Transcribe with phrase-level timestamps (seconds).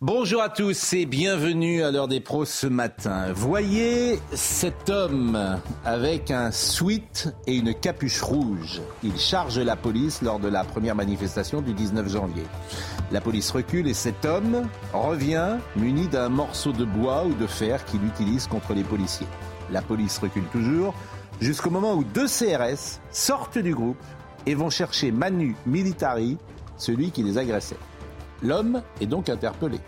[0.00, 3.32] Bonjour à tous et bienvenue à l'heure des pros ce matin.
[3.32, 8.80] Voyez cet homme avec un sweat et une capuche rouge.
[9.02, 12.44] Il charge la police lors de la première manifestation du 19 janvier.
[13.10, 17.84] La police recule et cet homme revient muni d'un morceau de bois ou de fer
[17.84, 19.26] qu'il utilise contre les policiers.
[19.72, 20.94] La police recule toujours
[21.40, 23.98] jusqu'au moment où deux CRS sortent du groupe
[24.46, 26.38] et vont chercher Manu Militari,
[26.76, 27.78] celui qui les agressait.
[28.42, 29.80] L'homme est donc interpellé.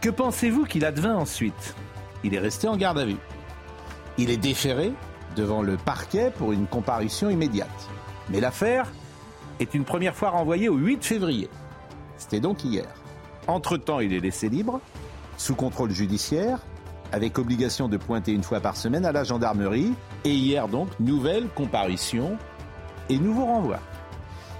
[0.00, 1.74] Que pensez-vous qu'il advint ensuite
[2.22, 3.16] Il est resté en garde à vue.
[4.18, 4.92] Il est déféré
[5.36, 7.88] devant le parquet pour une comparution immédiate.
[8.28, 8.90] Mais l'affaire
[9.60, 11.48] est une première fois renvoyée au 8 février.
[12.18, 12.86] C'était donc hier.
[13.46, 14.80] Entre-temps, il est laissé libre,
[15.36, 16.58] sous contrôle judiciaire,
[17.12, 19.92] avec obligation de pointer une fois par semaine à la gendarmerie.
[20.24, 22.36] Et hier donc, nouvelle comparution
[23.08, 23.78] et nouveau renvoi.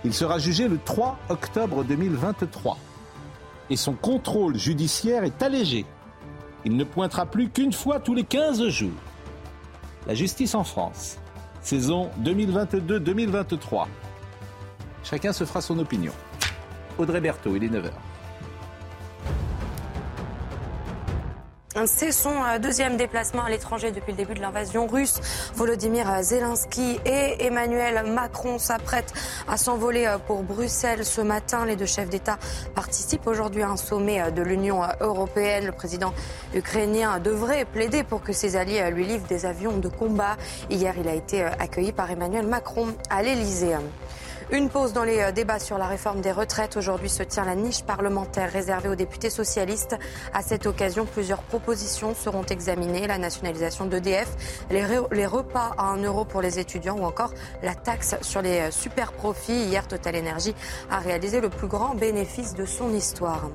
[0.04, 2.78] Il sera jugé le 3 octobre 2023.
[3.70, 5.84] Et son contrôle judiciaire est allégé.
[6.64, 8.90] Il ne pointera plus qu'une fois tous les 15 jours.
[10.06, 11.18] La justice en France,
[11.62, 13.86] saison 2022-2023.
[15.02, 16.12] Chacun se fera son opinion.
[16.98, 17.90] Audrey Berthaud, il est 9h.
[21.84, 25.20] C'est son euh, deuxième déplacement à l'étranger depuis le début de l'invasion russe.
[25.54, 29.12] Volodymyr Zelensky et Emmanuel Macron s'apprêtent
[29.46, 31.66] à s'envoler euh, pour Bruxelles ce matin.
[31.66, 32.38] Les deux chefs d'État
[32.74, 35.66] participent aujourd'hui à un sommet euh, de l'Union européenne.
[35.66, 36.14] Le président
[36.54, 40.38] ukrainien devrait plaider pour que ses alliés lui livrent des avions de combat.
[40.70, 43.74] Hier, il a été accueilli par Emmanuel Macron à l'Élysée.
[44.52, 46.76] Une pause dans les débats sur la réforme des retraites.
[46.76, 49.96] Aujourd'hui se tient la niche parlementaire réservée aux députés socialistes.
[50.32, 53.08] À cette occasion, plusieurs propositions seront examinées.
[53.08, 54.28] La nationalisation d'EDF,
[54.70, 59.12] les, repas à 1 euro pour les étudiants ou encore la taxe sur les super
[59.12, 59.64] profits.
[59.64, 60.54] Hier, Total Energy
[60.90, 63.50] a réalisé le plus grand bénéfice de son histoire.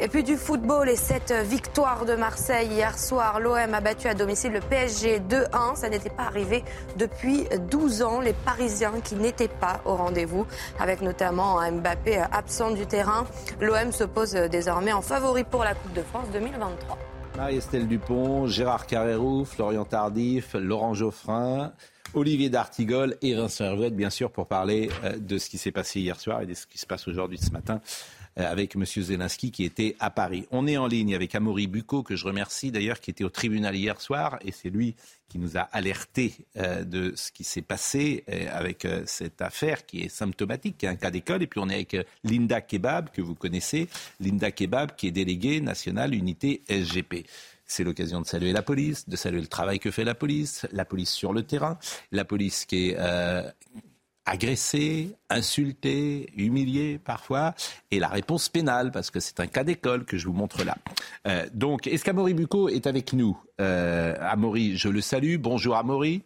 [0.00, 3.40] Et puis du football et cette victoire de Marseille hier soir.
[3.40, 5.74] L'OM a battu à domicile le PSG 2-1.
[5.74, 6.62] Ça n'était pas arrivé
[6.96, 8.20] depuis 12 ans.
[8.20, 10.46] Les Parisiens qui n'étaient pas au rendez-vous,
[10.78, 13.26] avec notamment Mbappé absent du terrain.
[13.60, 16.96] L'OM se pose désormais en favori pour la Coupe de France 2023.
[17.36, 21.72] Marie-Estelle Dupont, Gérard Carrérou, Florian Tardif, Laurent Geoffrin.
[22.14, 26.18] Olivier D'Artigol et Vincent Hervouet, bien sûr, pour parler de ce qui s'est passé hier
[26.18, 27.80] soir et de ce qui se passe aujourd'hui ce matin
[28.38, 28.84] avec M.
[28.84, 30.46] Zelensky qui était à Paris.
[30.50, 33.74] On est en ligne avec Amaury Bucco, que je remercie d'ailleurs, qui était au tribunal
[33.74, 34.94] hier soir, et c'est lui
[35.28, 39.84] qui nous a alerté euh, de ce qui s'est passé euh, avec euh, cette affaire
[39.84, 41.42] qui est symptomatique, qui est un cas d'école.
[41.42, 43.88] Et puis on est avec Linda Kebab, que vous connaissez,
[44.20, 47.26] Linda Kebab, qui est déléguée nationale unité SGP.
[47.66, 50.86] C'est l'occasion de saluer la police, de saluer le travail que fait la police, la
[50.86, 51.78] police sur le terrain,
[52.12, 52.96] la police qui est
[54.28, 57.54] agressé, insulté, humilié parfois,
[57.90, 60.76] et la réponse pénale, parce que c'est un cas d'école que je vous montre là.
[61.26, 65.36] Euh, donc, est-ce qu'Amaury Bucco est avec nous euh, Amaury, je le salue.
[65.38, 66.22] Bonjour Amaury.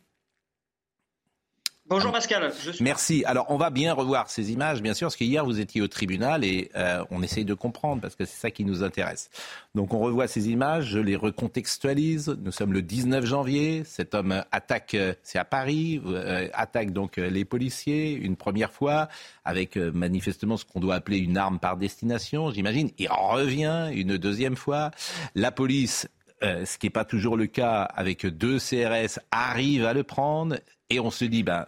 [1.93, 2.51] Bonjour Pascal.
[2.81, 3.23] Merci.
[3.27, 6.43] Alors on va bien revoir ces images, bien sûr, parce qu'hier vous étiez au tribunal
[6.43, 9.29] et euh, on essaye de comprendre parce que c'est ça qui nous intéresse.
[9.75, 12.35] Donc on revoit ces images, je les recontextualise.
[12.43, 13.83] Nous sommes le 19 janvier.
[13.85, 19.09] Cet homme attaque, euh, c'est à Paris, euh, attaque donc les policiers une première fois
[19.45, 22.89] avec manifestement ce qu'on doit appeler une arme par destination, j'imagine.
[22.97, 24.93] Il revient une deuxième fois.
[25.35, 26.09] La police
[26.43, 30.57] ce qui n'est pas toujours le cas avec deux CRS, arrive à le prendre
[30.91, 31.67] et on se dit, ben,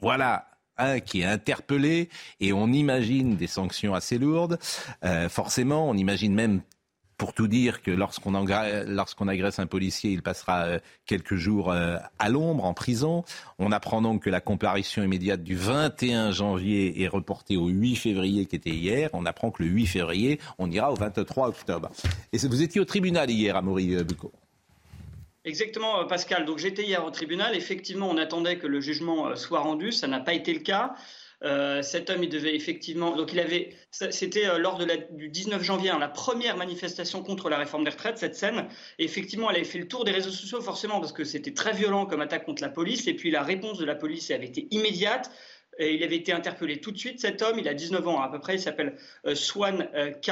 [0.00, 0.46] voilà
[0.78, 2.08] un qui est interpellé
[2.40, 4.58] et on imagine des sanctions assez lourdes.
[5.04, 6.62] Euh, forcément, on imagine même
[7.18, 12.28] pour tout dire que lorsqu'on agresse un policier, il passera euh, quelques jours euh, à
[12.28, 13.24] l'ombre, en prison.
[13.58, 18.46] On apprend donc que la comparution immédiate du 21 janvier est reportée au 8 février,
[18.46, 19.10] qui était hier.
[19.14, 21.90] On apprend que le 8 février, on ira au 23 octobre.
[22.32, 24.32] Et vous étiez au tribunal hier, à Bucco.
[25.48, 26.44] Exactement, euh, Pascal.
[26.44, 27.56] Donc j'étais hier au tribunal.
[27.56, 29.92] Effectivement, on attendait que le jugement euh, soit rendu.
[29.92, 30.94] Ça n'a pas été le cas.
[31.42, 33.16] Euh, cet homme, il devait effectivement.
[33.16, 33.70] Donc, il avait.
[33.90, 34.78] C'était lors
[35.12, 38.68] du 19 janvier, hein, la première manifestation contre la réforme des retraites, cette scène.
[38.98, 42.04] Effectivement, elle avait fait le tour des réseaux sociaux, forcément, parce que c'était très violent
[42.06, 43.06] comme attaque contre la police.
[43.06, 45.30] Et puis, la réponse de la police avait été immédiate.
[45.78, 48.40] Il avait été interpellé tout de suite, cet homme, il a 19 ans à peu
[48.40, 48.96] près, il s'appelle
[49.26, 50.30] euh, Swan euh, K.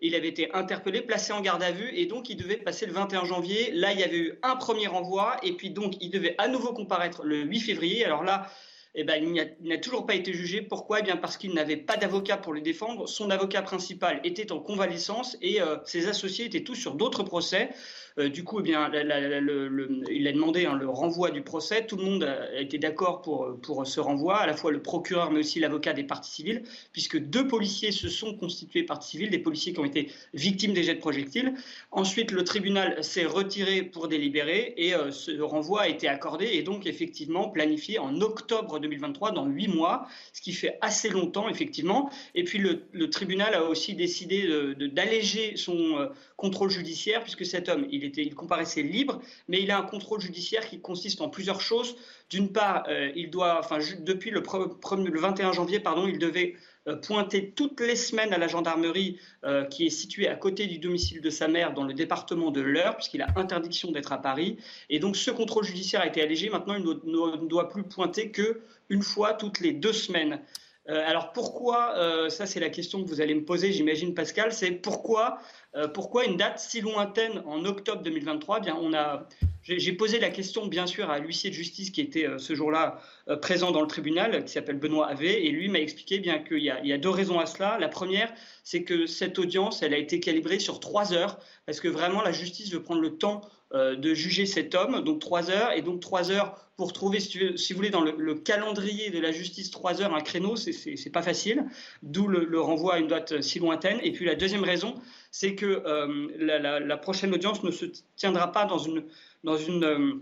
[0.00, 2.92] Il avait été interpellé, placé en garde à vue, et donc il devait passer le
[2.92, 3.72] 21 janvier.
[3.72, 6.72] Là, il y avait eu un premier renvoi, et puis donc il devait à nouveau
[6.72, 8.04] comparaître le 8 février.
[8.04, 8.48] Alors là,
[8.96, 9.16] eh ben,
[9.60, 10.62] il n'a toujours pas été jugé.
[10.62, 11.00] Pourquoi?
[11.00, 13.08] Eh bien Parce qu'il n'avait pas d'avocat pour le défendre.
[13.08, 17.70] Son avocat principal était en convalescence et euh, ses associés étaient tous sur d'autres procès.
[18.18, 21.84] Euh, du coup, eh bien, il a demandé hein, le renvoi du procès.
[21.84, 25.32] Tout le monde a été d'accord pour, pour ce renvoi, à la fois le procureur
[25.32, 26.62] mais aussi l'avocat des parties civiles,
[26.92, 30.84] puisque deux policiers se sont constitués parties civiles, des policiers qui ont été victimes des
[30.84, 31.54] jets de projectiles.
[31.90, 36.62] Ensuite, le tribunal s'est retiré pour délibérer et euh, ce renvoi a été accordé et
[36.62, 42.10] donc effectivement planifié en octobre 2023, dans huit mois, ce qui fait assez longtemps effectivement.
[42.36, 44.48] Et puis le, tribunal a aussi décidé
[44.92, 46.06] d'alléger son euh,
[46.36, 50.68] contrôle judiciaire, puisque cet homme, il il, comparaissait libre, mais il a un contrôle judiciaire
[50.68, 51.96] qui consiste en plusieurs choses.
[52.30, 53.60] D'une part, euh, il doit,
[54.00, 56.54] depuis le, le, 21 janvier, pardon, il devait
[56.86, 60.78] euh, pointer toutes les semaines à la gendarmerie euh, qui est située à côté du
[60.78, 64.58] domicile de sa mère dans le département de l'Eure, puisqu'il a interdiction d'être à Paris.
[64.90, 66.50] Et donc ce contrôle judiciaire a été allégé.
[66.50, 68.60] Maintenant, il ne, doit plus pointer que
[68.90, 70.40] une fois toutes les deux semaines.
[70.86, 75.38] Alors pourquoi, ça c'est la question que vous allez me poser, j'imagine Pascal, c'est pourquoi
[75.76, 79.26] euh, pourquoi une date si lointaine en octobre 2023 eh Bien, on a,
[79.62, 83.00] j'ai posé la question bien sûr à l'huissier de justice qui était euh, ce jour-là
[83.28, 86.58] euh, présent dans le tribunal, qui s'appelle Benoît Avé, et lui m'a expliqué bien qu'il
[86.58, 87.76] y, y, a deux raisons à cela.
[87.80, 88.32] La première,
[88.62, 92.32] c'est que cette audience, elle a été calibrée sur trois heures, parce que vraiment la
[92.32, 93.40] justice veut prendre le temps
[93.72, 97.76] de juger cet homme, donc trois heures, et donc trois heures pour trouver, si, vous
[97.76, 101.64] voulez, dans le, calendrier de la justice, trois heures, un créneau, c'est pas facile,
[102.02, 104.00] d'où le, renvoi à une date si lointaine.
[104.02, 104.94] Et puis la deuxième raison,
[105.30, 107.86] c'est que euh, la, prochaine audience ne se
[108.16, 109.04] tiendra pas dans une,
[109.44, 110.14] dans une, euh,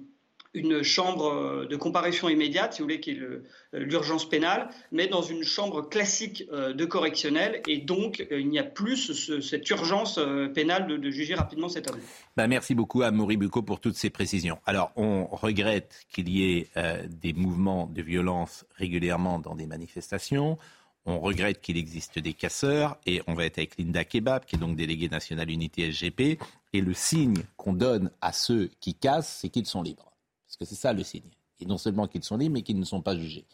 [0.54, 3.20] une chambre euh, de comparution immédiate, si vous voulez, qui est
[3.72, 7.62] l'urgence pénale, mais dans une chambre classique de correctionnel.
[7.66, 10.20] Et donc, il n'y a plus cette urgence
[10.54, 11.98] pénale de, juger rapidement cet homme.
[12.36, 14.58] Ben, merci beaucoup à Bucco pour toutes ces précisions.
[14.66, 16.68] Alors, on regrette qu'il y ait
[17.08, 20.58] des mouvements de violence régulièrement dans des manifestations.
[21.04, 24.58] On regrette qu'il existe des casseurs et on va être avec Linda Kebab, qui est
[24.58, 26.38] donc déléguée nationale unité SGP.
[26.72, 30.11] Et le signe qu'on donne à ceux qui cassent, c'est qu'ils sont libres.
[30.52, 31.30] Parce que c'est ça le signe.
[31.60, 33.46] Et non seulement qu'ils sont libres, mais qu'ils ne sont pas jugés.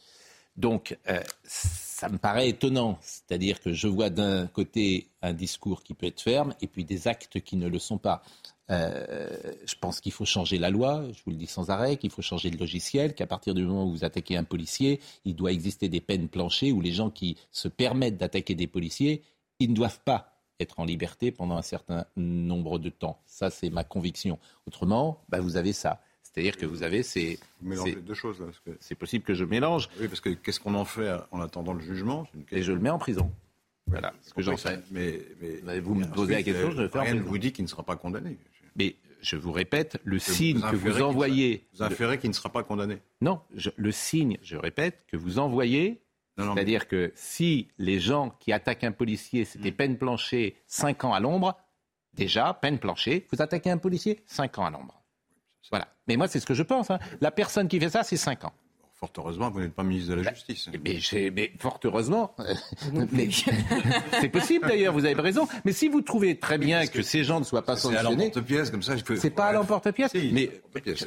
[0.56, 2.98] Donc, euh, ça me paraît étonnant.
[3.00, 7.06] C'est-à-dire que je vois d'un côté un discours qui peut être ferme et puis des
[7.06, 8.22] actes qui ne le sont pas.
[8.70, 9.28] Euh,
[9.64, 12.22] je pense qu'il faut changer la loi, je vous le dis sans arrêt, qu'il faut
[12.22, 15.88] changer le logiciel, qu'à partir du moment où vous attaquez un policier, il doit exister
[15.88, 19.22] des peines planchées où les gens qui se permettent d'attaquer des policiers,
[19.60, 23.22] ils ne doivent pas être en liberté pendant un certain nombre de temps.
[23.26, 24.40] Ça, c'est ma conviction.
[24.66, 26.00] Autrement, bah, vous avez ça.
[26.32, 27.38] C'est-à-dire que vous avez ces.
[27.60, 28.42] Vous mélangez deux choses.
[28.64, 28.72] que...
[28.80, 29.88] C'est possible que je mélange.
[30.00, 32.26] Oui, parce que qu'est-ce qu'on en fait en attendant le jugement?
[32.50, 33.30] Et je le mets en prison.
[33.86, 34.80] Voilà ce que j'en fais.
[34.90, 35.20] Mais,
[35.64, 37.24] mais, vous me posez la question, je le fais en prison.
[37.24, 38.36] vous dit qu'il ne sera pas condamné.
[38.76, 41.66] Mais je vous répète, le signe que vous envoyez.
[41.74, 43.40] Vous inférez qu'il ne sera pas condamné Non,
[43.76, 46.02] le signe, je répète, que vous envoyez.
[46.36, 49.76] C'est-à-dire que si les gens qui attaquent un policier, c'était hmm.
[49.76, 51.58] peine planchée, 5 ans à l'ombre,
[52.14, 54.97] déjà, peine planchée, vous attaquez un policier, 5 ans à l'ombre.
[55.70, 55.88] Voilà.
[56.06, 56.90] Mais moi, c'est ce que je pense.
[56.90, 56.98] Hein.
[57.20, 58.52] La personne qui fait ça, c'est 5 ans.
[58.98, 60.68] Fort heureusement, vous n'êtes pas ministre de la bah, Justice.
[60.84, 62.34] Mais, mais fort heureusement.
[64.20, 65.46] c'est possible d'ailleurs, vous avez raison.
[65.64, 68.02] Mais si vous trouvez très bien que ces gens ne soient pas sanctionnés.
[68.02, 68.94] C'est à l'emporte-pièce, comme ça.
[69.16, 70.12] C'est pas à l'emporte-pièce.
[70.14, 70.50] mais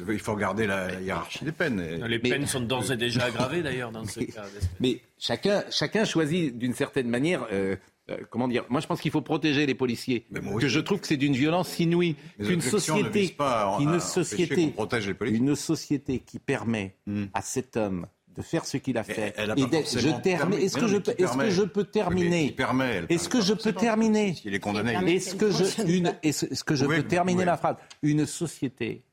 [0.08, 1.82] il faut regarder la hiérarchie des peines.
[2.06, 4.44] Les peines sont d'ores et déjà aggravées d'ailleurs dans ce cas.
[4.80, 7.46] Mais chacun, chacun choisit d'une certaine manière.
[7.52, 7.76] Euh,
[8.10, 10.26] euh, comment dire Moi, je pense qu'il faut protéger les policiers.
[10.58, 12.16] Que je trouve que c'est d'une violence inouïe.
[12.42, 15.38] Qu'une société, pas une société, protège les policiers.
[15.38, 17.24] une société qui permet hmm.
[17.32, 19.34] à cet homme de faire ce qu'il a fait.
[19.36, 20.58] je termine.
[20.58, 22.54] Est-ce que je peux, est-ce que je peux terminer
[23.08, 25.14] Est-ce que je peux terminer Il est condamné.
[25.14, 29.04] Est-ce que je, une, est-ce que je peux terminer la phrase Une société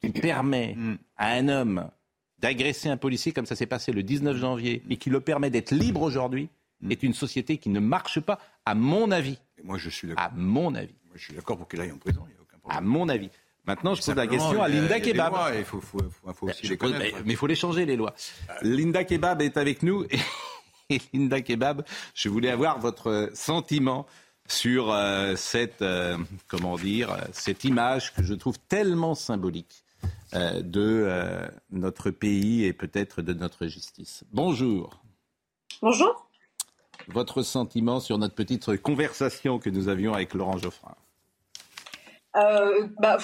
[0.00, 0.96] qui permet hmm.
[1.16, 1.90] à un homme
[2.38, 5.70] d'agresser un policier comme ça s'est passé le 19 janvier et qui le permet d'être
[5.70, 6.48] libre aujourd'hui.
[6.90, 9.38] Est une société qui ne marche pas, à mon avis.
[9.62, 10.94] moi, je suis À mon avis.
[11.06, 12.24] Moi, je suis d'accord pour qu'il aille en prison.
[12.28, 12.78] Il y a aucun problème.
[12.78, 13.30] À mon avis.
[13.64, 15.34] Maintenant, je pose la question à Linda Kebab.
[15.56, 16.00] Il faut, faut,
[16.34, 17.18] faut, aussi les connaître.
[17.24, 18.14] Mais il faut les changer, les lois.
[18.62, 20.04] Linda Kebab est avec nous.
[20.90, 21.84] Et, Linda Kebab,
[22.14, 24.06] je voulais avoir votre sentiment
[24.48, 29.84] sur euh, cette, euh, comment dire, cette image que je trouve tellement symbolique
[30.34, 31.08] euh, de
[31.70, 34.24] notre pays et peut-être de notre justice.
[34.32, 35.00] Bonjour.
[35.80, 36.31] Bonjour
[37.08, 40.94] votre sentiment sur notre petite conversation que nous avions avec Laurent Geoffrin.
[42.36, 43.18] Euh, bah,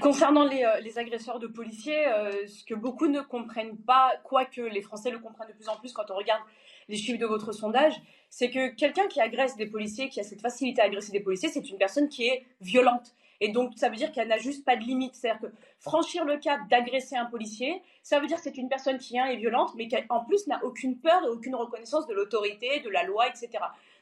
[0.00, 4.62] Concernant les, euh, les, agresseurs de policiers, euh, ce que beaucoup ne comprennent pas, quoique
[4.62, 6.40] les Français le comprennent de plus en plus quand on regarde
[6.88, 7.92] les chiffres de votre sondage,
[8.30, 11.50] c'est que quelqu'un qui agresse des policiers, qui a cette facilité à agresser des policiers,
[11.50, 13.14] c'est une personne qui est violente.
[13.44, 15.14] Et donc, ça veut dire qu'elle n'a juste pas de limite.
[15.14, 18.96] C'est-à-dire que franchir le cap d'agresser un policier, ça veut dire que c'est une personne
[18.96, 22.80] qui, est violente, mais qui, en plus, n'a aucune peur et aucune reconnaissance de l'autorité,
[22.80, 23.50] de la loi, etc.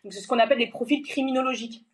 [0.04, 1.84] Donc, c'est ce qu'on appelle les profils criminologiques.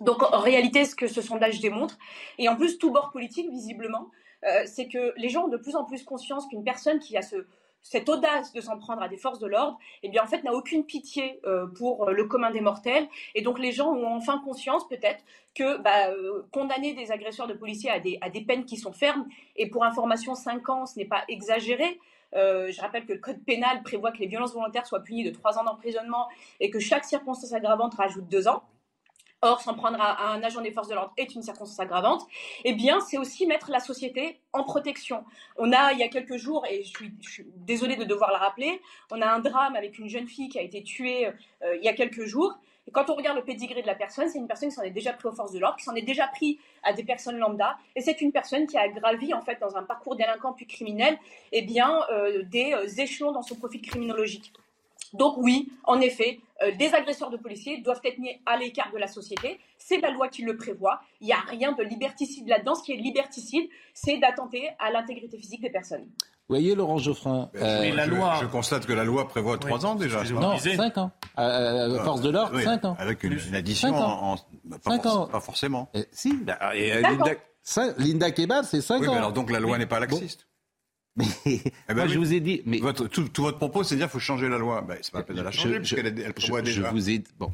[0.00, 1.98] Donc en réalité, ce que ce sondage démontre,
[2.38, 4.10] et en plus tout bord politique visiblement,
[4.44, 7.22] euh, c'est que les gens ont de plus en plus conscience qu'une personne qui a
[7.22, 7.46] ce,
[7.82, 10.52] cette audace de s'en prendre à des forces de l'ordre, eh bien en fait n'a
[10.52, 14.86] aucune pitié euh, pour le commun des mortels, et donc les gens ont enfin conscience
[14.88, 18.76] peut-être que bah, euh, condamner des agresseurs de policiers à des, à des peines qui
[18.76, 21.98] sont fermes, et pour information 5 ans, ce n'est pas exagéré.
[22.32, 25.58] je rappelle que le code pénal prévoit que les violences volontaires soient punies de 3
[25.58, 26.28] ans d'emprisonnement
[26.60, 28.62] et que chaque circonstance aggravante rajoute 2 ans.
[29.40, 32.26] Or, s'en prendre à, un agent des forces de l'ordre est une circonstance aggravante.
[32.64, 35.24] Eh bien, c'est aussi mettre la société en protection.
[35.56, 36.90] On a, il y a quelques jours, et je
[37.20, 38.80] suis, désolée de devoir le rappeler,
[39.12, 41.28] on a un drame avec une jeune fille qui a été tuée
[41.62, 42.58] euh, il y a quelques jours.
[42.88, 44.90] Et quand on regarde le pédigré de la personne, c'est une personne qui s'en est
[44.90, 47.76] déjà pris aux forces de l'ordre, qui s'en est déjà pris à des personnes lambda,
[47.94, 51.18] et c'est une personne qui a gravi en fait dans un parcours délinquant puis criminel,
[51.52, 54.52] eh bien euh, des euh, échelons dans son profil criminologique.
[55.14, 58.98] Donc oui, en effet, euh, des agresseurs de policiers doivent être mis à l'écart de
[58.98, 59.58] la société.
[59.78, 61.00] C'est la loi qui le prévoit.
[61.20, 62.74] Il n'y a rien de liberticide là-dedans.
[62.74, 66.06] Ce qui est liberticide, c'est d'attenter à l'intégrité physique des personnes.
[66.48, 68.38] Vous voyez, Laurent Geoffrin euh, la je, loi...
[68.40, 70.24] je, constate que la loi prévoit trois ans déjà.
[70.24, 71.10] Non, cinq ans.
[71.38, 72.96] Euh, force de l'ordre, cinq ans.
[72.98, 74.36] Avec une, addition en,
[74.82, 75.26] pas, ans.
[75.26, 75.90] pas, forcément.
[76.10, 76.34] si.
[76.34, 77.32] Bah, Linda,
[77.98, 79.12] Linda Kebab, c'est cinq oui, ans.
[79.12, 80.48] Mais alors donc la loi n'est pas laxiste.
[81.18, 82.62] Mais eh ben moi, je vous ai dit.
[82.64, 84.82] Mais votre, tout, votre propos, c'est de dire qu'il faut changer la loi.
[84.82, 86.88] Ben, c'est pas la peine de la changer, puisqu'elle elle prévoit déjà.
[86.88, 87.22] Je vous ai.
[87.38, 87.50] Bon.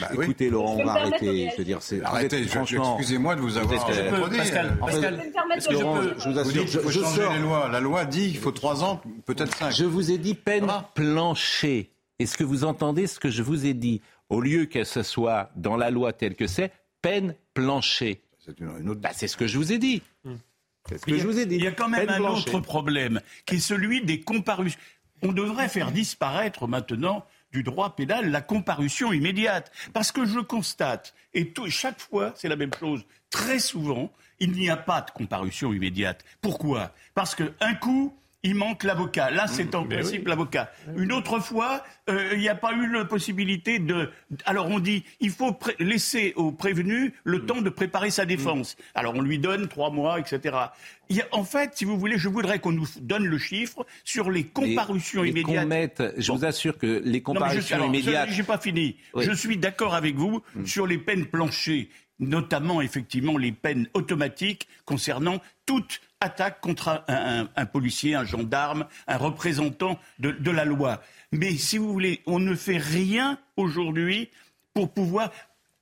[0.00, 1.50] Bah, Écoutez, Laurent, on va arrêter.
[1.52, 2.02] Je veux dire, c'est.
[2.02, 2.96] Arrêtez, franchement.
[2.96, 3.92] Excusez-moi de vous avoir.
[3.92, 7.32] Je peux, Pascal, Pascal, est-ce que Laurent, je, vous assure, je, je sors.
[7.32, 7.68] Les lois.
[7.68, 9.70] La loi dit qu'il faut trois ans, peut-être cinq.
[9.70, 11.90] Je vous ai dit peine planchée.
[12.18, 14.00] Est-ce que vous entendez ce que je vous ai dit?
[14.28, 16.72] Au lieu que ce soit dans la loi telle que c'est,
[17.02, 18.22] peine planchée.
[18.38, 19.00] C'est une, une autre.
[19.00, 20.02] Bah, c'est ce que je vous ai dit.
[21.06, 24.80] Il y a quand même un autre problème, qui est celui des comparutions.
[25.22, 29.70] On devrait faire disparaître maintenant du droit pénal la comparution immédiate.
[29.92, 34.10] Parce que je constate, et chaque fois, c'est la même chose, très souvent,
[34.40, 36.24] il n'y a pas de comparution immédiate.
[36.40, 36.92] Pourquoi?
[37.14, 39.30] Parce qu'un coup, il manque l'avocat.
[39.30, 40.72] Là, c'est en principe l'avocat.
[40.96, 44.10] Une autre fois, euh, il n'y a pas eu la possibilité de.
[44.44, 47.46] Alors on dit, il faut laisser au prévenu le mm.
[47.46, 48.76] temps de préparer sa défense.
[48.76, 48.82] Mm.
[48.94, 50.56] Alors on lui donne trois mois, etc.
[51.30, 55.24] en fait, si vous voulez, je voudrais qu'on nous donne le chiffre sur les comparutions
[55.24, 56.02] immédiates.
[56.16, 58.30] je vous assure que les comparutions non, immédiates.
[58.30, 58.96] J'ai pas fini.
[59.16, 60.66] Je suis d'accord avec vous mm.
[60.66, 68.14] sur les peines planchées notamment effectivement les peines automatiques concernant toute attaque contre un, policier,
[68.14, 71.02] un gendarme, un représentant de, la loi.
[71.32, 74.30] Mais si vous voulez, on ne fait rien aujourd'hui
[74.74, 75.30] pour pouvoir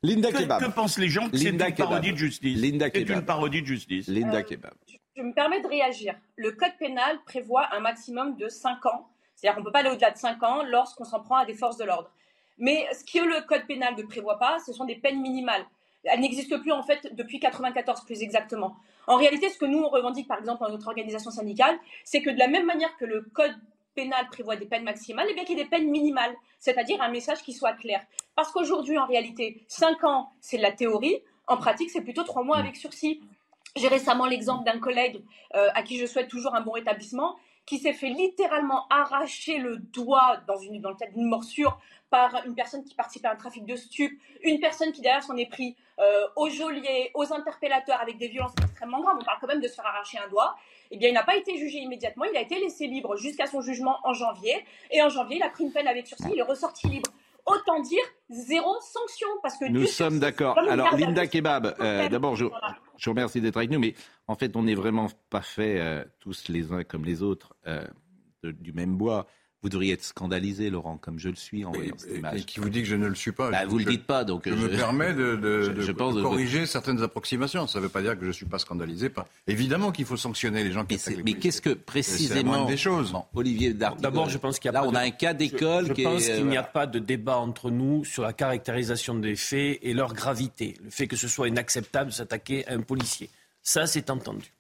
[0.03, 2.59] Linda que, que, pensent les gens que c'est une parodie de justice?
[2.59, 4.09] C'est une parodie de justice.
[4.09, 4.73] Linda euh, Kebab.
[5.15, 6.15] Je me permets de réagir.
[6.37, 9.11] Le code pénal prévoit un maximum de 5 ans.
[9.35, 11.55] C'est-à-dire qu'on ne peut pas aller au-delà de 5 ans lorsqu'on s'en prend à des
[11.55, 12.11] forces de l'ordre.
[12.57, 15.67] Mais ce que le code pénal ne prévoit pas, ce sont des peines minimales.
[16.05, 18.77] Elle n'existe plus en fait depuis 94 plus exactement.
[19.07, 22.31] En réalité, ce que nous on revendique par exemple dans notre organisation syndicale, c'est que
[22.31, 23.55] de la même manière que le code
[23.95, 27.11] pénal prévoit des peines maximales, eh bien qu'il y ait des peines minimales, c'est-à-dire un
[27.11, 28.03] message qui soit clair.
[28.37, 31.23] Parce qu'aujourd'hui, en réalité, 5 ans, c'est de la théorie.
[31.47, 33.21] En pratique, c'est plutôt 3 mois avec sursis.
[33.77, 35.23] J'ai récemment l'exemple d'un collègue
[35.55, 37.37] euh, à qui je souhaite toujours un bon rétablissement,
[37.71, 41.79] qui s'est fait littéralement arracher le doigt dans, une, dans le cadre d'une morsure
[42.11, 45.37] par une personne qui participait à un trafic de stupes, une personne qui derrière s'en
[45.37, 49.19] est pris euh, aux geôliers, aux interpellateurs avec des violences extrêmement graves.
[49.21, 50.57] On parle quand même de se faire arracher un doigt.
[50.91, 52.25] Eh bien, il n'a pas été jugé immédiatement.
[52.25, 54.65] Il a été laissé libre jusqu'à son jugement en janvier.
[54.91, 56.25] Et en janvier, il a pris une peine avec sursis.
[56.33, 57.09] Il est ressorti libre.
[57.47, 60.59] Autant dire zéro sanction parce que nous sommes d'accord.
[60.59, 62.47] Alors Linda Kebab, euh, d'abord je,
[63.01, 63.95] je, vous remercie d'être avec nous, mais
[64.27, 67.57] en fait on n'est vraiment pas fait euh, tous les uns comme les autres
[68.43, 69.27] du même bois.
[69.63, 72.41] Vous devriez être scandalisé, Laurent, comme je le suis en voyant cette image.
[72.41, 73.51] Et qui vous dit que je ne le suis pas?
[73.51, 77.67] Bah, Vous ne le dites pas, donc je, me permets de, de, corriger certaines approximations.
[77.67, 79.11] Ça ne veut pas dire que je ne suis pas scandalisé.
[79.11, 79.27] Par...
[79.47, 80.99] Évidemment qu'il faut sanctionner les gens qui.
[81.09, 84.83] Mais, mais qu'est-ce que précisément des choses Olivier D'abord, je pense qu'il y a là,
[84.83, 85.89] pas on a un cas d'école.
[85.89, 89.37] Je, je pense qu'il n'y a pas de débat entre nous sur la caractérisation des
[89.37, 90.77] faits et leur gravité.
[90.83, 93.29] Le fait que ce soit inacceptable de s'attaquer à un policier,
[93.63, 94.53] ça, c'est entendu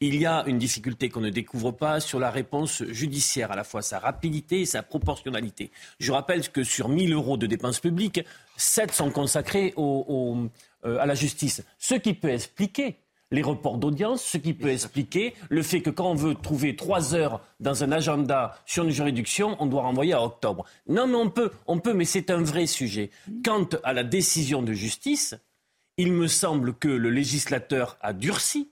[0.00, 3.64] il y a une difficulté qu'on ne découvre pas sur la réponse judiciaire, à la
[3.64, 5.70] fois sa rapidité et sa proportionnalité.
[5.98, 8.20] Je rappelle que sur 1000 euros de dépenses publiques,
[8.56, 10.48] 7 sont consacrés au,
[10.84, 11.64] euh, à la justice.
[11.78, 12.96] Ce qui peut expliquer
[13.32, 17.14] les reports d'audience, ce qui peut expliquer le fait que quand on veut trouver trois
[17.14, 20.64] heures dans un agenda sur une juridiction, on doit renvoyer à octobre.
[20.88, 23.10] Non, mais on peut, on peut, mais c'est un vrai sujet.
[23.44, 25.34] Quant à la décision de justice,
[25.96, 28.70] il me semble que le législateur a durci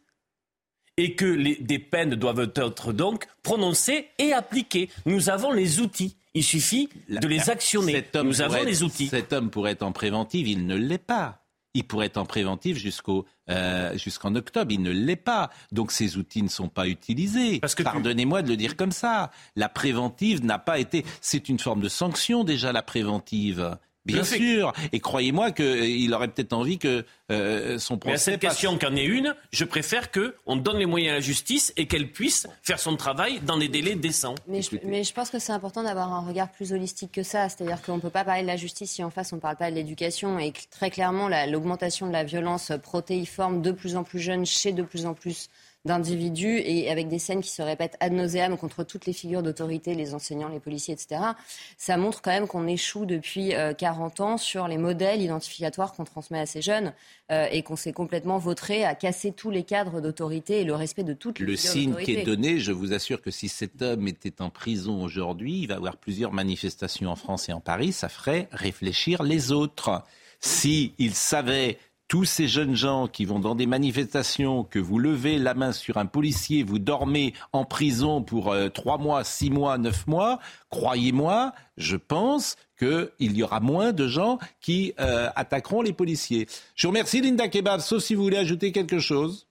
[0.97, 4.91] et que des peines doivent être donc prononcées et appliquées.
[5.07, 6.17] Nous avons les outils.
[6.35, 8.05] Il suffit de les actionner.
[8.23, 9.09] Nous avons les outils.
[9.09, 12.79] Cet homme pourrait être en préventive, il ne l'est pas il pourrait être en préventif
[12.79, 14.71] jusqu'au euh, jusqu'en octobre.
[14.73, 15.51] Il ne l'est pas.
[15.73, 17.61] Donc ces outils ne sont pas utilisés.
[17.83, 19.31] Pardonnez-moi de le dire comme ça.
[19.57, 21.05] La préventive n'a pas été.
[21.21, 23.77] C'est une forme de sanction déjà la préventive.
[24.05, 24.73] Bien sûr.
[24.93, 28.11] Et croyez-moi qu'il aurait peut-être envie que euh, son procès.
[28.11, 31.21] Mais à cette question qu'en est une, je préfère qu'on donne les moyens à la
[31.21, 34.35] justice et qu'elle puisse faire son travail dans des délais décents.
[34.47, 37.49] Mais je, pense que c'est important d'avoir un regard plus holistique que ça.
[37.49, 39.57] C'est-à-dire qu'on ne peut pas parler de la justice si en face on ne parle
[39.57, 40.39] pas de l'éducation.
[40.39, 44.83] Et très clairement, l'augmentation de la violence protéiforme de plus en plus jeune chez de
[44.83, 45.49] plus en plus
[45.85, 49.95] d'individus et avec des scènes qui se répètent ad nauseam contre toutes les figures d'autorité,
[49.95, 51.21] les enseignants, les policiers, etc.
[51.77, 56.05] Ça montre quand même qu'on échoue depuis 40 euh, ans sur les modèles identificatoires qu'on
[56.05, 56.95] transmet à ces jeunes
[57.31, 61.05] euh, et qu'on s'est complètement vautré à casser tous les cadres d'autorité et le respect
[61.05, 64.09] de toutes les Le signe qui est donné, je vous assure que si cet homme
[64.09, 67.93] était en prison aujourd'hui, il va y avoir plusieurs manifestations en France et en Paris,
[67.93, 70.03] ça ferait réfléchir les autres.
[70.41, 75.39] Si il savait tous ces jeunes gens qui vont dans des manifestations, que vous levez
[75.39, 79.79] la main sur un policier, vous dormez en prison pour euh, trois mois, six mois,
[79.79, 80.39] neuf mois,
[80.71, 86.47] croyez-moi, je pense qu'il y aura moins de gens qui euh, attaqueront les policiers.
[86.75, 89.47] Je vous remercie Linda Kebab, sauf si vous voulez ajouter quelque chose.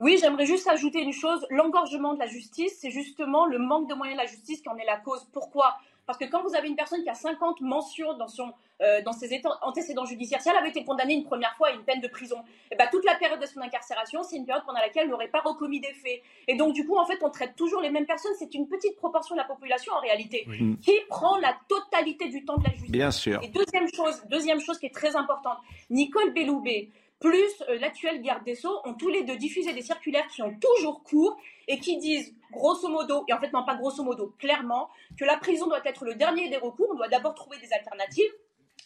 [0.00, 1.46] Oui, j'aimerais juste ajouter une chose.
[1.50, 4.76] L'engorgement de la justice, c'est justement le manque de moyens de la justice qui en
[4.76, 5.26] est la cause.
[5.32, 5.76] Pourquoi?
[6.06, 9.12] Parce que quand vous avez une personne qui a 50 mentions dans, son, euh, dans
[9.12, 12.08] ses antécédents judiciaires, si elle avait été condamnée une première fois à une peine de
[12.08, 15.04] prison, et eh ben, toute la période de son incarcération, c'est une période pendant laquelle
[15.04, 16.22] elle n'aurait pas recommis des faits.
[16.48, 18.32] Et donc, du coup, en fait, on traite toujours les mêmes personnes.
[18.38, 20.46] C'est une petite proportion de la population, en réalité,
[20.82, 22.90] qui prend la totalité du temps de la justice.
[22.90, 23.40] Bien sûr.
[23.42, 25.58] Et deuxième chose, deuxième chose qui est très importante,
[25.90, 30.26] Nicole Belloubet, plus euh, l'actuel garde des Sceaux ont tous les deux diffusé des circulaires
[30.28, 31.38] qui ont toujours cours
[31.68, 34.88] et qui disent grosso modo, et en fait non pas grosso modo, clairement,
[35.18, 38.30] que la prison doit être le dernier des recours, on doit d'abord trouver des alternatives,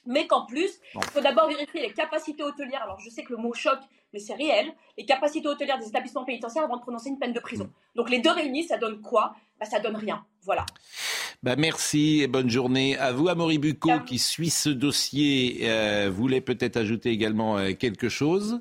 [0.07, 2.83] mais qu'en plus, il faut d'abord vérifier les capacités hôtelières.
[2.83, 3.79] Alors je sais que le mot choc,
[4.13, 7.41] mais c'est réel, les capacités hôtelières des établissements pénitentiaires avant de prononcer une peine de
[7.41, 7.71] prison.
[7.95, 9.35] Donc les deux réunis, ça donne quoi?
[9.61, 10.25] Bah, Ça donne rien.
[10.45, 10.65] Voilà.
[11.43, 13.29] Bah merci et bonne journée à vous.
[13.29, 18.61] Amaury Bucco, qui suit ce dossier, euh, voulait peut-être ajouter également euh, quelque chose?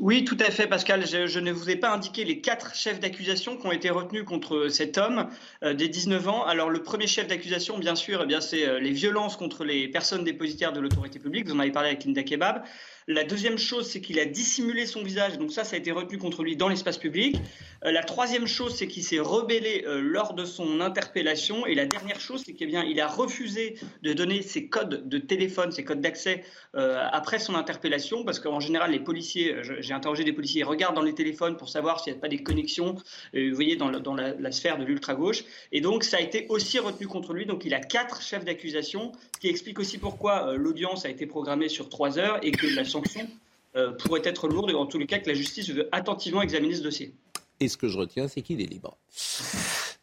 [0.00, 1.06] Oui, tout à fait, Pascal.
[1.06, 4.68] Je, ne vous ai pas indiqué les quatre chefs d'accusation qui ont été retenus contre
[4.68, 5.28] cet homme
[5.62, 6.44] euh, des 19 ans.
[6.44, 10.72] Alors, le premier chef d'accusation, bien sûr, eh c'est les violences contre les personnes dépositaires
[10.72, 11.46] de l'autorité publique.
[11.46, 12.64] Vous en avez parlé avec Linda Kebab.
[13.08, 15.38] La deuxième chose, c'est qu'il a dissimulé son visage.
[15.38, 17.36] Donc ça, ça a été retenu contre lui dans l'espace public.
[17.84, 21.66] Euh, la troisième chose, c'est qu'il s'est rebellé euh, lors de son interpellation.
[21.66, 25.70] Et la dernière chose, c'est qu'il il a refusé de donner ses codes de téléphone,
[25.70, 26.42] ses codes d'accès
[26.74, 30.96] euh, après son interpellation, parce qu'en général, les policiers, j'ai interrogé des policiers, ils regardent
[30.96, 32.96] dans les téléphones pour savoir s'il n'y a pas des connexions,
[33.34, 35.44] vous voyez, dans, la, sphère de l'ultra-gauche.
[35.70, 37.46] Et donc, ça a été aussi retenu contre lui.
[37.46, 41.88] Donc, il a quatre chefs d'accusation, qui explique aussi pourquoi l'audience a été programmée sur
[41.88, 43.28] trois heures et que la sanction
[43.76, 46.74] euh, pourrait être lourde et en tous les cas que la justice veut attentivement examiner
[46.74, 47.14] ce dossier.
[47.60, 48.96] Et ce que je retiens, c'est qu'il est libre.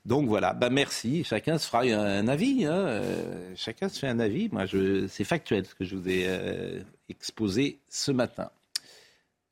[0.05, 1.23] Donc voilà, bah merci.
[1.23, 2.65] Chacun se fera un avis.
[2.65, 2.73] Hein.
[2.73, 4.49] Euh, chacun se fait un avis.
[4.51, 5.07] Moi, je...
[5.07, 8.51] c'est factuel ce que je vous ai euh, exposé ce matin.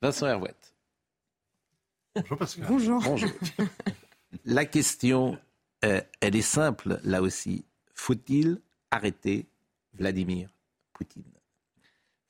[0.00, 0.74] Vincent Hervouette.
[2.14, 2.66] Bonjour Pascal.
[2.68, 3.02] Bonjour.
[3.02, 3.30] Bonjour.
[4.44, 5.38] La question,
[5.80, 7.64] elle est simple là aussi.
[7.94, 9.46] Faut-il arrêter
[9.94, 10.50] Vladimir
[10.92, 11.31] Poutine?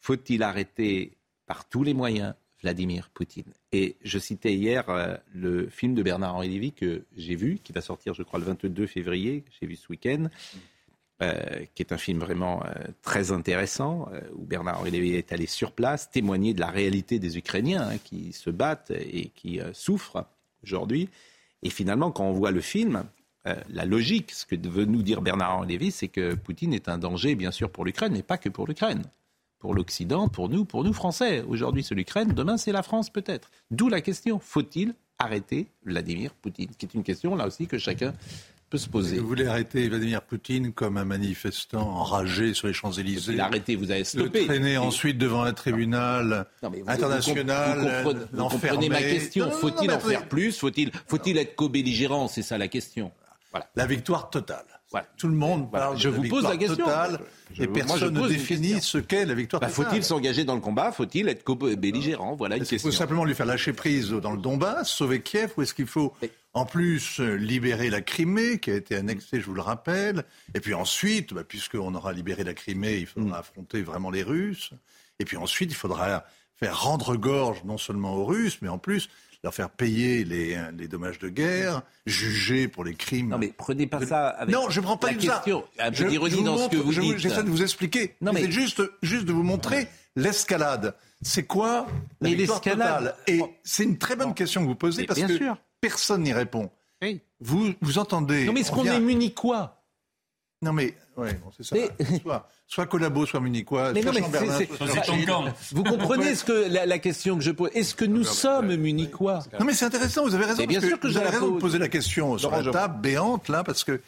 [0.03, 1.13] Faut-il arrêter
[1.47, 3.53] par tous les moyens Vladimir Poutine?
[3.71, 7.81] Et je citais hier euh, le film de Bernard-Henri Lévy que j'ai vu, qui va
[7.81, 10.27] sortir, je crois, le 22 février, j'ai vu ce week-end,
[11.23, 15.71] euh, qui est un film vraiment euh, très intéressant, où Bernard-Henri Lévy est allé sur
[15.71, 20.27] place témoigner de la réalité des Ukrainiens hein, qui se battent et qui souffrent
[20.65, 21.09] aujourd'hui.
[21.63, 23.05] Et finalement, quand on voit le film,
[23.45, 27.37] la logique, ce que veut nous dire Bernard-Henri Lévy, c'est que Poutine est un danger,
[27.37, 29.05] bien sûr, pour l'Ukraine, mais pas que pour l'Ukraine
[29.63, 31.45] pour l'Occident, pour nous, pour nous Français.
[31.47, 33.49] Aujourd'hui, c'est l'Ukraine, demain, c'est la France peut-être.
[33.71, 38.13] D'où la question, faut-il arrêter Vladimir Poutine Qui est une question, là aussi, que chacun
[38.71, 39.21] peut se poser.
[39.21, 44.03] Vous voulez arrêter Vladimir Poutine comme un manifestant enragé sur les Champs-Élysées L'arrêter, vous avez
[44.03, 44.41] stoppé.
[44.41, 46.47] Le traîner ensuite devant un tribunal
[46.89, 48.03] international.
[48.33, 49.49] Vous, comprenez, ma question.
[49.53, 53.13] Faut-il en faire plus Faut-il faut être co-belligérant C'est ça la question.
[53.53, 53.69] Voilà.
[53.77, 54.67] La victoire totale.
[55.17, 56.77] Tout le monde parle je de vous pose la question.
[56.85, 57.21] totale
[57.53, 59.87] Je- et personne ne définit ce qu'est la victoire Bah, totale.
[59.87, 60.93] Faut-il s'engager dans le combat?
[60.93, 62.91] Faut-il être co-belligérant Voilà une Est-ce question.
[62.91, 66.13] faut simplement lui faire lâcher prise dans le Donbass, sauver Kiev, ou est-ce qu'il faut
[66.55, 70.25] en plus libérer la Crimée, qui a été annexée, je vous le rappelle,
[70.55, 74.73] et puis ensuite, bah, puisqu'on aura libéré la Crimée, il faudra affronter vraiment les Russes,
[75.19, 76.25] et puis ensuite, il faudra
[76.57, 79.09] faire rendre gorge non seulement aux Russes, mais en plus
[79.45, 83.29] leur faire payer les, les dommages de guerre, juger pour les crimes.
[83.31, 85.35] Non, mais prenez pas ça avec Non, je ne prends pas la tout ça.
[85.37, 85.65] question.
[85.79, 87.19] Un peu d'ironie dans ce que montre- vous je dites.
[87.19, 88.15] J'essaie de vous expliquer.
[88.21, 90.95] Non, mais- C'est juste, juste de vous montrer l'escalade.
[91.23, 91.87] C'est quoi
[92.21, 95.21] la Mais victoire l'escalade- Et c'est une très bonne question que vous posez Mais parce
[95.23, 95.57] que sûr.
[95.81, 96.71] personne n'y répond.
[97.41, 99.82] Vous, vous entendez Non, mais est-ce on qu'on est munichois
[100.63, 101.75] Non, mais ouais, bon, c'est ça.
[101.77, 105.55] Mais- Soit, soit collabo, soit munichois, Mais soit non, soit.
[105.73, 109.41] Vous comprenez ce que la, la question que je pose Est-ce que nous sommes munichois
[109.59, 110.65] Non, mais c'est intéressant, vous avez raison.
[110.65, 111.61] Bien parce sûr que vous avez la raison de pose.
[111.63, 114.01] poser la question sur la table béante, là, parce que,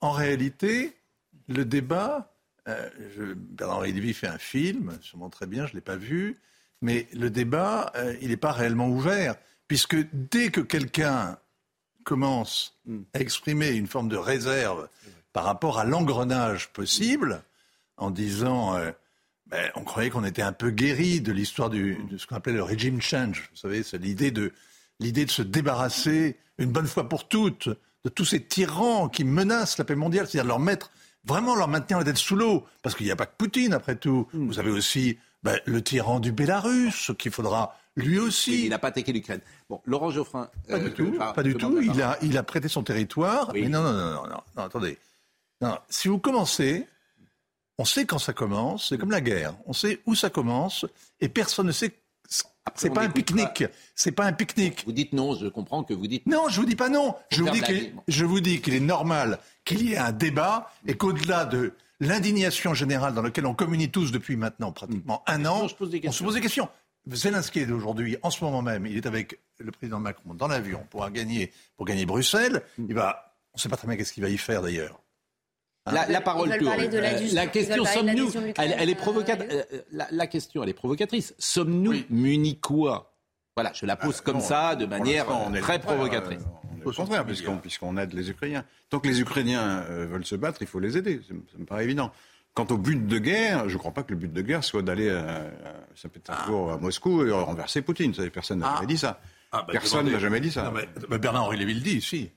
[0.00, 0.92] en réalité,
[1.48, 2.32] le débat,
[2.68, 6.36] euh, je- Bernard-Henri Lévy fait un film, sûrement très bien, je ne l'ai pas vu,
[6.82, 9.34] mais le débat, euh, il n'est pas réellement ouvert,
[9.66, 11.36] puisque dès que quelqu'un
[12.04, 12.78] commence
[13.14, 14.88] à exprimer une forme de réserve
[15.36, 17.42] par rapport à l'engrenage possible,
[17.98, 18.90] en disant euh,
[19.48, 22.62] ben, on croyait qu'on était un peu guéri de l'histoire de ce qu'on appelait le
[22.62, 23.50] regime change.
[23.50, 24.54] Vous savez, c'est l'idée de
[24.98, 29.76] l'idée de se débarrasser une bonne fois pour toutes de tous ces tyrans qui menacent
[29.76, 30.90] la paix mondiale, c'est-à-dire de leur mettre
[31.24, 33.96] vraiment leur maintenir la tête sous l'eau, parce qu'il n'y a pas que Poutine après
[33.96, 34.28] tout.
[34.32, 38.64] Vous avez aussi ben, le tyran du Bélarus qu'il faudra lui aussi.
[38.64, 39.40] Il n'a pas attaqué l'Ukraine.
[39.68, 40.48] Bon, Laurent Geoffrin.
[40.66, 41.78] Pas euh, du tout, enfin, pas du tout.
[41.82, 43.50] Il a, il a prêté son territoire.
[43.52, 43.64] Oui.
[43.64, 44.96] Mais non, non, non, non, non, non, attendez.
[45.60, 46.86] Non, si vous commencez,
[47.78, 49.54] on sait quand ça commence, c'est comme la guerre.
[49.66, 50.86] On sait où ça commence
[51.20, 51.94] et personne ne sait.
[52.74, 53.12] C'est on pas un pas.
[53.12, 53.64] pique-nique.
[53.94, 54.84] C'est pas un pique-nique.
[54.84, 57.14] Vous dites non, je comprends que vous dites Non, je vous dis pas non.
[57.30, 60.94] Je vous dis je vous dis qu'il est normal qu'il y ait un débat et
[60.94, 65.90] qu'au-delà de l'indignation générale dans laquelle on communie tous depuis maintenant pratiquement un an, pose
[65.90, 66.68] des on se pose des questions.
[67.08, 70.84] Zelensky est aujourd'hui, en ce moment même, il est avec le président Macron dans l'avion
[70.90, 72.62] pour gagner, pour gagner Bruxelles.
[72.78, 75.00] Il va, on ne sait pas très bien qu'est-ce qu'il va y faire d'ailleurs.
[75.92, 76.72] La, la parole l'adhésion-
[77.32, 79.52] Euh, la question, sommes-nous elle, elle est euh, provocatrice.
[79.92, 81.34] la, la question, elle est provocatrice.
[81.38, 83.14] Sommes-nous munichois
[83.56, 86.40] Voilà, je la pose comme non, ça, de manière l'instant, on est très provocatrice.
[86.40, 87.24] euh, on est Au contraire,
[87.62, 88.64] puisqu'on aide les Ukrainiens.
[88.90, 91.20] Tant que les Ukrainiens euh, veulent se battre, il faut les aider.
[91.28, 92.10] Ça me- paraît évident.
[92.54, 94.82] Quant au but de guerre, je ne crois pas que le but de guerre soit
[94.82, 95.44] d'aller à, à
[95.94, 98.12] Saint-Pétersbourg, à Moscou et renverser Poutine.
[98.32, 98.74] Personne n'a Ah.
[98.76, 99.20] jamais dit ça.
[99.52, 100.72] Ah, bah, personne n'a jamais dit ça.
[101.08, 102.30] Bah, Bernard-Henri Lévy le dit, si.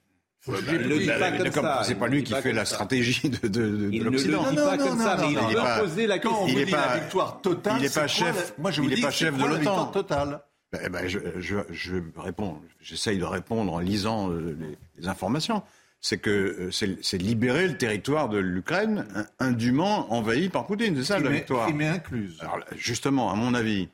[0.47, 2.75] Bah, C'est pas lui qui fait la ça.
[2.75, 4.49] stratégie de, de, de Il ne le l'Occident.
[4.49, 6.87] dit pas comme ça, mais il poser la Quand on Il vous est dit pas-
[6.95, 9.41] la victoire totale, il est c'est pas chef- Moi, je vous il pas chef de
[9.43, 9.55] l'OTAN.
[9.59, 10.41] victoire totale?
[10.71, 15.63] Ben, ben, je, je, je réponds, j'essaye de répondre en lisant euh, les, les informations.
[15.99, 20.95] C'est que euh, c'est libérer le territoire de l'Ukraine in- indûment envahi par Poutine.
[20.97, 21.65] C'est ça la victoire.
[21.65, 22.37] Crimée incluse.
[22.39, 23.89] Alors justement, à mon avis,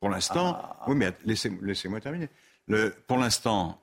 [0.00, 2.28] pour l'instant, oui, mais laissez- laissez-moi terminer.
[2.66, 3.78] Le, pour l'instant,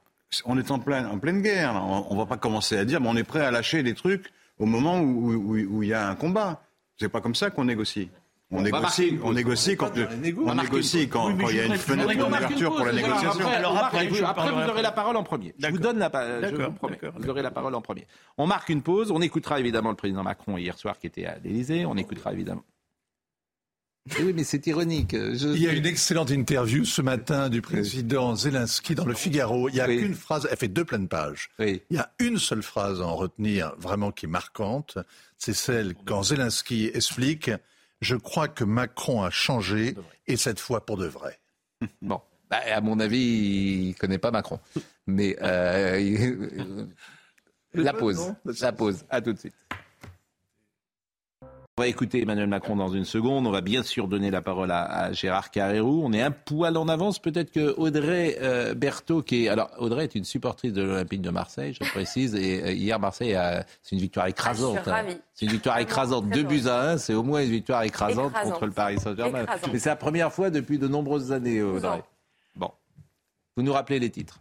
[0.46, 1.74] on est en pleine, en pleine guerre.
[1.74, 1.82] là.
[1.84, 4.32] On, ne va pas commencer à dire, mais on est prêt à lâcher des trucs
[4.60, 6.62] au moment où où- où- où il y a un combat.
[7.00, 8.10] C'est pas comme ça qu'on négocie.
[8.54, 8.72] On, marquer
[9.12, 9.91] négocie, on négocie quand,
[10.46, 13.32] on négocie quand, Oui, mais quand il y a une fenêtre d'ouverture pour la négociation.
[13.39, 13.58] voilà.
[13.58, 14.96] Alors après, après, je après, vous aurez la après.
[14.96, 15.56] parole en premier.
[15.58, 17.00] Je vous donne la parole, je vous promets.
[17.17, 18.06] Vous aurez la parole en premier.
[18.38, 19.10] On marque une pause.
[19.10, 21.86] On écoutera évidemment le président Macron hier soir qui était à l'Élysée.
[21.86, 22.63] On écoutera évidemment.
[24.19, 25.12] Oui, mais c'est ironique.
[25.15, 29.69] Je- Il y a une excellente interview ce matin du président Zelensky dans le Figaro.
[29.69, 30.00] Il y a Oui.
[30.00, 31.50] qu'une phrase, elle fait deux pleines pages.
[31.60, 31.82] Oui.
[31.89, 34.97] Il y a une seule phrase à en retenir vraiment qui est marquante.
[35.38, 37.52] C'est celle quand Zelensky explique
[38.02, 39.95] Je crois que Macron a changé
[40.28, 41.39] et cette fois pour de vrai.
[42.02, 42.19] Bon,
[42.50, 44.60] Bah, à mon avis, il connaît pas Macron.
[45.08, 46.86] Mais euh,
[47.74, 49.06] la pause, la pause.
[49.10, 49.54] À tout de suite.
[51.82, 53.48] On va écouter Emmanuel Macron dans une seconde.
[53.48, 56.04] On va bien sûr donner la parole à, à Gérard Carrérou.
[56.06, 57.17] On est un poil en avance.
[57.17, 61.32] Peut-être que Audrey euh, Berthaud, qui est alors Audrey est une supportrice de l'Olympique de
[61.32, 62.36] Marseille, je précise.
[62.36, 64.78] Et euh, hier, Marseille, a- c'est une victoire écrasante.
[64.86, 65.17] Ah, ravie.
[65.34, 66.30] C'est une victoire écrasante.
[66.30, 68.54] Deux buts à un, c'est au moins une victoire écrasante, Écrasante.
[68.54, 69.48] contre le Paris Saint-Germain.
[69.74, 72.04] Mais c'est la première fois depuis de nombreuses années, Audrey.
[72.58, 72.70] Bon,
[73.58, 74.39] vous nous rappelez les titres.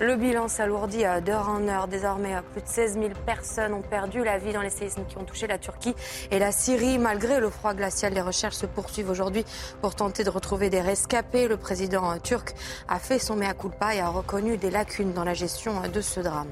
[0.00, 1.86] Le bilan s'alourdit d'heure en heure.
[1.86, 5.24] Désormais, plus de 16 000 personnes ont perdu la vie dans les séismes qui ont
[5.24, 5.94] touché la Turquie
[6.30, 6.98] et la Syrie.
[6.98, 9.44] Malgré le froid glacial, les recherches se poursuivent aujourd'hui
[9.82, 11.48] pour tenter de retrouver des rescapés.
[11.48, 12.54] Le président turc
[12.88, 16.20] a fait son mea culpa et a reconnu des lacunes dans la gestion de ce
[16.20, 16.48] drame.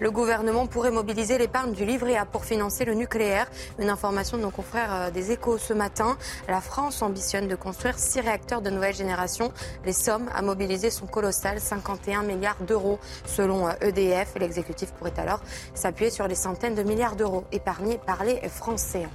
[0.00, 3.46] Le gouvernement pourrait mobiliser l'épargne du livret A pour financer le nucléaire.
[3.78, 6.16] Une information de nos confrères euh, des échos ce matin.
[6.48, 9.52] La France ambitionne de construire six réacteurs de nouvelle génération.
[9.84, 14.32] Les sommes à mobiliser sont colossales, 51 milliards d'euros selon EDF.
[14.34, 15.40] Euh, e l'exécutif pourrait alors
[15.74, 19.08] s'appuyer sur les centaines de milliards d'euros épargnés par les Français.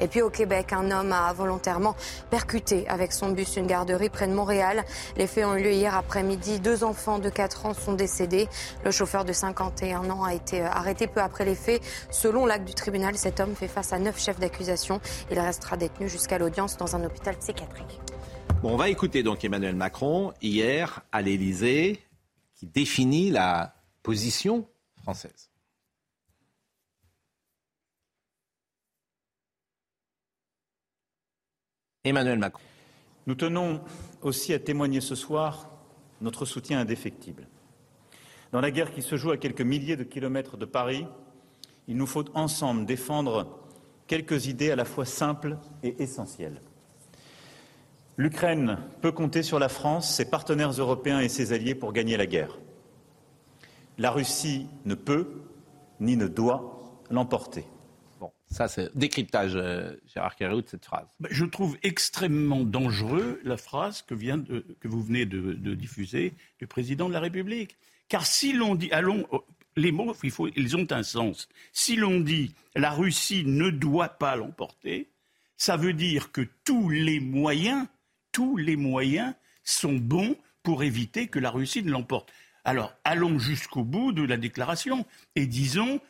[0.00, 1.94] Et puis au Québec, un homme a volontairement
[2.30, 4.84] percuté avec son bus une garderie près de Montréal.
[5.16, 6.58] Les faits ont eu lieu hier après-midi.
[6.58, 8.48] Deux enfants de 4 ans sont décédés.
[8.84, 11.82] Le chauffeur de 51 ans a été arrêté peu après les faits.
[12.10, 15.00] Selon l'acte du tribunal, cet homme fait face à neuf chefs d'accusation.
[15.30, 18.00] Il restera détenu jusqu'à l'audience dans un hôpital psychiatrique.
[18.62, 22.00] Bon, on va écouter donc Emmanuel Macron hier à l'Élysée
[22.54, 24.66] qui définit la position
[25.02, 25.49] française.
[32.04, 32.62] Emmanuel Macron.
[33.26, 33.82] Nous tenons
[34.22, 35.68] aussi à témoigner ce soir
[36.22, 37.46] notre soutien indéfectible.
[38.52, 41.06] Dans la guerre qui se joue à quelques milliers de kilomètres de Paris,
[41.88, 43.60] il nous faut ensemble défendre
[44.06, 46.62] quelques idées à la fois simples et essentielles.
[48.16, 52.26] L'Ukraine peut compter sur la France, ses partenaires européens et ses alliés pour gagner la
[52.26, 52.58] guerre.
[53.98, 55.42] La Russie ne peut
[56.00, 57.66] ni ne doit l'emporter.
[58.94, 61.06] Décryptage, euh, Gérard Carreau, de cette phrase.
[61.20, 67.12] Bah, je trouve extrêmement dangereux la phrase que, vous venez de, diffuser du président de
[67.12, 67.76] la République.
[68.08, 69.44] Car si l'on dit, allons, oh,
[69.76, 70.14] les mots,
[70.56, 71.48] ils ont un sens.
[71.72, 75.10] Si l'on dit la Russie ne doit pas l'emporter,
[75.56, 77.86] ça veut dire que tous les moyens,
[78.32, 82.32] tous les moyens sont bons pour éviter que la Russie ne l'emporte.
[82.64, 86.00] Alors, allons jusqu'au bout de la déclaration et disons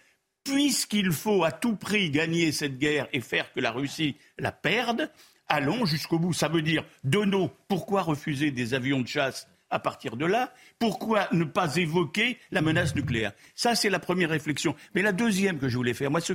[0.44, 5.10] puisqu'il faut à tout prix gagner cette guerre et faire que la Russie la perde,
[5.48, 6.32] allons jusqu'au bout.
[6.32, 10.52] Ça veut dire, de nos, pourquoi refuser des avions de chasse à partir de là?
[10.78, 13.32] Pourquoi ne pas évoquer la menace nucléaire?
[13.54, 14.74] C'est la première réflexion.
[14.94, 16.32] Mais la deuxième que je voulais faire, moi, ce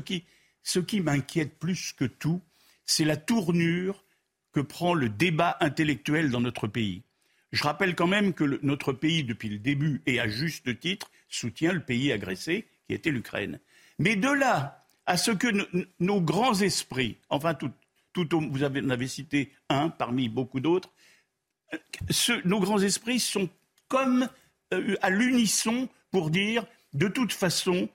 [0.79, 2.41] qui m'inquiète plus que tout,
[2.85, 4.03] c'est la tournure
[4.53, 7.03] que prend le débat intellectuel dans notre pays.
[7.51, 11.73] Je rappelle quand même que notre pays, depuis le début, et à juste titre, soutient
[11.73, 13.59] le pays agressé, qui était l'Ukraine.
[13.99, 15.47] Mais de là à ce que
[15.99, 17.71] nos grands esprits, enfin, tout,
[18.15, 20.91] vous avez, en avez cité un parmi beaucoup d'autres,
[22.45, 23.49] nos grands esprits sont
[23.87, 24.27] comme
[24.73, 27.89] euh, à l'unisson pour dire de toute façon,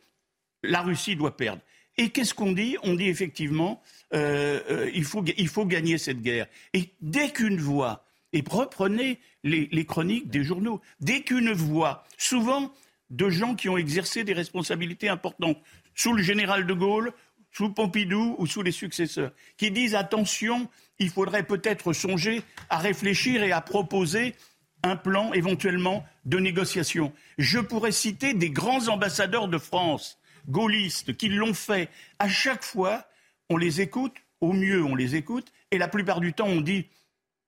[0.63, 1.63] la Russie doit perdre.
[1.97, 2.77] Et qu'est-ce qu'on dit?
[2.83, 3.83] On dit effectivement,
[4.15, 6.47] euh, euh, il, faut, gagner cette guerre.
[6.75, 12.73] Et dès qu'une voix, et reprenez les chroniques des journaux, dès qu'une voix, souvent
[13.11, 15.59] de gens qui ont exercé des responsabilités importantes,
[16.01, 17.13] sous le général de Gaulle,
[17.53, 20.67] sous Pompidou ou sous les successeurs, qui disent attention,
[20.99, 24.35] il faudrait peut-être songer à réfléchir et à proposer
[24.83, 27.13] un plan éventuellement de négociation.
[27.37, 31.91] Je pourrais citer des grands ambassadeurs de France, gaullistes, qui l'ont fait.
[32.19, 33.05] À chaque fois,
[33.51, 36.87] on les écoute, au mieux on les écoute, et la plupart du temps on dit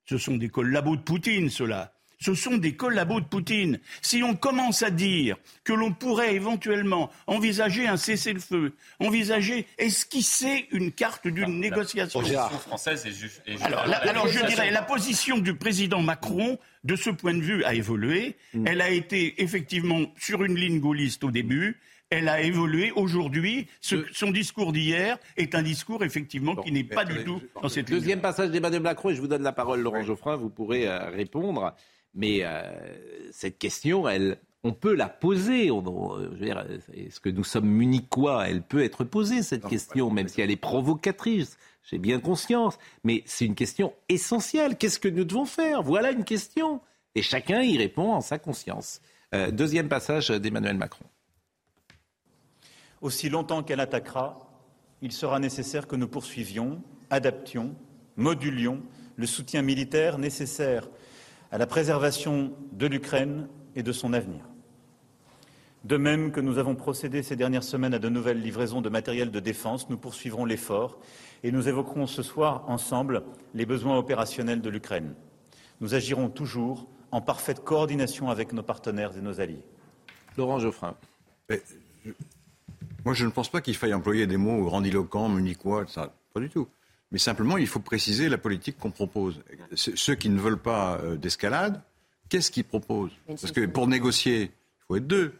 [0.05, 3.81] ce sont des collabos de Poutine, ceux-là ce sont des collabos de Poutine.
[4.01, 10.93] Si on commence à dire que l'on pourrait éventuellement envisager un cessez-le-feu, envisager, esquisser une
[10.93, 12.23] carte d'une négociation.
[12.23, 17.43] française est alors, alors je dirais, la position du président Macron, de ce point de
[17.43, 18.37] vue, a évolué.
[18.55, 18.67] Hmm.
[18.67, 21.81] Elle a été effectivement sur une ligne gaulliste au début
[22.13, 22.93] elle a évolué.
[22.95, 27.91] Aujourd'hui, son discours d'hier est un discours effectivement qui n'est pas du tout dans cette
[27.91, 31.09] Deuxième passage d'Emmanuel Macron, et je vous donne la parole, Laurent Geoffrin, vous pourrez euh,
[31.09, 31.75] répondre.
[32.14, 32.62] Mais euh,
[33.33, 35.66] cette question, elle, on peut la poser.
[36.94, 40.57] Est-ce que nous sommes munichois Elle peut être posée, cette question, même si elle est
[40.57, 41.57] provocatrice.
[41.85, 42.79] J'ai bien conscience.
[43.03, 44.77] Mais c'est une question essentielle.
[44.77, 45.83] Qu'est-ce que nous devons faire?
[45.83, 46.81] Voilà une question.
[47.14, 49.01] Et chacun y répond en sa conscience.
[49.35, 51.05] Euh, deuxième passage d'Emmanuel Macron.
[53.01, 54.38] Aussi longtemps qu'elle attaquera,
[55.01, 57.75] il sera nécessaire que nous poursuivions, adaptions,
[58.16, 58.83] modulions
[59.16, 60.88] le soutien militaire nécessaire
[61.53, 64.41] à la préservation de l'Ukraine et de son avenir.
[65.85, 69.31] De même que nous avons procédé ces dernières semaines à de nouvelles livraisons de matériel
[69.31, 70.99] de défense, nous poursuivrons l'effort
[71.43, 75.15] et nous évoquerons ce soir ensemble les besoins opérationnels de l'Ukraine.
[75.81, 79.65] Nous agirons toujours en parfaite coordination avec nos partenaires et nos alliés.
[80.38, 80.97] Laurent Geoffrin.
[83.05, 86.15] moi, je ne pense pas qu'il faille employer des mots grandiloquents, munichois, ça.
[86.33, 86.69] Pas du tout.
[87.12, 89.42] Mais simplement, il faut préciser la politique qu'on propose.
[89.75, 91.83] Ceux qui ne veulent pas euh, d'escalade,
[92.31, 93.12] qu'est-ce qu'ils proposent?
[93.27, 95.35] Parce que pour négocier, il faut être deux.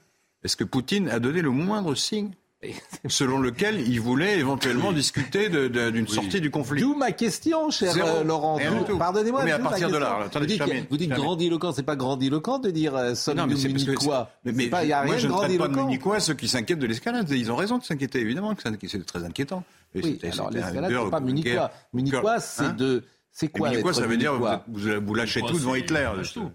[0.45, 2.33] Est-ce que Poutine a donné le moindre signe?
[3.09, 6.81] selon lequel il voulait éventuellement discuter de- de- d'une sortie du conflit.
[6.81, 8.09] D'où ma question, cher Zéro.
[8.09, 8.59] euh, Laurent.
[8.87, 8.99] D'où-.
[8.99, 9.45] Pardonnez-moi.
[9.45, 12.59] Mais à partir de là, attendez, vous dites, termine, vous dites grandiloquent, c'est pas grandiloquent
[12.59, 14.31] de dire euh, sommes Non, mais c'est parce que munichois.
[14.45, 15.73] mais, mais C'est pas- il y a moi, rien je de ne traite pas de
[16.21, 17.29] ceux qui s'inquiètent de l'escalade.
[17.31, 19.65] Ils ont raison de s'inquiéter, évidemment, que c'est très inquiétant.
[19.95, 21.71] Et Oui, alors l'escalade, c'est pas guerre- munichois.
[21.93, 23.05] Munichois, c'est Hein de.
[23.35, 26.07] C'est quoi munichois, être ça veut dire vous, vous, vous lâchez tout devant Hitler.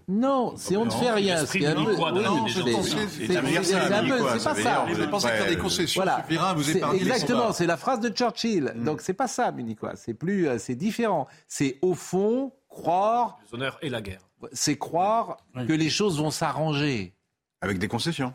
[0.06, 1.44] Non, c'est on ne fait rien.
[1.44, 1.92] C'est un peu.
[4.38, 4.86] c'est- pas ça.
[4.88, 8.08] Vous pensez faire êtes des pas, concessions suffira vous épargner Exactement, c'est la phrase de
[8.10, 8.72] Churchill.
[8.76, 9.94] Donc c'est pas ça, munichois.
[9.96, 11.26] C'est plus, euh, c'est différent.
[11.48, 14.20] C'est au fond croire, Les honneurs et la guerre.
[14.52, 17.12] c'est croire que les choses vont s'arranger.
[17.60, 18.32] Avec des concessions.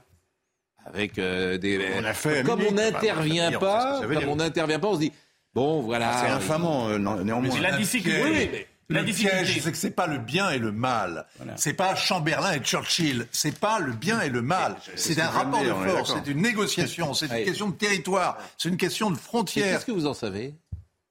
[0.86, 1.80] Avec euh, des.
[1.98, 5.14] On a fait comme on n'intervient pas, comme on n'intervient pas, on se dit
[5.54, 6.20] bon voilà.
[6.22, 7.54] C'est infamant, euh, non- néanmoins.
[7.56, 8.20] C'est la difficulté.
[8.22, 8.50] piège.
[8.54, 9.38] Oui, mais la le difficulté.
[9.44, 11.26] piège, c'est que c'est pas le bien et le mal.
[11.56, 13.28] C'est pas Chamberlain et Churchill.
[13.32, 14.76] C'est pas le bien et le mal.
[14.96, 16.14] C'est ce un que rapport de force.
[16.14, 17.14] C'est une négociation.
[17.14, 18.38] C'est une question de territoire.
[18.58, 19.74] C'est une question de Mais frontière.
[19.76, 20.54] Qu'est-ce que vous en savez?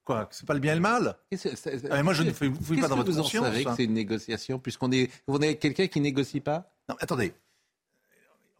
[0.05, 0.29] Quoi?
[0.33, 1.15] C'est pas le bien et le mal?
[1.31, 3.23] Qu'est-ce que- Ah, mais moi, je ne fouille- pas Qu'est-ce dans que votre vous en
[3.23, 3.75] conscience, savez que hein.
[3.77, 6.73] c'est une négociation puisqu'on est, on est quelqu'un qui négocie pas?
[6.89, 7.33] Non, attendez.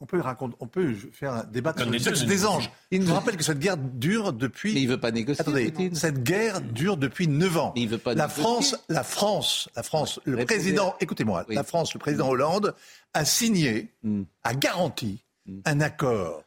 [0.03, 2.73] On peut, raconter, on peut faire un débat Comme sur le sexe ne des anges.
[2.91, 4.75] Il nous rappelle que cette guerre dure depuis.
[4.75, 5.41] Mais il veut pas négocier.
[5.43, 5.95] Attendez, Poutine.
[5.95, 7.73] cette guerre dure depuis 9 ans.
[7.77, 8.43] Mais il veut pas la négocier.
[8.43, 11.55] France, la France, la France, le président, écoutez-moi, Oui.
[11.55, 12.75] la France, le président Hollande
[13.15, 14.23] a signé, Hmm.
[14.43, 15.23] a garanti
[15.67, 16.43] un accord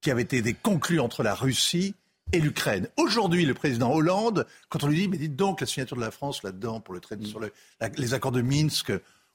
[0.00, 1.94] qui avait été conclu entre la Russie
[2.32, 2.88] et l'Ukraine.
[2.96, 6.10] Aujourd'hui, le président Hollande, quand on lui dit, mais dites donc, la signature de la
[6.10, 8.92] France là-dedans pour le traité sur le- la- les accords de Minsk,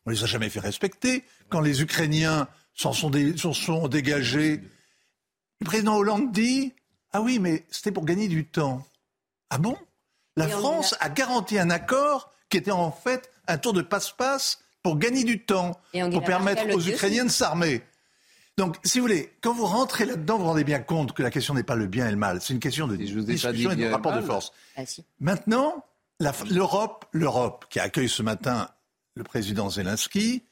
[0.07, 1.23] on les a jamais fait respecter.
[1.49, 4.61] Quand les Ukrainiens s'en sont, dé- s'en sont dégagés,
[5.59, 6.73] le président Hollande dit,
[7.13, 8.85] ah oui, mais c'était pour gagner du temps.
[9.49, 9.77] Ah bon?
[10.37, 14.59] La Et France a garanti un accord qui était en fait un tour de passe-passe
[14.81, 15.79] pour gagner du temps,
[16.11, 17.83] pour permettre aux Ukrainiens de s'armer.
[18.57, 21.29] Donc, si vous voulez, quand vous rentrez là-dedans, vous vous rendez bien compte que la
[21.31, 23.75] question n'est pas le bien et le mal, c'est une question de je discussion et
[23.75, 24.51] de rapport de force.
[24.75, 25.03] Ah si.
[25.19, 25.85] Maintenant,
[26.19, 28.69] la- l'Europe, l'Europe qui accueille ce matin
[29.15, 30.43] le président Zelensky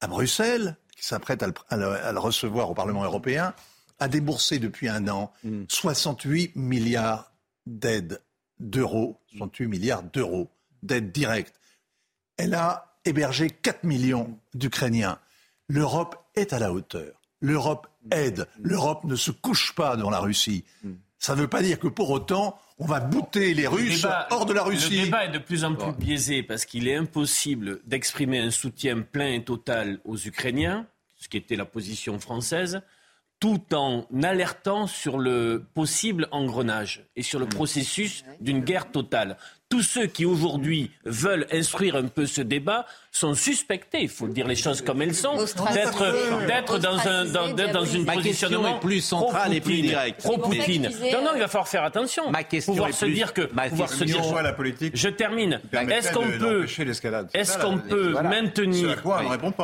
[0.00, 3.54] à Bruxelles, qui s'apprête à, le- à le- à le recevoir au Parlement européen,
[4.00, 5.64] a déboursé depuis un an Hmm.
[5.68, 7.32] 68 milliards
[7.66, 8.20] d'aides
[8.58, 10.50] d'euros, 68 milliards d'euros
[10.82, 11.54] d'aides directes.
[12.36, 15.18] Elle a hébergé 4 millions d'Ukrainiens.
[15.68, 17.20] L'Europe est à la hauteur.
[17.40, 18.46] L'Europe aide.
[18.60, 20.64] L'Europe ne se couche pas devant la Russie.
[21.18, 24.28] Ça ne veut pas dire que pour autant, on va bouter les Le Russes débat-
[24.30, 24.98] hors de la Russie.
[24.98, 29.00] Le débat est de plus en plus biaisé parce qu'il est impossible d'exprimer un soutien
[29.02, 30.86] plein et total aux Ukrainiens,
[31.18, 32.82] ce qui était la position française,
[33.40, 37.50] tout en alertant sur le possible engrenage et sur le Mm.
[37.50, 39.36] processus d'une guerre totale.
[39.70, 44.46] Tous ceux qui aujourd'hui veulent instruire un peu ce débat sont suspectés, il faut dire
[44.46, 45.36] les choses comme elles sont,
[45.74, 49.92] d'être d'être dans un dans, d'être dans une Ma positionnement est plus centrale et plus
[50.18, 50.94] pro-Poutine, directe.
[50.96, 52.30] Je disais, Non, non, il va falloir faire attention.
[52.30, 55.08] Ma question pouvoir est se plus- dire que ma pouvoir se dire la politique je
[55.10, 55.60] termine.
[55.72, 56.66] Est-ce qu'on peut,
[57.34, 58.28] est-ce qu'on peut voilà.
[58.30, 59.02] Maintenir,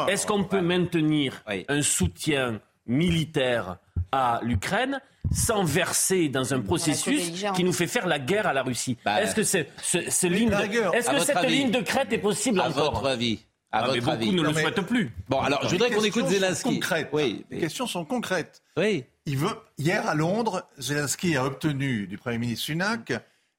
[0.09, 1.65] est-ce qu'on peut maintenir Oui.
[1.69, 3.79] un soutien militaire
[4.15, 5.01] à l'Ukraine
[5.33, 9.21] sans verser dans un processus qui nous fait faire la guerre à la Russie Bah,
[9.23, 10.95] Est-ce que c'est, ce, ce ligne la de- rigueur.
[10.95, 11.57] est-ce À que votre cette avis.
[11.57, 13.41] ligne de crête est possible À encore votre avis.
[13.73, 14.33] À Ah, mais beaucoup avis.
[14.33, 15.11] ne le souhaitent plus.
[15.29, 16.75] Bon, alors, je voudrais qu'on écoute Zelensky.
[16.75, 17.09] concrètes.
[17.13, 18.63] Oui, Les questions sont concrètes.
[18.77, 19.05] oui.
[19.27, 23.13] Il veut, hier à Londres, Zelensky a obtenu du Premier ministre Sunak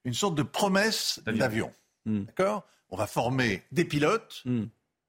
[0.04, 1.72] une sorte de promesse d'avion.
[2.06, 2.22] Hmm.
[2.22, 2.62] D'accord?
[2.88, 4.42] On va former des pilotes.
[4.44, 4.66] Hmm.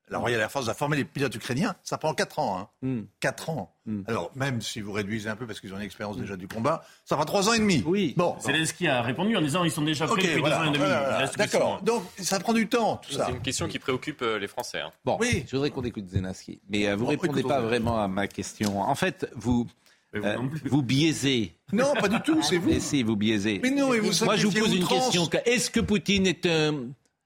[0.10, 1.76] La Royal Air Force va former les pilotes ukrainiens.
[1.84, 2.58] Ça prend 4 ans.
[2.60, 2.70] Hein.
[2.82, 3.02] Hmm.
[3.20, 3.76] 4 ans.
[3.86, 4.04] Hmm.
[4.08, 6.86] Alors, même si vous réduisez un peu parce qu'ils ont une expérience déjà du combat,
[7.04, 7.84] ça fera 3 ans et demi.
[7.86, 8.14] Oui.
[8.16, 8.36] Bon.
[8.40, 10.78] Zelensky a répondu en disant ils sont déjà prêts Ok, depuis voilà, ans et demi.
[10.78, 11.82] voilà, D'accord.
[11.84, 13.26] Donc, ça prend du temps, tout ça.
[13.26, 14.80] C'est une question qui préoccupe euh, les Français.
[14.80, 14.92] hein.
[15.04, 15.44] Bon, Oui.
[15.46, 16.62] je voudrais qu'on écoute Zelensky.
[16.70, 18.80] Mais euh, vous Bon, répondez pas vraiment à ma question.
[18.82, 19.68] En fait, vous,
[20.14, 21.54] Mais vous euh, vous biaisez.
[21.74, 22.70] Non, pas du tout, c'est vous.
[22.70, 23.60] Et si, vous biaisez.
[23.62, 25.28] Mais non, et vous Moi, je vous pose une question.
[25.46, 26.76] Est-ce que Poutine est un,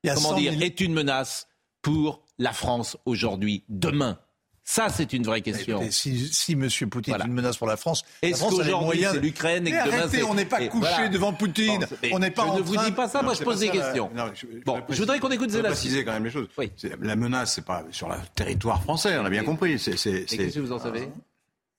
[0.08, 1.48] a comment 100 dire, 000 est une menace
[1.84, 4.17] pour la France aujourd'hui, demain?
[4.63, 5.77] Ça, c'est une vraie question.
[5.77, 6.67] Écoutez, si, si M.
[6.89, 7.25] Poutine Voilà.
[7.25, 10.36] est une menace pour la France, Est-ce qu'aujourd'hui, c'est l'Ukraine et que demain, arrêtez, on
[10.36, 11.10] n'est pas et couché voilà.
[11.10, 11.80] devant Poutine.
[12.04, 13.43] Bon, on n'est pas je en ne vous train dis pas ça, Non, moi, je
[13.43, 14.12] pose des ça, la- questions.
[14.15, 15.71] non, je- Bon, je je voudrais qu'on écoute Zelensky.
[15.88, 16.47] préciser quand même les choses.
[16.58, 16.71] Oui.
[17.01, 19.80] La menace, c'est pas sur le territoire français, on a bien compris.
[19.80, 21.10] C'est, c'est, Et c'est- qu'est-ce que vous en savez?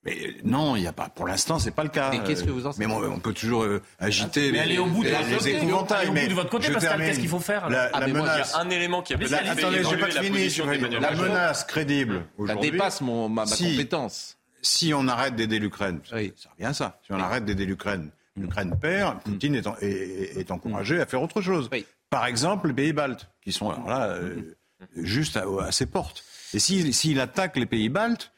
[0.05, 1.07] Mais euh, non, il y a pas.
[1.09, 2.09] Pour l'instant, c'est pas le cas.
[2.11, 4.77] Mais qu'est-ce que vous en Mais bon, on peut toujours euh, agiter Mais les, allez
[4.79, 5.55] au bout de les- votre les côté.
[5.57, 5.97] épouvantails.
[5.99, 7.07] Allez au bout mais de votre côté, je Pascal, termine.
[7.07, 8.53] qu'est-ce qu'il faut faire, La, Ah, la mais moi, Il y menace.
[8.55, 10.29] a un élément qui a Mais Attendez, pas la fini.
[10.31, 11.23] position je vais- d'Emmanuel La Macron.
[11.23, 12.71] menace crédible Ça aujourd'hui.
[12.71, 13.71] dépasse mon, ma, ma Si.
[13.71, 14.37] compétence.
[14.61, 16.33] si on arrête d'aider l'Ukraine, Oui.
[16.37, 16.99] ça revient à ça.
[17.05, 21.21] Si on arrête d'aider l'Ukraine, l'Ukraine perd, Poutine est, en- est- est encouragé à faire
[21.21, 21.69] autre chose.
[21.71, 21.85] Oui.
[22.09, 24.55] Par exemple, les pays baltes, qui sont alors là euh,
[24.97, 26.23] juste à, à ses portes.
[26.53, 28.31] Et s'il s'il attaque les pays baltes,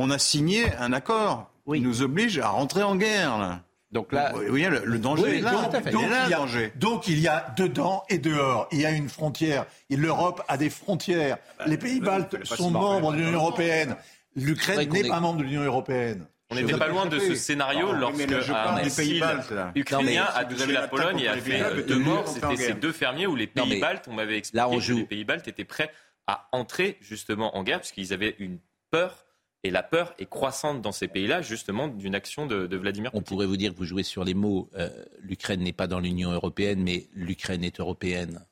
[0.00, 3.38] on a signé un accord qui nous oblige à rentrer en guerre.
[3.38, 3.62] là.
[3.90, 5.52] Donc là, oui, le, le danger Oui, est là.
[5.52, 6.72] donc, Il donc, est là, il y le a, danger.
[6.76, 8.68] donc il y a dedans et dehors.
[8.70, 9.64] Il y a une frontière.
[9.88, 11.38] Et L'Europe a des frontières.
[11.66, 13.96] Les pays baltes sont membres de l'Union européenne.
[14.36, 16.26] L'Ukraine n'est est- pas membre de l'Union européenne.
[16.50, 19.70] On n'était pas loin de ce scénario lorsque je un parle des pays baltes, là.
[19.74, 22.26] ukrainien Non, a vous touché avez la Pologne et a fait euh, deux de morts.
[22.28, 24.96] C'était ces deux fermiers où les pays baltes, on m'avait expliqué là, on que joue.
[24.98, 25.90] les pays baltes étaient prêts
[26.26, 28.58] à entrer justement en guerre puisqu'ils avaient une
[28.90, 29.26] peur.
[29.64, 33.18] Et la peur est croissante dans ces pays-là, justement, d'une action de, de Vladimir on
[33.18, 33.28] Poutine.
[33.34, 34.70] pourrait vous dire que vous jouez sur les mots.
[34.76, 34.88] euh,
[35.20, 38.46] L'Ukraine n'est pas dans l'Union européenne, mais l'Ukraine est européenne.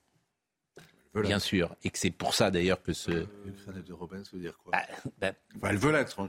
[1.15, 1.75] Bien sûr.
[1.83, 3.11] Et que c'est pour ça d'ailleurs que ce.
[3.47, 4.73] L'Ukraine est européenne, ça veut dire quoi?
[4.73, 4.83] Bah,
[5.19, 6.21] bah, Enfin, elle veut l'être.
[6.21, 6.29] hein.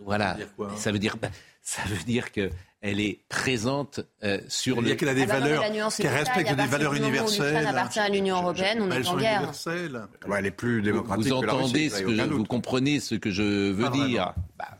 [0.00, 0.32] voilà.
[0.32, 1.28] Ça veut dire quoi ça veut dire, bah,
[1.60, 2.50] ça veut dire que
[2.82, 4.90] elle est présente euh, sur Ça veut le.
[4.92, 5.62] dire qu'elle a des Ah valeurs,
[5.96, 7.46] qu'elle respecte des valeurs universelles.
[7.54, 9.52] l'Ukraine appartient à l'Union européenne, on est en guerre.
[10.26, 12.22] Ouais, elle est plus démocratique Vous que la Russie, entendez ce y a que je,
[12.34, 14.32] vous comprenez ce que je veux dire.
[14.34, 14.34] vraiment.
[14.58, 14.78] Bah,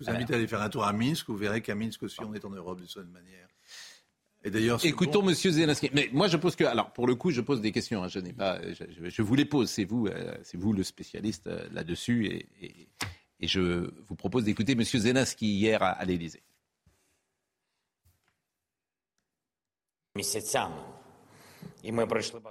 [0.00, 1.28] Je vous invite à aller faire un tour à Minsk.
[1.28, 3.46] Vous verrez qu'à Minsk aussi, on est en Europe d'une certaine manière.
[4.42, 5.26] Et d'ailleurs, Écoutons bon.
[5.26, 5.90] Monsieur Zelensky.
[5.92, 8.02] Mais moi, je pose que, alors, pour le coup, je pose des questions.
[8.02, 8.08] hein.
[8.08, 9.68] Je n'ai pas, je, je- je vous les pose.
[9.70, 12.88] C'est vous, euh, c'est vous le spécialiste euh, là-dessus, et, et-
[13.40, 16.42] et je vous propose d'écouter Monsieur Zelensky hier à, à l'Élysée.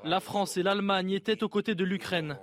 [0.04, 2.40] La France et l'Allemagne étaient aux côtés de l'Ukraine.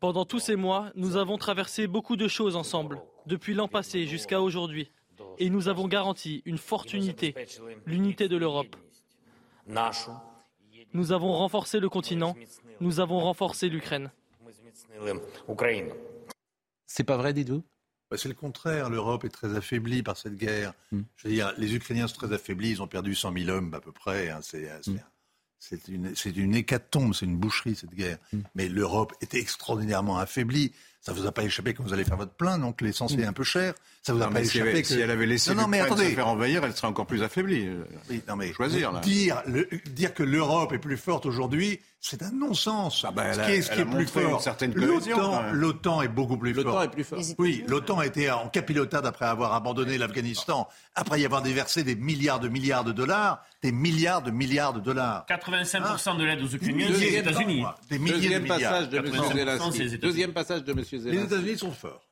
[0.00, 4.40] Pendant tous ces mois, nous avons traversé beaucoup de choses ensemble, depuis l'an passé jusqu'à
[4.40, 4.90] aujourd'hui.
[5.38, 7.34] Et nous avons garanti une forte unité,
[7.86, 8.76] l'unité de l'Europe.
[10.92, 12.36] Nous avons renforcé le continent,
[12.80, 14.10] nous avons renforcé l'Ukraine.
[16.86, 17.62] C'est pas vrai, dites-vous?
[18.10, 18.90] Bah, c'est le contraire.
[18.90, 20.74] L'Europe est très affaiblie par cette guerre.
[20.92, 21.02] Hmm.
[21.16, 22.70] Je veux dire, les Ukrainiens sont très affaiblis.
[22.70, 24.28] Ils ont perdu 100 000 hommes à peu près.
[24.30, 24.40] hein.
[24.42, 24.98] C'est, c'est- Hmm.
[25.58, 28.18] c'est une, une hécatombe, c'est une boucherie cette guerre.
[28.32, 28.40] Hmm.
[28.54, 30.72] Mais l'Europe était extraordinairement affaiblie.
[31.00, 33.32] Ça vous a pas échappé quand vous allez faire votre plein, donc l'essence est un
[33.32, 33.74] peu cher.
[34.02, 34.88] Ça vous a Non, pas échappé avait, que...
[34.88, 36.10] si elle avait laissé non, non, mais l'Ukraine attendez.
[36.10, 37.68] se faire envahir, elle serait encore plus affaiblie.
[38.08, 39.00] Oui, non, mais Choisir, là.
[39.00, 43.06] Dire, le- dire que l'Europe est plus forte aujourd'hui, c'est un non-sens.
[43.14, 44.42] bah, ce elle qui a- est, ce qui est plus fort,
[44.74, 46.82] l'OTAN, l'OTAN est beaucoup plus L'OTAN fort.
[46.82, 47.20] est plus fort.
[47.38, 51.94] Oui, l'OTAN a été en capilotade après avoir abandonné l'Afghanistan, après y avoir déversé des
[51.94, 55.24] milliards de milliards de dollars, des milliards de milliards de dollars.
[55.28, 57.64] 85% de l'aide aux Ukrainiens, Milliers c'est les de- États-Unis.
[57.88, 59.22] Des milliers Deuxième de passage de milliards.
[59.22, 59.98] Monsieur 80%, c'est les Zelensky.
[59.98, 61.24] Deuxième passage de Les Zelensky.
[61.24, 62.08] États-Unis sont forts.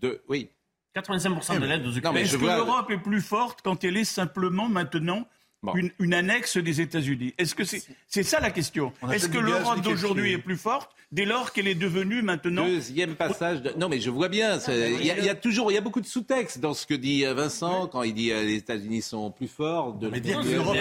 [0.00, 0.48] De, oui.
[0.96, 2.20] 85% de l'aide aux Ukrainiens.
[2.20, 5.28] Est-ce que vois- l'Europe est plus forte quand elle est simplement maintenant
[5.60, 5.74] Bon.
[5.74, 9.80] une, une annexe des États-Unis Est-ce que c'est c'est ça la question Est-ce que l'Europe
[9.80, 13.62] d'aujourd'hui est plus forte dès lors qu'elle est devenue maintenant Deuxième passage.
[13.62, 13.72] De...
[13.76, 14.58] Non, mais je vois bien.
[14.68, 16.86] Il y, a- il y a toujours, il y a beaucoup de sous-textes dans ce
[16.86, 19.94] que dit euh, Vincent quand il dit euh, les États-Unis sont plus forts.
[19.94, 20.08] De...
[20.08, 20.76] mais dire l'Europe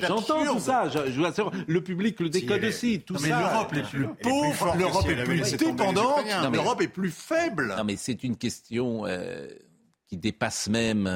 [0.00, 0.88] J'entends tout ça.
[0.88, 3.00] Je, assure, le public le décode est- aussi.
[3.02, 3.38] Tout Non, mais ça.
[3.40, 7.74] l'Europe est plus pauvre, l'Europe est plus dépendante, l'Europe est plus faible.
[7.76, 9.46] Non, mais c'est une question euh,
[10.08, 11.06] qui dépasse même.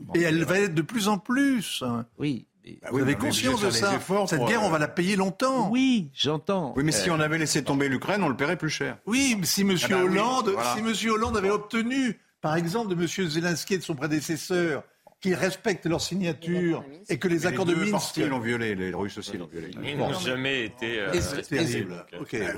[0.00, 1.82] Euh, Et elle va être de plus en plus.
[2.18, 2.46] Oui.
[2.64, 4.88] mais- Bah Vous oui, avez conscience de ça efforts Cette guerre, euh, on va la
[4.88, 5.70] payer longtemps.
[5.70, 6.72] Oui, j'entends.
[6.76, 8.98] Oui, mais si Euh, on avait laissé tomber l'Ukraine, on le paierait plus cher.
[9.06, 9.76] Oui, mais si M.
[9.82, 10.74] Ah bah oui, Hollande, voilà.
[10.74, 13.06] si Monsieur Hollande avait obtenu, par exemple, de M.
[13.28, 14.82] Zelensky et de son prédécesseur,
[15.26, 17.90] qu'ils respectent leur signature et que les Mais accords les de Minsk.
[17.92, 19.70] parties l'ont violé, les Russes aussi l'ont violé.
[19.84, 21.00] Ils n'ont jamais été.
[21.00, 22.04] euh, Est-ce- C'est terrible.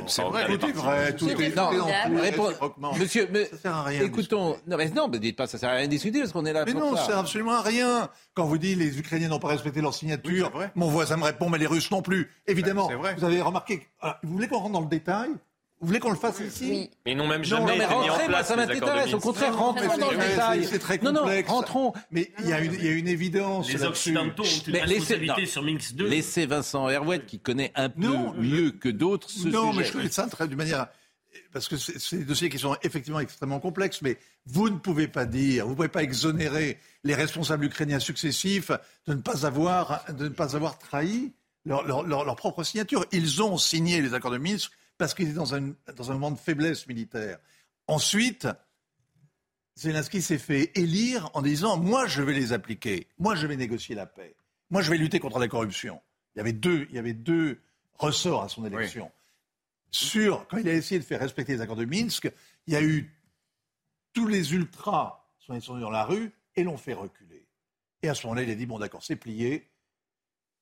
[0.06, 1.56] c'est vrai, Tout est vrai, tout est, tout est
[2.78, 2.92] Non.
[2.98, 4.02] Monsieur, mais, Ça sert à rien.
[4.02, 4.56] écoutons.
[4.66, 6.52] Non, mais non, mais dites pas, ça sert à rien de discuter parce qu'on est
[6.52, 7.06] là Mais pour non, ça.
[7.06, 8.08] sert absolument à rien.
[8.34, 11.58] Quand vous dites les Ukrainiens n'ont pas respecté leur signature, mon voisin me répond, mais
[11.58, 12.30] les Russes non plus.
[12.46, 13.14] Évidemment, Ben, c'est vrai.
[13.18, 13.86] vous avez remarqué.
[14.00, 15.30] Ah, vous voulez qu'on rentre dans le détail
[15.80, 16.90] Vous voulez qu'on le fasse ici Oui.
[17.06, 18.48] Mais ils n'ont même Non, jamais non, mais été mis en rentrez, place.
[18.48, 19.14] ça m'intéresse.
[19.14, 20.64] Au contraire, Non, rentrons non, dans le mais détail.
[20.64, 21.48] c'est- très Non, non, complexe.
[21.50, 21.92] rentrons.
[22.10, 23.72] Mais il y, a une, il y a une évidence.
[23.72, 23.84] Les.
[23.84, 25.46] Occidentaux ont une Mais laissez- responsabilité non.
[25.46, 26.08] sur Minsk 2.
[26.08, 29.84] Laissez Vincent Herouet, qui connaît un peu Non, mieux que d'autres ce non, mais sujet.
[29.86, 30.88] je connais ça d'une manière.
[31.52, 35.06] Parce que c'est c'est des dossiers qui sont effectivement extrêmement complexes, mais vous ne pouvez
[35.06, 38.72] pas dire, vous ne pouvez pas exonérer les responsables ukrainiens successifs
[39.06, 41.32] de ne pas avoir, de ne pas avoir trahi
[41.64, 43.04] leur, leur- leur- leur propre signature.
[43.12, 46.32] Ils ont signé les accords de Minsk parce qu'ils étaient dans un, dans un moment
[46.32, 47.38] de faiblesse militaire.
[47.86, 48.48] Ensuite,
[49.76, 53.06] Zelensky s'est fait élire en disant Moi, je vais les appliquer.
[53.18, 54.34] Moi, je vais négocier la paix.
[54.70, 56.00] Moi, je vais lutter contre la corruption.
[56.34, 57.60] Il y avait deux, il y avait deux
[57.94, 59.10] ressorts à son élection.
[59.90, 62.30] Sur, quand il a essayé de faire respecter les accords de Minsk,
[62.66, 63.10] il y a eu
[64.12, 67.46] tous les ultras sont descendus dans la rue et l'ont fait reculer.
[68.02, 69.70] Et à ce moment-là, il a dit Bon, d'accord, c'est plié.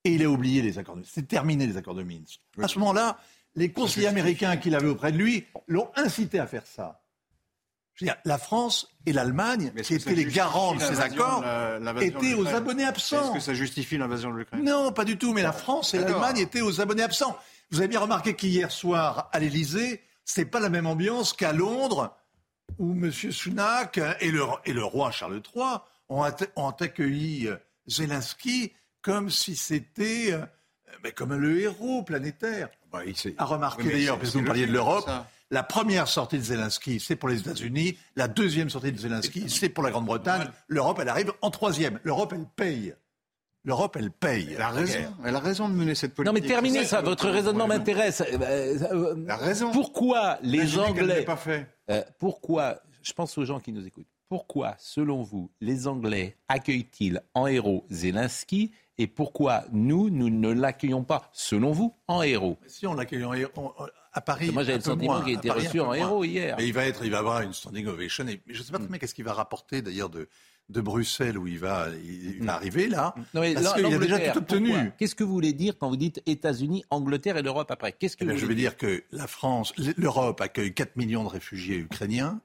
[0.04, 1.12] Et il a oublié les accords de Minsk.
[1.12, 2.40] C'est terminé les accords de Minsk.
[2.62, 3.18] À ce moment-là,
[3.56, 7.02] les conseillers américains qu'il avait auprès de lui l'ont incité à faire ça.
[7.94, 11.40] Je veux dire, la France et l'Allemagne, est-ce qui étaient les garants de ces accords,
[11.42, 13.32] la- étaient aux abonnés Est-ce absents.
[13.32, 16.36] que ça justifie l'invasion de l'Ukraine Non, pas du tout, mais la France et l'Allemagne
[16.38, 17.36] étaient aux abonnés absents.
[17.70, 22.14] Vous avez bien remarqué qu'hier soir, à l'Élysée, c'est pas la même ambiance qu'à Londres
[22.78, 23.10] où M.
[23.10, 25.78] Sunak et le, et le roi Charles III
[26.10, 30.34] ont, accueilli euh, Zelensky comme si c'était
[31.02, 32.68] ben, comme le héros planétaire.
[32.92, 33.34] Bah, il Oui,
[33.84, 35.08] mais d'ailleurs, parce que vous parliez de l'Europe,
[35.50, 37.96] la première sortie de Zelensky, c'est pour les États-Unis.
[38.16, 40.48] La deuxième sortie de Zelensky, c'est pour la Grande-Bretagne.
[40.68, 42.00] L'Europe, elle arrive en troisième.
[42.02, 42.94] L'Europe, elle paye.
[43.64, 44.52] L'Europe, elle paye.
[44.54, 44.98] Elle a raison.
[45.24, 46.34] Elle a raison de mener cette politique.
[46.34, 48.20] Non, mais terminez ça, votre raisonnement m'intéresse.
[48.20, 49.72] Euh, euh, Elle a raison.
[49.72, 51.24] Pourquoi les Anglais.
[51.24, 51.66] pas fait.
[51.90, 57.22] Euh, pourquoi, je pense aux gens qui nous écoutent, pourquoi, selon vous, les Anglais accueillent-ils
[57.34, 62.56] en héros Zelensky et pourquoi nous, nous ne l'accueillons pas, selon vous, en héros?
[62.66, 63.74] Si on l'accueille en héros,
[64.12, 64.50] à Paris.
[64.52, 66.56] Moi, j'avais le sentiment qu'il était reçu en héros hier.
[66.58, 68.26] Mais il va être, il va avoir une standing ovation.
[68.26, 70.28] Et je ne sais pas très bien qu'est-ce qu'il va rapporter d'ailleurs de,
[70.70, 73.14] de Bruxelles où il va, il va arriver là.
[73.34, 74.72] Non, mais parce qu'il a déjà tout obtenu.
[74.98, 77.92] Qu'est-ce que vous voulez dire quand vous dites États-Unis, Angleterre et l'Europe après?
[77.92, 78.78] Qu'est-ce que Eh bien, je veux dire?
[78.78, 82.40] que la France, l'Europe accueille 4 millions de réfugiés ukrainiens,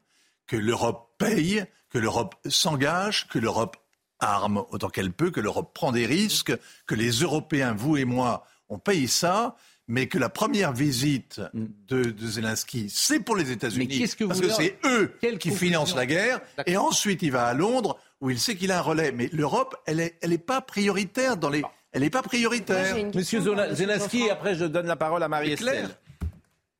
[0.52, 3.78] que l'Europe paye, que l'Europe s'engage, que l'Europe
[4.20, 6.52] arme autant qu'elle peut, que l'Europe prend des risques,
[6.86, 9.56] que les Européens, vous et moi, on paye ça,
[9.88, 14.78] mais que la première visite de, de Zelensky, c'est pour les États-Unis, parce que c'est
[14.84, 18.56] eux Quelle qui financent la guerre, et ensuite il va à Londres où il sait
[18.58, 19.14] qu'il a un relais.
[19.14, 22.98] Mais l'Europe, elle est, elle est pas prioritaire dans les, elle n'est pas prioritaire.
[23.16, 25.90] Monsieur Zola- Zelensky, après je donne la parole à Marie-Estelle.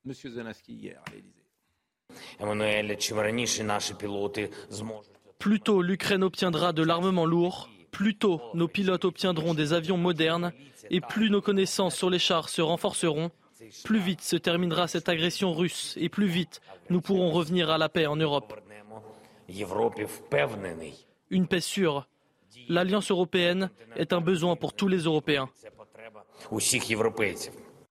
[0.04, 1.41] Monsieur Zelensky hier à l'Élysée.
[5.38, 10.52] Plus tôt l'Ukraine obtiendra de l'armement lourd, plus tôt nos pilotes obtiendront des avions modernes
[10.90, 13.30] et plus nos connaissances sur les chars se renforceront,
[13.84, 16.60] plus vite se terminera cette agression russe et plus vite
[16.90, 18.54] nous pourrons revenir à la paix en Europe.
[21.30, 22.08] Une paix sûre.
[22.68, 25.48] L'Alliance européenne est un besoin pour tous les Européens.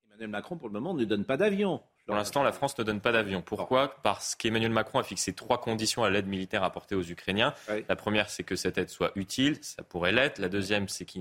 [0.09, 1.81] Emmanuel Macron, pour le moment, ne donne pas d'avion.
[2.05, 3.41] Pour l'instant, la France ne donne pas d'avion.
[3.41, 3.95] Pourquoi?
[4.03, 7.53] Parce qu'Emmanuel Macron a fixé trois conditions à l'aide militaire apportée aux Ukrainiens.
[7.87, 10.39] La première, c'est que cette aide soit utile, ça pourrait l'être.
[10.39, 11.19] La deuxième, c'est que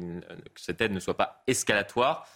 [0.56, 2.26] cette aide ne soit pas escalatoire.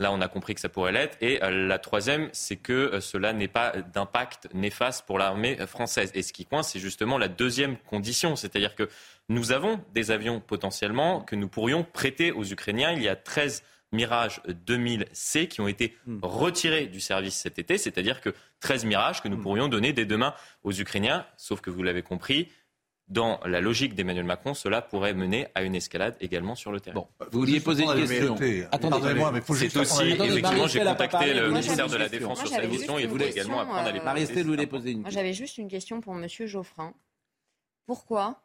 [0.00, 1.16] Là, on a compris que ça pourrait l'être.
[1.20, 5.66] Et euh, la troisième, c'est que euh, cela n'ait pas d'impact néfaste pour l'armée euh,
[5.66, 6.12] française.
[6.14, 8.36] Et ce qui coince, c'est justement la deuxième condition.
[8.36, 8.88] C'est-à-dire que
[9.28, 12.92] nous avons des avions potentiellement que nous pourrions prêter aux Ukrainiens.
[12.92, 18.20] Il y a 13 Mirage 2000C qui ont été retirés du service cet été, c'est-à-dire
[18.20, 22.02] que 13 Mirages que nous pourrions donner dès demain aux Ukrainiens, sauf que vous l'avez
[22.02, 22.48] compris,
[23.08, 27.06] dans la logique d'Emmanuel Macron, cela pourrait mener à une escalade également sur le terrain.
[27.32, 28.36] Vous vouliez poser une question.
[28.70, 32.08] Pardonnez-moi, mais faut C'est aussi, effectivement, j'ai contacté le ministère de la.
[32.08, 32.94] Défense sur cette question.
[32.94, 35.20] juste Il voulait également apprendre à les euh, Marie-Estelle voulait poser une Moi, question.
[35.20, 36.94] j'avais juste une question pour Monsieur Geoffrin.
[37.86, 38.40] Pourquoi,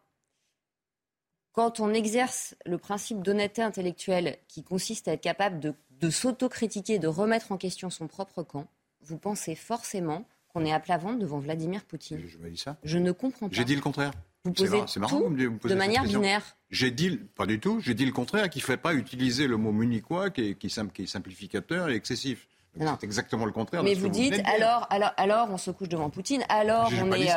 [1.54, 7.00] quand on exerce le principe d'honnêteté intellectuelle qui consiste à être capable de, de s'autocritiquer,
[7.00, 8.68] de remettre en question son propre camp,
[9.02, 12.76] vous pensez forcément qu'on est à plat ventre devant Vladimir Poutine Je me dis ça.
[12.84, 13.56] Je ne comprends pas.
[13.56, 14.12] J'ai dit le contraire.
[14.46, 16.58] Vous C'est posez marrant- tout vous me- posez de manière binaire.
[16.70, 19.56] J'ai dit, pas du tout, j'ai dit le contraire, qu'il ne fallait pas utiliser le
[19.58, 22.48] mot munichois qui est, qui, sim- qui est simplificateur et excessif.
[22.78, 23.84] C'est exactement le contraire.
[23.84, 26.92] Mais de ce vous que dites, alors, alors, alors, on se couche devant Poutine, alors
[27.02, 27.30] on est.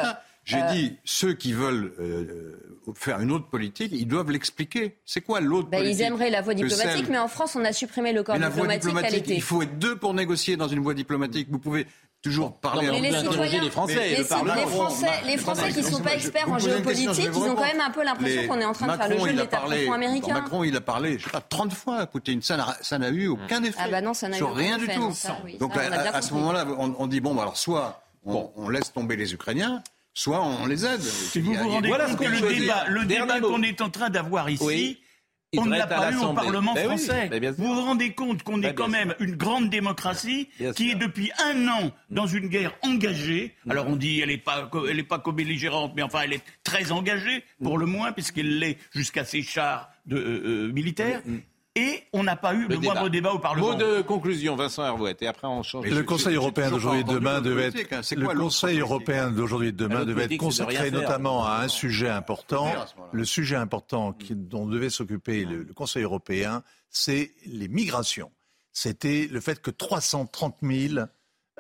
[0.47, 4.97] J'ai euh, dit, ceux qui veulent euh, euh, faire une autre politique, ils doivent l'expliquer.
[5.05, 7.57] C'est quoi l'autre bah, politique ils aimeraient la voie que diplomatique, celle- mais en France,
[7.57, 10.57] on a supprimé le corps Mais la voie diplomatique il faut être deux pour négocier
[10.57, 11.49] dans une voie diplomatique.
[11.51, 11.89] Vous pouvez
[12.23, 12.89] toujours parler...
[13.01, 14.55] Les citoyens, les Français, les, le Parlement.
[14.55, 17.81] les Français, les Français qui ne sont pas experts en géopolitique, ils ont quand même
[17.81, 20.35] un peu l'impression Les- qu'on est en train de faire le jeu de l'État américain.
[20.35, 22.41] Macron, il a parlé, je sais pas, 30 fois à Poutine.
[22.41, 23.81] Ça n'a, eu aucun effet.
[23.81, 25.13] Ah bah non, ça n'a eu aucun rien effet, du tout.
[25.13, 28.69] ça, oui, Donc à, ce moment-là, on, on dit, bon, bah, alors soit on, on
[28.69, 29.83] laisse tomber les Ukrainiens,
[30.17, 31.01] soit on les aide.
[31.03, 33.91] Si vous a- vous rendez voilà compte que le débat, le débat qu'on est en
[33.91, 35.01] train d'avoir ici, Oui.
[35.53, 36.33] Il on ne l'a pas eu au.
[36.35, 37.29] Parlement Ben oui, français.
[37.31, 40.97] ben vous vous rendez compte qu'on Ben est quand même une grande démocratie qui est
[40.97, 43.55] depuis un an dans une guerre engagée.
[43.71, 46.43] Alors on dit elle n'est pas, co- elle est pas co-belligérante, mais enfin elle est
[46.65, 51.23] très engagée pour le moins puisqu'elle l'est jusqu'à ses chars de, euh, euh, militaires.
[51.79, 53.73] Et on n'a pas eu le, moindre débat au Parlement.
[53.73, 55.85] Mot de conclusion, Vincent Herouette, et après on change.
[55.85, 58.01] Mais le je- Conseil européen d'aujourd'hui et demain devait être hein.
[58.17, 60.93] Le quoi Conseil européen d'aujourd'hui et de demain devait être de consacré faire.
[60.93, 62.73] notamment à un sujet important.
[63.13, 68.33] Le sujet important qui- dont devait s'occuper le, le Conseil européen, c'est les migrations.
[68.73, 71.07] C'était le fait que 330 000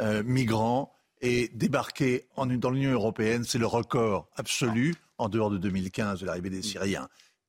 [0.00, 3.44] euh, migrants aient débarqué en- dans l'Union européenne.
[3.44, 7.08] C'est le record absolu en dehors de 2015 de l'arrivée des Syriens.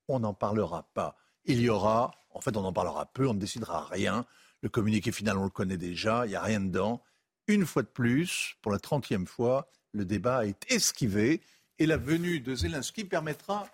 [0.10, 1.16] On n'en parlera pas.
[1.46, 4.26] Il y aura, en fait, on en parlera peu, on ne décidera rien.
[4.62, 7.02] Le communiqué final, on le connaît déjà, il n'y a rien dedans.
[7.48, 11.42] Une fois de plus, pour la trentième fois, le débat est esquivé
[11.80, 13.68] et la venue de Zelensky permettra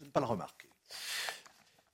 [0.00, 0.68] de ne pas le remarquer.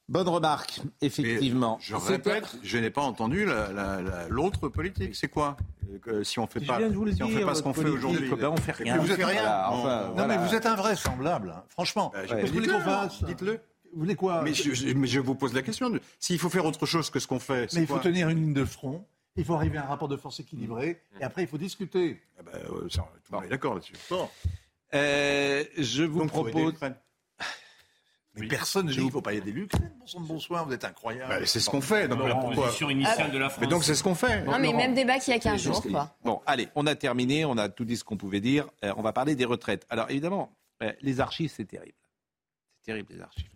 [0.09, 1.77] Bonne remarque, effectivement.
[1.83, 5.15] Je répète, je n'ai pas entendu la- la- la- l'autre politique.
[5.15, 5.57] C'est quoi
[6.07, 8.49] Euh, si on fait Je pas, si on fait pas ce qu'on fait aujourd'hui, ben,
[8.51, 8.99] on fait rien.
[8.99, 9.65] Vous êtes rien.
[9.69, 10.39] enfin, non, voilà.
[10.39, 11.51] mais vous êtes invraisemblable.
[11.57, 11.65] hein.
[11.71, 12.11] Franchement.
[12.15, 13.61] Bah, fasse Dites-le.
[13.93, 15.91] Vous voulez quoi Mais je, je- mais je vous pose la question.
[16.19, 18.39] S'il faut faire autre chose que ce qu'on fait, c'est Mais il faut tenir une
[18.41, 19.05] ligne de front.
[19.37, 21.01] Il faut arriver à un rapport de force équilibré.
[21.21, 22.21] Et après, il faut discuter.
[22.39, 23.93] Ah bah, euh, ça, tout le monde est d'accord là-dessus.
[24.11, 24.29] Bon.
[24.95, 26.75] Euh, je vous Donc, propose.
[28.35, 29.93] Mais personne ne dit qu'il ne faut pas aider l'Ukraine.
[29.99, 31.29] Bon sang de bonsoir, vous êtes incroyable.
[31.41, 32.07] Bah, c'est ce qu'on fait.
[32.07, 33.61] Donc, La pourquoi position initiale de la France.
[33.63, 34.43] Mais donc c'est ce qu'on fait.
[34.45, 36.17] Non, mais même débat qu'il y a 15 jours, quoi.
[36.25, 38.69] Bon, allez, on a terminé, on a tout dit ce qu'on pouvait dire.
[38.85, 39.87] Euh, on va parler des retraites.
[39.91, 40.53] Alors évidemment,
[40.85, 41.97] euh, les archives, c'est terrible.
[42.79, 43.47] C'est terrible les archives.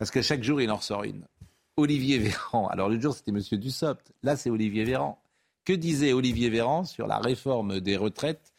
[0.00, 1.26] Parce que chaque jour, il en ressort une.
[1.76, 2.68] Olivier Véran.
[2.68, 4.12] Alors le jour, c'était Monsieur Dussopt.
[4.22, 5.22] Là, c'est Olivier Véran.
[5.66, 8.49] Que disait Olivier Véran sur la réforme des retraites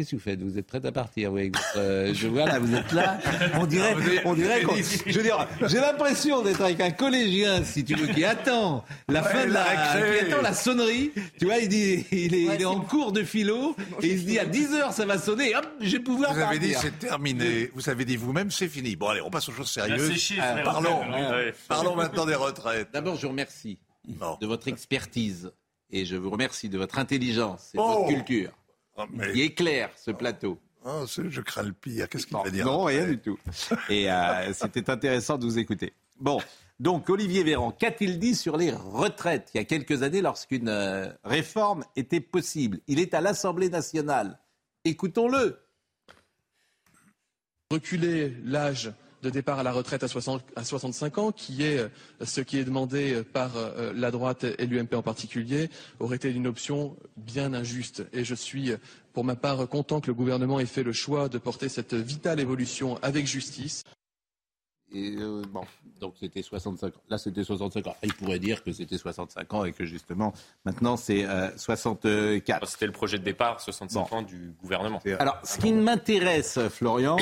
[0.00, 2.74] Qu'est-ce que vous faites Vous êtes prête à partir oui, euh, Je vois là, vous
[2.74, 3.18] êtes là.
[3.60, 3.94] On dirait,
[4.24, 8.06] on dirait qu'on- Je veux dire, j'ai l'impression d'être avec un collégien, si tu veux,
[8.06, 10.20] qui attend la fin de la, récré.
[10.26, 11.10] qui attend la sonnerie.
[11.38, 14.24] Tu vois, il dit, il est, il est en cours de philo et il se
[14.24, 15.54] dit à 10 heures ça va sonner.
[15.54, 17.70] Hop, je vais pouvoir Vous avez dit c'est terminé.
[17.74, 18.96] Vous avez dit vous-même c'est fini.
[18.96, 20.32] Bon allez, on passe aux choses sérieuses.
[20.64, 21.00] parlons.
[21.68, 22.88] Parlons maintenant des retraites.
[22.94, 23.78] D'abord, je vous remercie
[24.18, 24.38] Non.
[24.40, 25.52] de votre expertise
[25.90, 28.04] et je vous remercie de votre intelligence et de Oh.
[28.04, 28.50] votre culture
[28.96, 30.58] Oh, mais- qui éclaire ce plateau.
[30.84, 32.08] Oh, c'est- je crains le pire.
[32.08, 33.38] Qu'est-ce qu'il va dire non, rien du tout.
[33.88, 35.92] Et euh, c'était intéressant de vous écouter.
[36.18, 36.38] Bon,
[36.78, 41.10] donc Olivier Véran, qu'a-t-il dit sur les retraites il y a quelques années lorsqu'une euh,
[41.24, 42.80] réforme était possible?
[42.86, 44.38] Il est à l'Assemblée nationale.
[44.84, 45.58] Écoutons-le.
[47.70, 51.88] reculer l'âge de départ à la retraite à, 60 à 65 ans, qui est euh,
[52.24, 56.46] ce qui est demandé par euh, la droite et l'UMP en particulier, aurait été une
[56.46, 58.04] option bien injuste.
[58.12, 58.76] Et je suis, euh,
[59.12, 62.40] pour ma part, content que le gouvernement ait fait le choix de porter cette vitale
[62.40, 63.84] évolution avec justice.
[64.92, 65.62] Et, euh, bon,
[66.00, 67.00] donc c'était 65 ans.
[67.08, 67.96] Là, c'était 65 ans.
[68.02, 70.32] Il pourrait dire que c'était 65 ans et que justement,
[70.64, 72.66] maintenant, c'est euh, 64.
[72.66, 74.16] C'était le projet de départ, 65 Bon.
[74.16, 75.00] ans du gouvernement.
[75.18, 77.16] Alors, ce qui m'intéresse, Florian,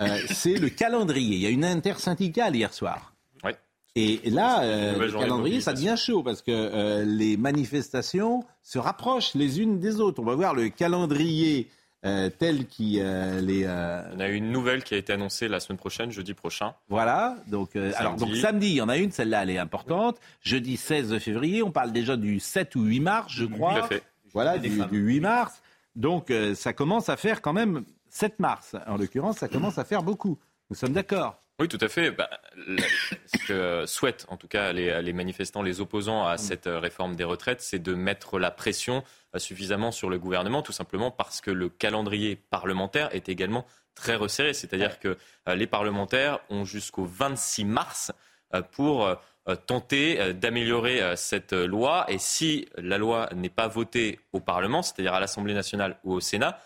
[0.00, 1.36] euh, c'est le calendrier.
[1.36, 3.14] Il y a une intersyndicale hier soir.
[3.44, 3.56] Ouais.
[3.94, 9.34] Et là, euh, le calendrier, ça devient chaud parce que euh, les manifestations se rapprochent
[9.34, 10.20] les unes des autres.
[10.20, 11.68] On va voir le calendrier
[12.04, 12.30] euh,
[12.68, 13.64] qui euh, les.
[13.64, 16.74] euh, On a eu une nouvelle qui a été annoncée la semaine prochaine, jeudi prochain.
[16.88, 18.40] Voilà, donc, euh, alors, donc Samedi.
[18.40, 20.18] samedi, il y en a une, celle-là, elle est importante.
[20.42, 23.74] Jeudi 16 février, on parle déjà du 7 ou 8 mars, je crois.
[23.74, 24.02] Tout à fait.
[24.32, 25.62] Voilà, du, du 8 mars.
[25.94, 28.74] Donc euh, ça commence à faire quand même 7 mars.
[28.86, 30.38] En l'occurrence, ça commence à faire beaucoup.
[30.70, 31.41] Nous sommes d'accord.
[31.58, 32.10] Oui, tout à fait.
[32.10, 32.28] Bah,
[32.66, 37.14] ce que souhaitent en tout cas les, les manifestants, les opposants à cette euh, réforme
[37.14, 41.40] des retraites, c'est de mettre la pression euh, suffisamment sur le gouvernement, tout simplement parce
[41.40, 44.54] que le calendrier parlementaire est également très resserré.
[44.54, 45.16] C'est-à-dire que
[45.48, 48.12] euh, les parlementaires ont jusqu'au 26 mars
[48.54, 49.14] euh, pour euh,
[49.48, 52.06] euh, tenter euh, d'améliorer euh, cette euh, loi.
[52.08, 56.20] Et si la loi n'est pas votée au Parlement, c'est-à-dire à l'Assemblée nationale ou au
[56.20, 56.58] Sénat,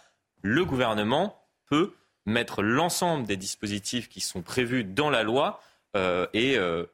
[0.42, 1.94] le gouvernement peut
[2.26, 5.60] mettre l'ensemble des dispositifs qui sont prévus dans la loi
[5.96, 6.84] euh, et euh,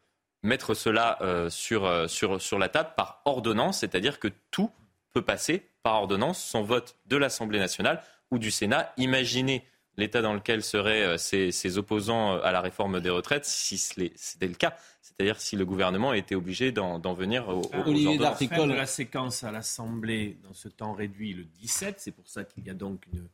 [0.42, 4.70] mettre cela euh, sur, sur, sur la table par ordonnance, c'est-à-dire que tout
[5.12, 8.92] peut passer par ordonnance sans vote de l'Assemblée nationale ou du Sénat.
[8.96, 9.64] Imaginez
[9.96, 14.48] l'état dans lequel seraient euh, ces, ces opposants à la réforme des retraites si c'était
[14.48, 18.74] le cas, c'est-à-dire si le gouvernement était obligé d'en venir au, aux, aux Olivier de
[18.74, 22.70] la séquence à l'Assemblée dans ce temps réduit le 17, c'est pour ça qu'il y
[22.70, 23.28] a donc une,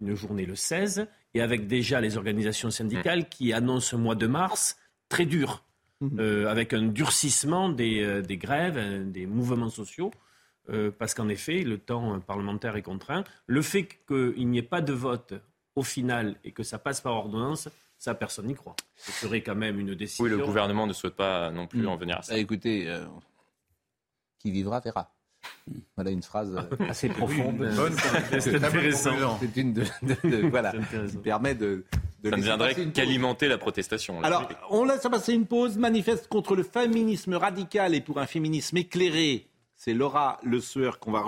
[0.00, 4.26] une journée le 16, et avec déjà les organisations syndicales qui annoncent un mois de
[4.26, 4.76] mars
[5.08, 5.64] très dur,
[6.18, 10.10] euh, avec un durcissement des, euh, des grèves, euh, des mouvements sociaux,
[10.68, 13.24] euh, parce qu'en effet, le temps parlementaire est contraint.
[13.46, 15.34] Le fait qu'il n'y ait pas de vote
[15.74, 17.68] au final et que ça passe par ordonnance,
[17.98, 18.76] ça, personne n'y croit.
[18.96, 20.24] Ce serait quand même une décision.
[20.24, 22.32] Oui, le gouvernement ne souhaite pas non plus en venir à ça.
[22.34, 23.06] Ah, écoutez, euh,
[24.38, 25.15] qui vivra verra.
[25.96, 27.56] Voilà une phrase euh, assez profonde.
[27.60, 29.38] Oui, bonne- c'est intéressant.
[29.40, 30.72] C'est une de, de- de- voilà,
[31.10, 31.84] qui permet de.
[32.22, 34.20] de Ça ne viendrait qu'alimenter la protestation.
[34.20, 34.26] là.
[34.26, 35.76] Alors, on laisse passer une pause.
[35.76, 39.46] Manifeste contre le féminisme radical et pour un féminisme éclairé.
[39.76, 41.24] C'est Laura Le Sueur qu'on va,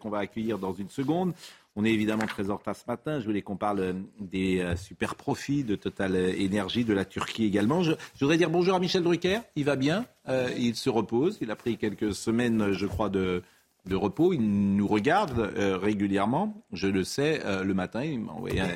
[0.00, 1.32] qu'on va accueillir dans une seconde.
[1.80, 3.20] On est évidemment très en retard ce matin.
[3.20, 7.44] Je voulais qu'on parle euh, des euh, super profits de Total Énergie, de la Turquie
[7.44, 7.84] également.
[7.84, 9.38] Je, voudrais dire bonjour à Michel Drucker.
[9.54, 10.04] Il va bien.
[10.28, 11.38] Euh, il se repose.
[11.40, 13.44] Il a pris quelques semaines, je crois, de,
[13.92, 14.32] repos.
[14.32, 14.40] Il
[14.74, 16.64] nous regarde euh, régulièrement.
[16.72, 18.66] Je le sais, euh, le matin, il m'a envoyé un,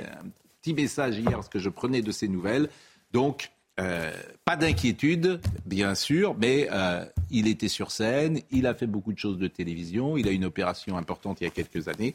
[0.61, 2.69] petit message hier parce que je prenais de ses nouvelles.
[3.13, 3.51] Donc,
[3.81, 4.13] euh,
[4.45, 9.19] pas d'inquiétude, bien sûr, mais euh, il était sur scène, il a fait beaucoup de
[9.19, 12.15] choses de télévision, il a une opération importante il y a quelques années,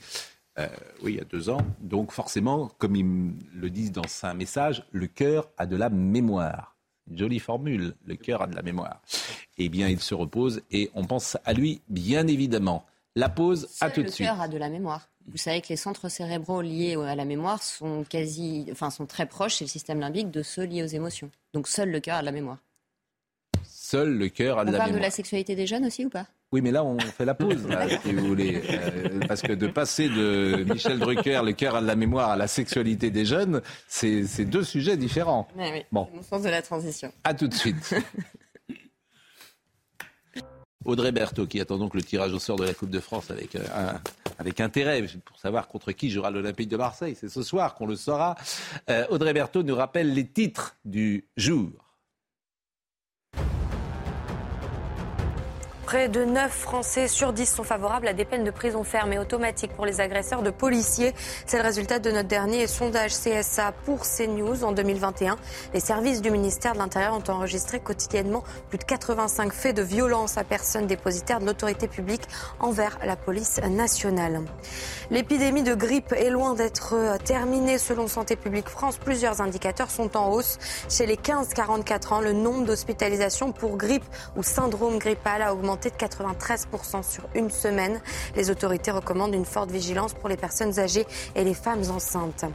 [0.59, 0.67] euh,
[1.03, 1.61] oui, il y a deux ans.
[1.81, 5.89] Donc forcément, comme il me le dit dans un message, le cœur a de la
[5.89, 6.75] mémoire.
[7.13, 9.01] Jolie formule, le cœur a de la mémoire.
[9.57, 12.85] Eh bien, il se repose et on pense à lui, bien évidemment.
[13.15, 14.27] La pause, à tout de le suite.
[14.27, 15.07] cœur a de la mémoire.
[15.29, 19.25] Vous savez que les centres cérébraux liés à la mémoire sont quasi, enfin sont très
[19.25, 21.29] proches chez le système limbique de ceux liés aux émotions.
[21.53, 22.59] Donc seul le cœur a de la mémoire.
[23.63, 25.07] Seul le cœur a de On la parle de mémoire.
[25.09, 26.27] la sexualité des jeunes aussi ou pas?
[26.53, 28.61] Oui, mais là, on fait la pause, là, si vous voulez.
[28.69, 32.35] Euh, parce que de passer de Michel Drucker, le cœur à de la mémoire, à
[32.37, 35.47] la sexualité des jeunes, c'est deux sujets différents.
[35.57, 35.83] Oui, oui.
[35.91, 36.07] Bon.
[36.09, 37.11] C'est mon sens de la transition.
[37.25, 37.95] À tout de suite.
[40.85, 43.55] Audrey Berthaud, qui attend donc le tirage au sort de la Coupe de France avec,
[43.57, 43.99] euh, un-
[44.39, 47.17] avec intérêt pour savoir contre qui jouera l'Olympique de Marseille.
[47.19, 48.35] C'est ce soir qu'on le saura.
[48.89, 51.71] Euh, Audrey Berthaud nous rappelle les titres du jour.
[55.87, 59.19] Près de 9 Français sur 10 sont favorables à des peines de prison ferme et
[59.19, 61.13] automatique pour les agresseurs de policiers.
[61.45, 65.37] C'est le résultat de notre dernier sondage CSA pour CNews en 2021.
[65.73, 70.37] Les services du ministère de l'Intérieur ont enregistré quotidiennement plus de 85 faits de violence
[70.37, 72.23] à personnes dépositaires de l'autorité publique
[72.59, 74.41] envers la police nationale.
[75.09, 78.97] L'épidémie de grippe est loin d'être terminée selon Santé publique France.
[78.97, 80.57] Plusieurs indicateurs sont en hausse.
[80.89, 84.03] Chez les 15-44 ans, le nombre d'hospitalisations pour grippe
[84.35, 88.01] ou syndrome grippal a augmenté de 93% sur une semaine.
[88.35, 91.05] Les autorités recommandent une forte vigilance pour les personnes âgées
[91.35, 92.45] et les femmes enceintes.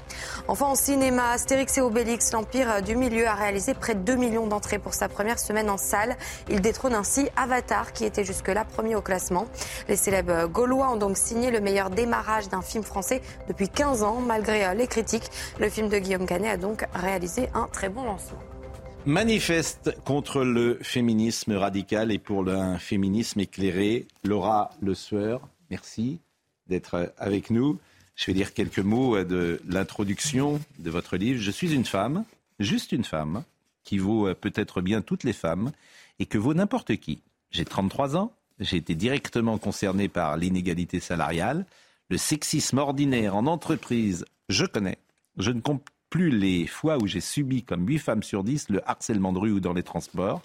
[0.49, 4.47] Enfin, en cinéma, Astérix et Obélix, l'Empire du Milieu, a réalisé près de 2 millions
[4.47, 6.17] d'entrées pour sa première semaine en salle.
[6.49, 9.47] Il détrône ainsi Avatar, qui était jusque-là premier au classement.
[9.89, 14.21] Les célèbres Gaulois ont donc signé le meilleur démarrage d'un film français depuis 15 ans,
[14.21, 15.31] malgré euh, les critiques.
[15.59, 18.52] Le film de Guillaume Canet a donc réalisé un très bon lancement.
[19.05, 24.07] Manifeste contre le féminisme radical et pour un féminisme éclairé.
[24.23, 26.21] Laura Le Sueur, merci
[26.69, 27.81] d'être avec nous.
[28.15, 31.41] Je vais dire quelques mots euh, de l'introduction de votre livre.
[31.41, 32.25] Je suis une femme,
[32.61, 33.43] juste une femme,
[33.83, 35.73] qui vaut euh, peut-être bien toutes les femmes
[36.21, 37.23] et que vaut n'importe qui.
[37.51, 41.67] J'ai 33 ans, j'ai été directement concerné par l'inégalité salariale,
[42.09, 44.99] le sexisme ordinaire en entreprise, je connais.
[45.39, 45.61] Je ne
[46.13, 49.51] plus les fois où j'ai subi, comme 8 femmes sur 10, le harcèlement de rue
[49.51, 50.43] ou dans les transports.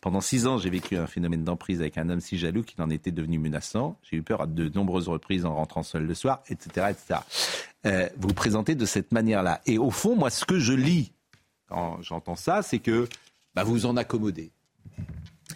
[0.00, 2.88] Pendant 6 ans, j'ai vécu un phénomène d'emprise avec un homme si jaloux qu'il en
[2.88, 3.98] était devenu menaçant.
[4.04, 6.86] J'ai eu peur à de nombreuses reprises en rentrant seul le soir, etc.
[6.90, 7.20] etc.
[7.84, 9.60] Euh, vous présentez de cette manière-là.
[9.66, 11.10] Et au fond, moi, ce que je lis
[11.68, 13.08] quand j'entends ça, c'est que
[13.56, 14.52] bah, vous en accommodez.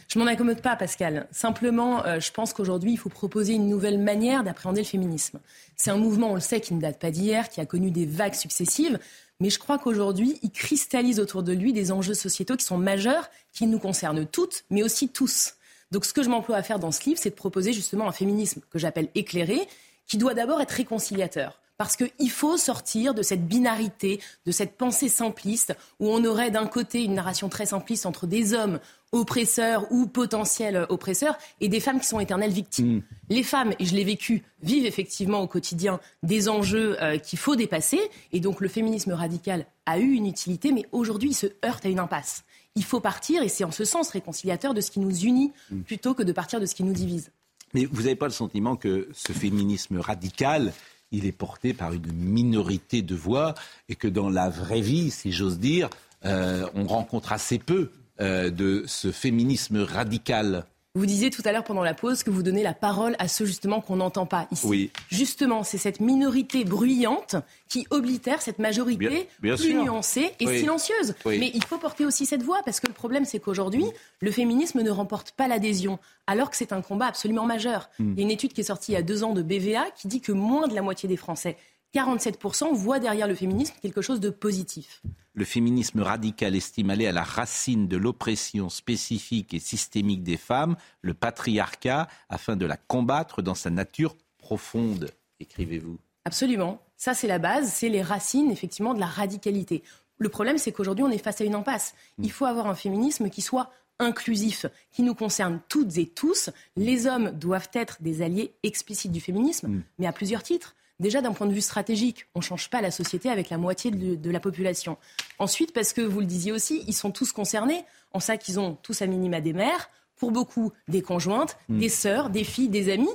[0.09, 1.29] Je m'en accommode pas, Pascal.
[1.31, 5.39] Simplement, euh, je pense qu'aujourd'hui, il faut proposer une nouvelle manière d'appréhender le féminisme.
[5.77, 8.07] C'est un mouvement, on le sait, qui ne date pas d'hier, qui a connu des
[8.07, 8.99] vagues successives.
[9.43, 13.29] Mais je crois qu'aujourd'hui, il cristallise autour de lui des enjeux sociétaux qui sont majeurs,
[13.53, 15.55] qui nous concernent toutes, mais aussi tous.
[15.91, 18.13] Donc, ce que je m'emploie à faire dans ce livre, c'est de proposer justement un
[18.13, 19.67] féminisme que j'appelle éclairé,
[20.07, 21.61] qui doit d'abord être réconciliateur.
[21.79, 26.67] Parce qu'il faut sortir de cette binarité, de cette pensée simpliste, où on aurait d'un
[26.67, 28.79] côté une narration très simpliste entre des hommes
[29.13, 33.03] oppresseurs ou potentiels oppresseurs et des femmes qui sont éternelles victimes.
[33.29, 37.57] Les femmes, et je l'ai vécu, vivent effectivement au quotidien des enjeux euh, qu'il faut
[37.57, 38.01] dépasser.
[38.33, 41.89] Et donc le féminisme radical a eu une utilité, mais aujourd'hui il se heurte à
[41.89, 42.45] une impasse.
[42.75, 45.53] Il faut partir, et c'est en ce sens réconciliateur, de ce qui nous unit
[45.85, 47.31] plutôt que de partir de ce qui nous divise.
[47.75, 50.73] Mais vous n'avez pas le sentiment que ce féminisme radical,
[51.13, 53.55] il est porté par une minorité de voix
[53.89, 55.89] et que dans la vraie vie, si j'ose dire,
[56.25, 57.91] euh, on rencontre assez peu
[58.21, 60.65] euh, de ce féminisme radical
[60.95, 63.47] Vous disiez tout à l'heure pendant la pause que vous donnez la parole à ceux
[63.47, 64.67] justement qu'on n'entend pas ici.
[64.67, 64.91] Oui.
[65.11, 67.35] Justement, c'est cette minorité bruyante
[67.67, 69.83] qui oblitère cette majorité Bien- bien plus sûr.
[69.85, 70.59] nuancée et Oui.
[70.59, 71.15] silencieuse.
[71.25, 71.39] Oui.
[71.39, 73.87] Mais il faut porter aussi cette voix parce que le problème, c'est qu'aujourd'hui,
[74.21, 77.89] le féminisme ne remporte pas l'adhésion, alors que c'est un combat absolument majeur.
[77.99, 78.13] Mm.
[78.13, 79.87] Il y a une étude qui est sortie il y a deux ans de BVA
[79.97, 81.57] qui dit que moins de la moitié des Français,
[81.95, 85.03] 47%, voient derrière le féminisme quelque chose de positif.
[85.35, 90.77] Le féminisme radical estime aller à la racine de l'oppression spécifique et systémique des femmes,
[91.01, 95.99] le patriarcat, afin de la combattre dans sa nature profonde, écrivez-vous.
[96.25, 96.81] Absolument.
[96.97, 99.83] Ça, c'est la base, c'est les racines, effectivement, de la radicalité.
[100.19, 101.95] Le problème, c'est qu'aujourd'hui, on est face à une impasse.
[102.19, 106.51] Il faut avoir un féminisme qui soit inclusif, qui nous concerne toutes et tous.
[106.77, 110.77] Les hommes doivent être des alliés explicites du féminisme, mais à plusieurs titres.
[111.03, 113.91] Déjà, d'un point de vue stratégique, on ne change pas la société avec la moitié
[113.91, 114.97] de, de la population.
[115.39, 118.79] Ensuite, parce que vous le disiez aussi, ils sont tous concernés, en ça qu'ils ont
[118.83, 121.79] tous à minima des mères, pour beaucoup des conjointes, Mm.
[121.81, 123.11] des sœurs, des filles, des amis.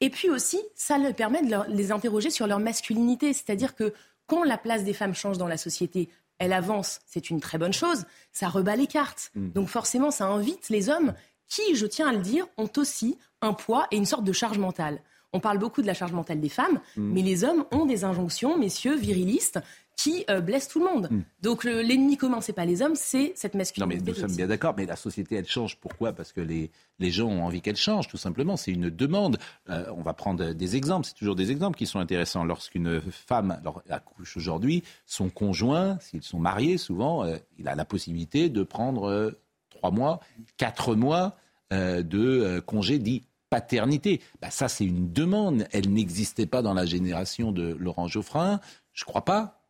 [0.00, 3.32] Et puis aussi, ça leur permet de leur- les interroger sur leur masculinité.
[3.32, 3.92] C'est-à-dire que
[4.26, 7.72] quand la place des femmes change dans la société, elle avance, c'est une très bonne
[7.72, 8.04] chose.
[8.32, 9.30] Ça rebat les cartes.
[9.34, 9.50] Mm.
[9.50, 11.14] Donc forcément, ça invite les hommes
[11.48, 14.58] qui, je tiens à le dire, ont aussi un poids et une sorte de charge
[14.58, 15.00] mentale.
[15.32, 17.12] On parle beaucoup de la charge mentale des femmes, Mm.
[17.12, 19.60] mais les hommes ont des injonctions, messieurs, virilistes,
[19.96, 21.08] qui euh, blesse tout le monde.
[21.42, 24.02] Donc le- l'ennemi commun, c'est pas les hommes, c'est cette Non, masculinité.
[24.04, 25.76] mais nous sommes bien d'accord, mais la société, elle change.
[25.78, 26.12] Pourquoi?
[26.14, 28.56] Parce que les, les gens ont envie qu'elle change, tout simplement.
[28.56, 29.38] C'est une demande.
[29.68, 31.06] Euh, on va prendre des exemples.
[31.06, 32.44] C'est toujours des exemples qui sont intéressants.
[32.44, 37.84] Lorsqu'une femme alors, accouche aujourd'hui, son conjoint, s'ils sont mariés, souvent, euh, il a la
[37.84, 39.30] possibilité de prendre euh,
[39.70, 40.20] trois mois,
[40.56, 41.36] quatre mois
[41.70, 43.22] de congé dit
[43.52, 44.22] paternité.
[44.40, 45.66] Bah, ça, c'est une demande.
[45.72, 48.60] Elle n'existait pas dans la génération de Laurent Geoffrin.
[48.94, 49.62] Je crois pas.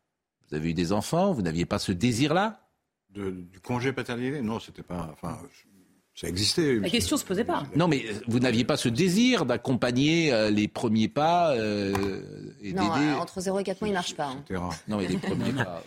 [0.48, 2.68] Vous avez eu des enfants, vous n'aviez pas ce désir-là?
[3.10, 4.40] Du congé paternité?
[4.40, 5.10] Non, c'était pas.
[5.12, 5.36] Enfin,
[6.14, 6.76] ça existait.
[6.78, 7.62] La question se posait pas.
[7.74, 11.92] Non, mais vous n'aviez pas ce désir d'accompagner euh, les premiers pas euh,
[12.62, 13.06] et Non, d'aider.
[13.06, 14.26] euh, entre 0 et 4 mois, il marche pas.
[14.26, 14.70] hein.
[14.88, 15.82] Non, mais les premiers pas.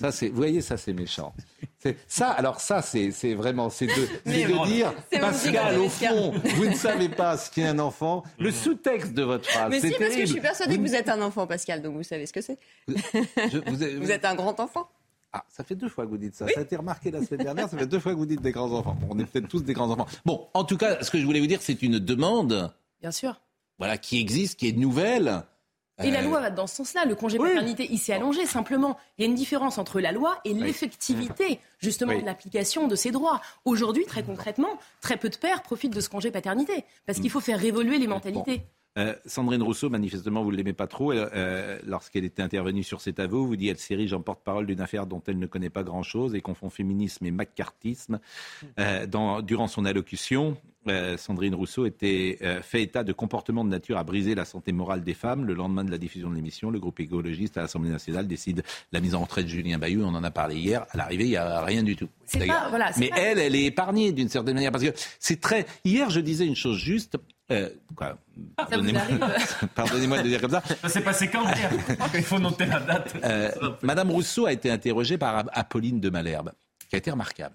[0.00, 0.28] Ça, c'est.
[0.28, 1.34] Vous voyez, ça, c'est méchant.
[1.78, 3.92] C'est- Ça, alors ça, c'est c'est vraiment, c'est de,
[4.24, 8.24] c'est dire, Pascal, au fond, vous ne savez pas ce qu'est un enfant.
[8.38, 10.94] Le sous-texte de votre phrase, Mais c'est si, parce que je suis persuadée que vous
[10.94, 12.58] êtes un enfant, Pascal, donc vous savez ce que c'est.
[12.88, 14.88] Je- vous, êtes- Vous êtes un grand enfant.
[15.38, 16.46] Ah, ça fait deux fois que vous dites ça.
[16.48, 17.68] Ça a été remarqué la semaine dernière.
[17.68, 18.96] Ça fait deux fois que vous dites des grands enfants.
[19.00, 20.06] Bon, on est peut-être tous des grands enfants.
[20.24, 23.40] Bon, en tout cas, ce que je voulais vous dire, c'est une demande, Bien sûr.
[23.78, 25.42] voilà, qui existe, qui est nouvelle.
[26.02, 27.06] Et la Euh, loi va dans ce sens-là.
[27.06, 28.98] Le congé paternité, il s'est allongé simplement.
[29.16, 32.20] Il y a une différence entre la loi et l'effectivité, justement, Oui.
[32.20, 33.40] de l'application de ces droits.
[33.64, 37.40] Aujourd'hui, très concrètement, très peu de pères profitent de ce congé paternité parce qu'il faut
[37.40, 38.62] faire révoluer les mentalités.
[38.96, 41.12] Euh, Sandrine Rousseau, manifestement, vous ne l'aimez pas trop.
[41.12, 45.06] Euh, Lorsqu'elle était intervenue sur cet aveu, vous dit elle s'érige en porte-parole d'une affaire
[45.06, 48.20] dont elle ne connaît pas grand-chose et confond féminisme et macartisme.
[48.78, 50.56] Euh, dans, durant son allocution,
[51.16, 55.14] Sandrine Rousseau était fait état de comportements de nature à briser la santé morale des
[55.14, 55.44] femmes.
[55.44, 59.00] Le lendemain de la diffusion de l'émission, le groupe écologiste à l'Assemblée nationale décide la
[59.00, 60.02] mise en retraite de Julien Bayou.
[60.04, 60.86] On en a parlé hier.
[60.92, 62.08] À l'arrivée, il n'y a rien du tout.
[62.46, 65.66] Pas- voilà, Mais pas- elle, elle est épargnée d'une certaine manière parce que c'est très.
[65.84, 67.16] Hier, je disais une chose juste.
[67.50, 68.18] Euh, quoi,
[68.56, 69.02] pardonnez-moi,
[69.74, 70.62] pardonnez-moi de dire comme ça.
[70.82, 71.70] Ça s'est passé quand hier
[72.14, 73.14] Il faut noter la date.
[73.22, 73.50] Euh,
[73.82, 76.52] Madame Rousseau a été interrogée par Apolline de Malherbe,
[76.88, 77.54] qui a été remarquable.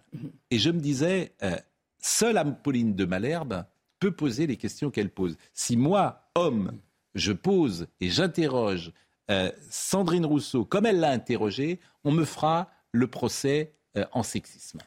[0.49, 1.57] Et je me disais, euh,
[1.99, 3.65] seule Apolline de Malherbe
[3.99, 5.37] peut poser les questions qu'elle pose.
[5.53, 6.71] Si moi, homme,
[7.13, 8.91] je pose et j'interroge
[9.29, 14.79] euh, Sandrine Rousseau comme elle l'a interrogée, on me fera le procès euh, en sexisme.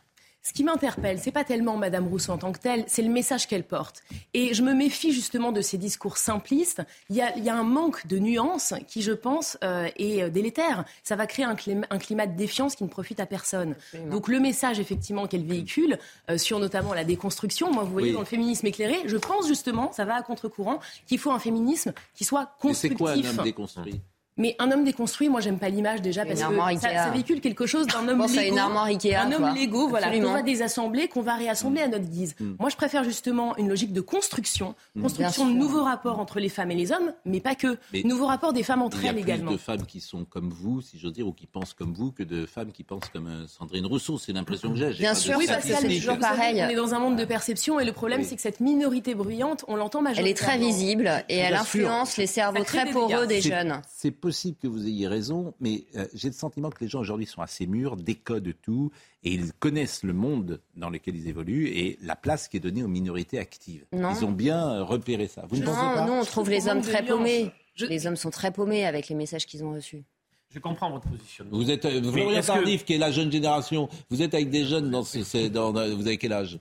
[0.46, 3.48] Ce qui m'interpelle, c'est pas tellement Madame Rousseau en tant que telle, c'est le message
[3.48, 4.02] qu'elle porte.
[4.34, 6.82] Et je me méfie justement de ces discours simplistes.
[7.08, 10.22] Il y a, il y a un manque de nuances qui, je pense, euh, est
[10.22, 10.84] euh, délétère.
[11.02, 13.74] Ça va créer un climat, un climat de défiance qui ne profite à personne.
[14.10, 15.98] Donc le message effectivement qu'elle véhicule
[16.30, 18.12] euh, sur notamment la déconstruction, moi vous voyez Oui.
[18.14, 21.94] dans le féminisme éclairé, je pense justement, ça va à contre-courant, qu'il faut un féminisme
[22.14, 22.98] qui soit Et c'est constructif.
[22.98, 24.02] quoi un homme déconstruit?
[24.36, 27.86] Mais un homme déconstruit, moi j'aime pas l'image déjà parce que ça, véhicule quelque chose
[27.86, 29.52] d'un homme pense Lego, Ikea, un homme quoi.
[29.54, 32.34] Lego, voilà, qu'on va désassembler, qu'on va réassembler à notre guise.
[32.40, 32.54] Mm.
[32.58, 35.02] Moi je préfère justement une logique de construction, Mm.
[35.02, 38.26] construction de nouveaux rapports entre les femmes et les hommes, mais pas que, Mais nouveaux
[38.26, 39.52] rapports des femmes entre Il y a elles plus également.
[39.52, 42.24] de femmes qui sont comme vous, si j'ose dire, ou qui pensent comme vous, que
[42.24, 44.18] de femmes qui pensent comme euh, Sandrine Rousseau.
[44.18, 44.90] C'est l'impression que j'ai.
[44.94, 46.00] Bien sûr, Oui, mais statistiques.
[46.02, 46.60] toujours pareil.
[46.64, 48.26] On est dans un monde de perception et le problème Oui.
[48.28, 50.52] c'est que cette minorité bruyante, on l'entend Elle majoritairement.
[50.54, 53.80] est très visible et elle influence les cerveaux très poreux des C'est- jeunes.
[54.24, 57.26] C'est possible que vous ayez raison, mais euh, j'ai le sentiment que les gens aujourd'hui
[57.26, 58.90] sont assez mûrs, décodent tout,
[59.22, 62.82] et ils connaissent le monde dans lequel ils évoluent et la place qui est donnée
[62.82, 63.84] aux minorités actives.
[63.92, 64.14] Non.
[64.14, 65.44] Ils ont bien euh, repéré ça.
[65.48, 66.06] Vous ne pensez Non, pas?
[66.06, 67.50] non, on trouve les hommes très paumés.
[67.74, 70.04] Je- Les hommes sont très paumés avec les messages qu'ils ont reçus.
[70.50, 71.56] Je comprends votre positionnement.
[71.58, 73.88] Vous êtes euh, Florian que- Tardif, qui est la jeune génération?
[74.08, 76.58] Vous êtes avec des jeunes dans ce, dans- vous avez quel âge?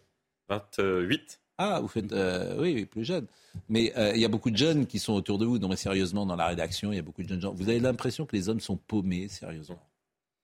[0.49, 1.39] 28.
[1.65, 3.25] Ah, vous faites euh, oui, oui, plus jeune.
[3.69, 5.59] Mais euh, il y a beaucoup de jeunes qui sont autour de vous.
[5.59, 7.53] Non, mais sérieusement, dans la rédaction, il y a beaucoup de jeunes gens.
[7.53, 9.79] Vous avez l'impression que les hommes sont paumés, sérieusement?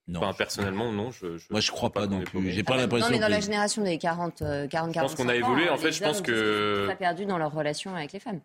[0.07, 0.21] Non.
[0.21, 1.11] Enfin, personnellement, non.
[1.11, 2.51] Je, je- Moi, je crois pas non plus.
[2.51, 3.09] J'ai pas Non, l'impression.
[3.11, 5.69] mais dans que- la génération des 40, euh, 40 Je pense qu'on a 45 évolué.
[5.69, 8.39] ans, En fait, je pense que- sont très perdus dans leur relation avec les femmes.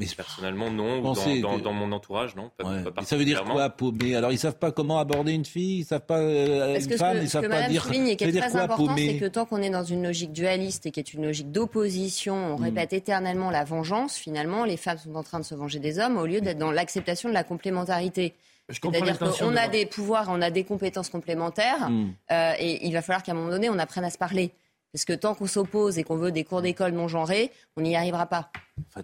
[0.00, 1.02] Mais Personnellement, non.
[1.02, 2.50] Pensez dans, dans- que- dans mon entourage, non.
[2.56, 2.82] Pas, Ouais.
[2.84, 5.80] pas Mais ça veut dire quoi, paumé Alors, ils savent pas comment aborder une fille,
[5.80, 7.82] ils savent pas euh, Parce une que femme, que, ils ce savent que pas dire.
[7.84, 10.32] souligne et qui est très quoi, important, c'est que tant qu'on est dans une logique
[10.32, 12.62] dualiste et qui est une logique d'opposition, on Mm.
[12.62, 16.16] répète éternellement la vengeance, finalement, les femmes sont en train de se venger des hommes
[16.16, 18.34] au lieu d'être dans l'acceptation de la complémentarité.
[18.68, 22.10] Je comprends C'est-à-dire qu'on a des pouvoirs, on a des compétences complémentaires, Mm.
[22.30, 24.52] euh, et il va falloir qu'à un moment donné, on apprenne à se parler.
[24.92, 27.94] Parce que tant qu'on s'oppose et qu'on veut des cours d'école non genrés, on n'y
[27.94, 28.50] arrivera pas.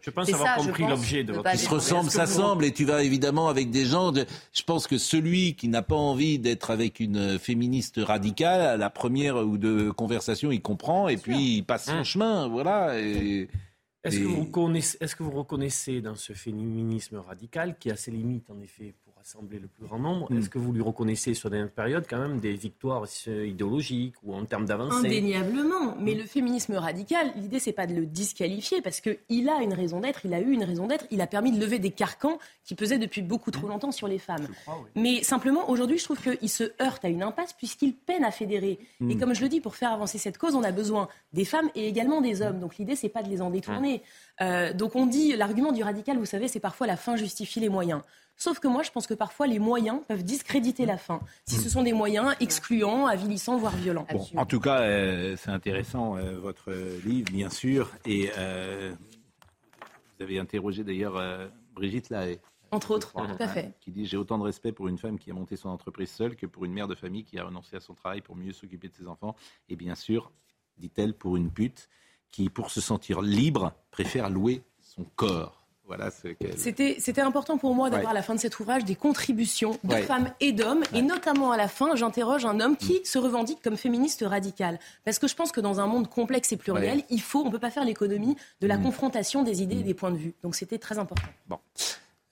[0.03, 2.73] Je pense avoir ça, compris l'objet de votre Ils se ressemblent, que vous- s'assemblent, et
[2.73, 4.11] tu vas évidemment avec des gens.
[4.11, 4.25] De...
[4.53, 8.89] Je pense que celui qui n'a pas envie d'être avec une féministe radicale, à la
[8.89, 12.05] première ou de conversation, il comprend, et puis il passe son Hum.
[12.05, 12.99] chemin, voilà.
[12.99, 13.49] Et...
[14.05, 17.97] Est-ce que, et- vous connaissez- est-ce que vous reconnaissez dans ce féminisme radical, qui a
[17.97, 20.31] ses limites en effet rassembler le plus grand nombre.
[20.37, 24.45] Est-ce que vous lui reconnaissez sur des périodes quand même des victoires idéologiques ou en
[24.45, 25.07] termes d'avancée?
[25.07, 25.97] Indéniablement.
[25.99, 30.01] Mais le féminisme radical, l'idée c'est pas de le disqualifier parce qu'il a une raison
[30.01, 32.75] d'être, il a eu une raison d'être, il a permis de lever des carcans qui
[32.75, 34.47] pesaient depuis beaucoup trop longtemps sur les femmes.
[34.95, 38.79] Mais simplement aujourd'hui, je trouve qu'il se heurte à une impasse puisqu'il peine à fédérer.
[39.09, 41.71] Et comme je le dis, pour faire avancer cette cause, on a besoin des femmes
[41.75, 42.61] et également des hommes.
[42.61, 44.03] Donc l'idée c'est pas de les en détourner.
[44.43, 47.71] Euh, donc on dit l'argument du radical, vous savez, c'est parfois la fin justifie les
[47.71, 48.03] moyens.
[48.37, 51.69] Sauf que moi, je pense que parfois les moyens peuvent discréditer la fin, si ce
[51.69, 54.07] sont des moyens excluants, avilissants, voire violents.
[54.37, 56.73] en tout cas, euh, c'est intéressant euh, votre
[57.05, 58.31] livre, bien sûr, et
[60.17, 61.21] vous avez interrogé d'ailleurs
[61.75, 62.39] Brigitte Lahaye.
[62.75, 63.73] Entre autres, tout à fait.
[63.81, 66.35] Qui dit J'ai autant de respect pour une femme qui a monté son entreprise seule
[66.35, 68.89] que pour une mère de famille qui a renoncé à son travail pour mieux s'occuper
[68.89, 69.37] de ses enfants.
[69.69, 70.33] Et bien sûr,
[70.79, 71.89] dit-elle, pour une pute
[72.33, 75.64] qui, pour se sentir libre, préfère louer son corps.
[75.87, 76.11] Voilà
[76.57, 80.33] C'était important pour moi d'avoir à la fin de cet ouvrage des contributions de femmes
[80.41, 80.83] et d'hommes.
[80.95, 83.05] Et notamment à la fin, j'interroge un homme qui mm.
[83.05, 84.79] se revendique comme féministe radical.
[85.05, 87.51] Parce que je pense que dans un monde complexe et pluriel, il faut, on ne
[87.51, 88.83] peut pas faire l'économie de la mm.
[88.83, 89.87] confrontation des idées et mm.
[89.87, 90.35] des points de vue.
[90.43, 91.29] Donc c'était très important.
[91.49, 91.59] Bon.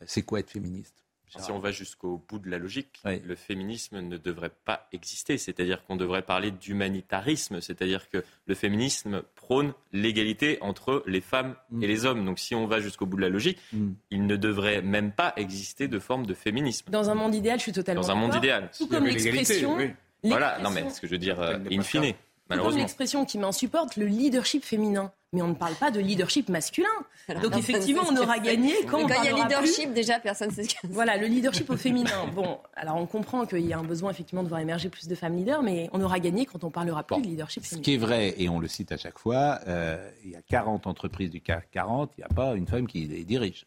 [0.07, 1.02] C'est quoi être féministe?
[1.39, 5.39] Si on va jusqu'au bout de la logique, le féminisme ne devrait pas exister.
[5.39, 7.61] C'est-à-dire qu'on devrait parler d'humanitarisme.
[7.61, 12.24] C'est-à-dire que le féminisme prône l'égalité entre les femmes et les hommes.
[12.24, 13.93] Donc si on va jusqu'au bout de la logique, mm.
[14.11, 16.91] il ne devrait même pas exister de forme de féminisme.
[16.91, 18.70] Dans un monde idéal, je suis totalement Dans un monde idéal.
[18.76, 19.78] Tout comme l'expression.
[20.24, 22.14] Voilà, non mais ce que je veux dire, euh, in fine.
[22.49, 22.80] Malheureusement.
[22.80, 25.12] l'expression qui m'insupporte, le leadership féminin.
[25.34, 26.88] Mais on ne parle pas de leadership masculin.
[27.40, 30.64] Donc effectivement, on aura gagné quand, quand il y a leadership, déjà personne ne sait
[30.64, 32.26] ce Voilà, le leadership au féminin.
[32.34, 35.14] Bon, alors on comprend qu'il y a un besoin effectivement de voir émerger plus de
[35.14, 37.82] femmes leaders, mais on aura gagné quand on parlera plus de leadership féminin.
[37.82, 40.43] Ce qui est vrai, et on le cite à chaque fois, euh, il y a
[40.43, 43.64] 40 entreprises du CAC 40, il n'y a pas une femme qui les dirige.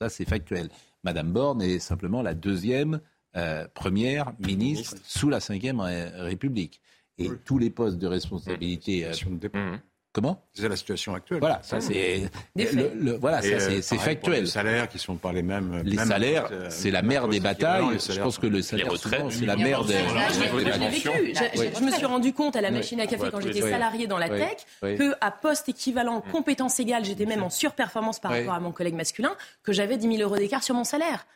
[0.00, 0.68] Ça, c'est factuel.
[1.02, 3.00] Madame Borne est simplement la deuxième
[3.36, 6.80] euh, première ministre, sous la Ve République.
[7.18, 9.04] Et tous les postes de responsabilité.
[9.04, 9.76] Euh,
[10.12, 11.40] comment C'est la situation actuelle.
[11.40, 14.42] Voilà, ça c'est le, voilà, ça c'est euh, factuel.
[14.42, 15.82] Les salaires qui sont pas les mêmes.
[15.84, 17.98] Les salaires, euh, c'est la mère des batailles.
[17.98, 18.92] Je pense que le salaire
[19.30, 19.94] c'est la mère des.
[19.94, 24.28] Je me suis rendu compte à la machine à café quand j'étais salarié dans la
[24.28, 26.30] tech que à poste équivalent, mm.
[26.30, 30.16] compétence égale, j'étais même en surperformance par rapport à mon collègue masculin, que j'avais 10
[30.16, 31.26] 000 euros d'écart sur mon salaire.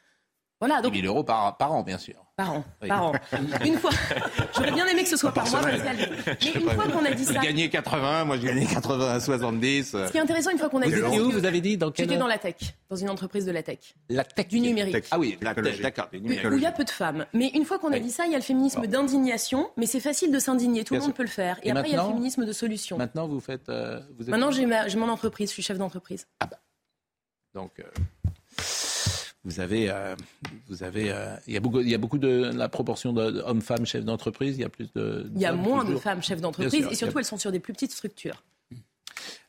[0.63, 0.93] Voilà, donc...
[0.93, 2.25] 10 000 euros par, par an, bien sûr.
[2.37, 3.13] Par an, par an.
[3.67, 3.91] Une fois,
[4.55, 7.33] j'aurais bien aimé que ce soit par, mois, mais une fois qu'on a dit ça...
[7.33, 9.91] Vous gagnez 80, moi je gagnais 80, 70.
[9.91, 11.11] Ce qui est intéressant, une fois qu'on a dit ça...
[11.11, 12.55] où, vous avez dit dans J'étais dans la tech,
[12.89, 13.97] dans une entreprise de la tech.
[14.09, 15.05] La tech Du numérique.
[15.11, 16.09] Ah oui, la tech, d'accord.
[16.13, 17.27] Où il y a peu de femmes.
[17.33, 19.99] Mais une fois qu'on a dit ça, il y a le féminisme d'indignation, mais c'est
[19.99, 21.59] facile de s'indigner, tout le monde peut le faire.
[21.65, 22.99] Et, après, il y a le féminisme de solution.
[22.99, 23.69] Maintenant, vous faites...
[23.69, 26.29] Euh, vous Maintenant, j'ai mon entreprise, je suis chef d'entreprise.
[26.39, 26.61] Ah bah.
[27.53, 27.81] Donc...
[27.81, 27.83] Euh,
[29.45, 30.15] vous avez, euh,
[30.69, 33.87] vous avez, euh, il y a beaucoup, il y a beaucoup de la proportion d'hommes-femmes
[33.87, 34.57] chefs d'entreprise.
[34.57, 35.31] Il y a plus de.
[35.35, 37.73] Il y a moins de femmes chefs d'entreprise et surtout elles sont sur des plus
[37.73, 38.43] petites structures.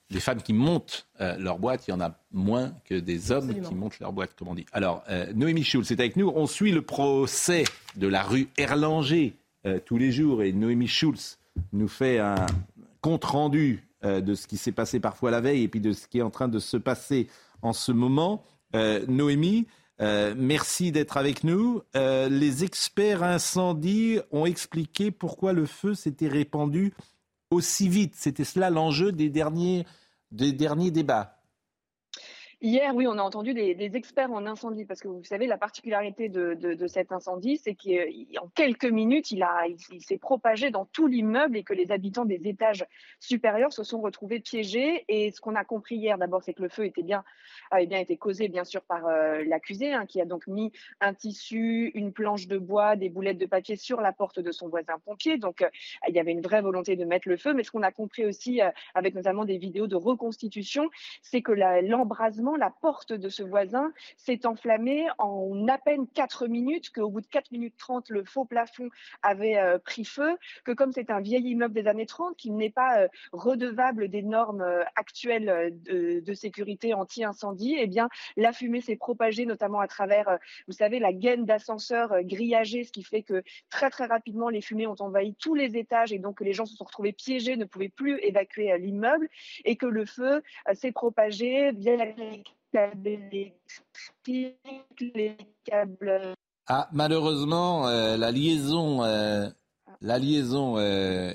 [0.09, 3.53] Les femmes qui montent euh, leur boîte, il y en a moins que des hommes
[3.61, 4.65] qui montent leur boîte, comme on dit.
[4.71, 5.03] Alors,
[5.35, 6.31] Noémie Schulz est avec nous.
[6.35, 7.63] On suit le procès
[7.95, 9.33] de la rue Erlanger
[9.85, 11.37] tous les jours et Noémie Schulz
[11.71, 12.45] nous fait un
[13.01, 16.19] compte rendu de ce qui s'est passé parfois la veille et puis de ce qui
[16.19, 17.27] est en train de se passer
[17.61, 18.43] en ce moment.
[19.07, 19.67] Noémie,
[20.01, 21.81] euh, merci d'être avec nous.
[21.95, 26.93] Euh, les experts incendies ont expliqué pourquoi le feu s'était répandu
[27.51, 28.15] aussi vite.
[28.15, 29.85] C'était cela l'enjeu des derniers,
[30.31, 31.42] des derniers débats.
[32.65, 36.29] Hier, oui, on a entendu des, experts en incendie, parce que vous savez, la particularité
[36.29, 39.45] de, cet incendie, c'est qu'en quelques minutes, il,
[39.99, 42.85] s'est propagé dans tout l'immeuble et que les habitants des étages
[43.19, 45.03] supérieurs se sont retrouvés piégés.
[45.09, 47.25] Et ce qu'on a compris hier, d'abord, c'est que le feu était bien,
[47.69, 51.13] avait bien été causé, bien sûr, par euh, l'accusé, hein, qui a donc mis un
[51.13, 54.99] tissu, une planche de bois, des boulettes de papier sur la porte de son voisin
[55.03, 55.37] pompier.
[55.37, 55.69] Donc, euh,
[56.07, 57.53] il y avait une vraie volonté de mettre le feu.
[57.53, 60.89] Mais ce qu'on a compris aussi, euh, avec notamment des vidéos de reconstitution,
[61.21, 66.91] c'est que l'embrasement la porte de ce voisin s'est enflammée en à peine 4 minutes,
[66.91, 68.89] qu'au bout de 4 minutes 30, le faux plafond
[69.21, 72.69] avait euh, pris feu, que comme c'est un vieil immeuble des années 30, qu'il n'est
[72.69, 78.95] pas euh, redevable des normes euh, actuelles de, sécurité anti-incendie, eh bien, la fumée s'est
[78.95, 83.89] propagée notamment à travers, vous savez, la gaine d'ascenseur grillagée, ce qui fait que très
[83.91, 86.85] très rapidement, les fumées ont envahi tous les étages et donc les gens se sont
[86.85, 89.29] retrouvés piégés, ne pouvaient plus évacuer l'immeuble
[89.63, 90.41] et que le feu
[90.73, 92.07] s'est propagé via la
[96.67, 99.49] ah, malheureusement, euh, la liaison, euh,
[100.01, 101.33] la liaison euh,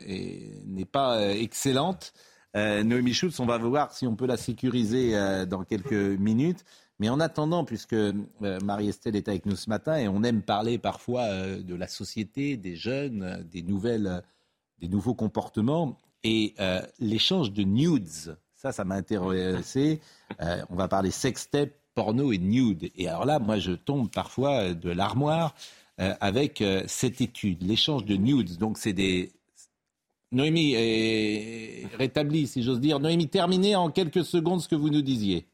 [0.67, 2.13] n'est pas excellente.
[2.55, 3.39] Noémie Schultz.
[3.39, 5.13] On va voir si on peut la sécuriser
[5.47, 6.65] dans quelques minutes.
[6.99, 7.95] Mais en attendant, puisque
[8.41, 12.75] Marie-Estelle est avec nous ce matin et on aime parler parfois de la société, des
[12.75, 14.25] jeunes, des nouvelles,
[14.81, 16.57] des nouveaux comportements et
[16.99, 20.01] l'échange de nudes, ça, ça m'a intéressé.
[20.69, 22.91] on va parler sextape, porno et nude.
[22.97, 25.55] Et alors là, moi, je tombe parfois de l'armoire
[25.97, 28.59] avec cette étude, l'échange de nudes.
[28.59, 29.33] Donc, c'est des
[30.31, 33.01] Noémie est rétablie, si j'ose dire.
[33.01, 35.47] Noémie, terminez en quelques secondes ce que vous nous disiez.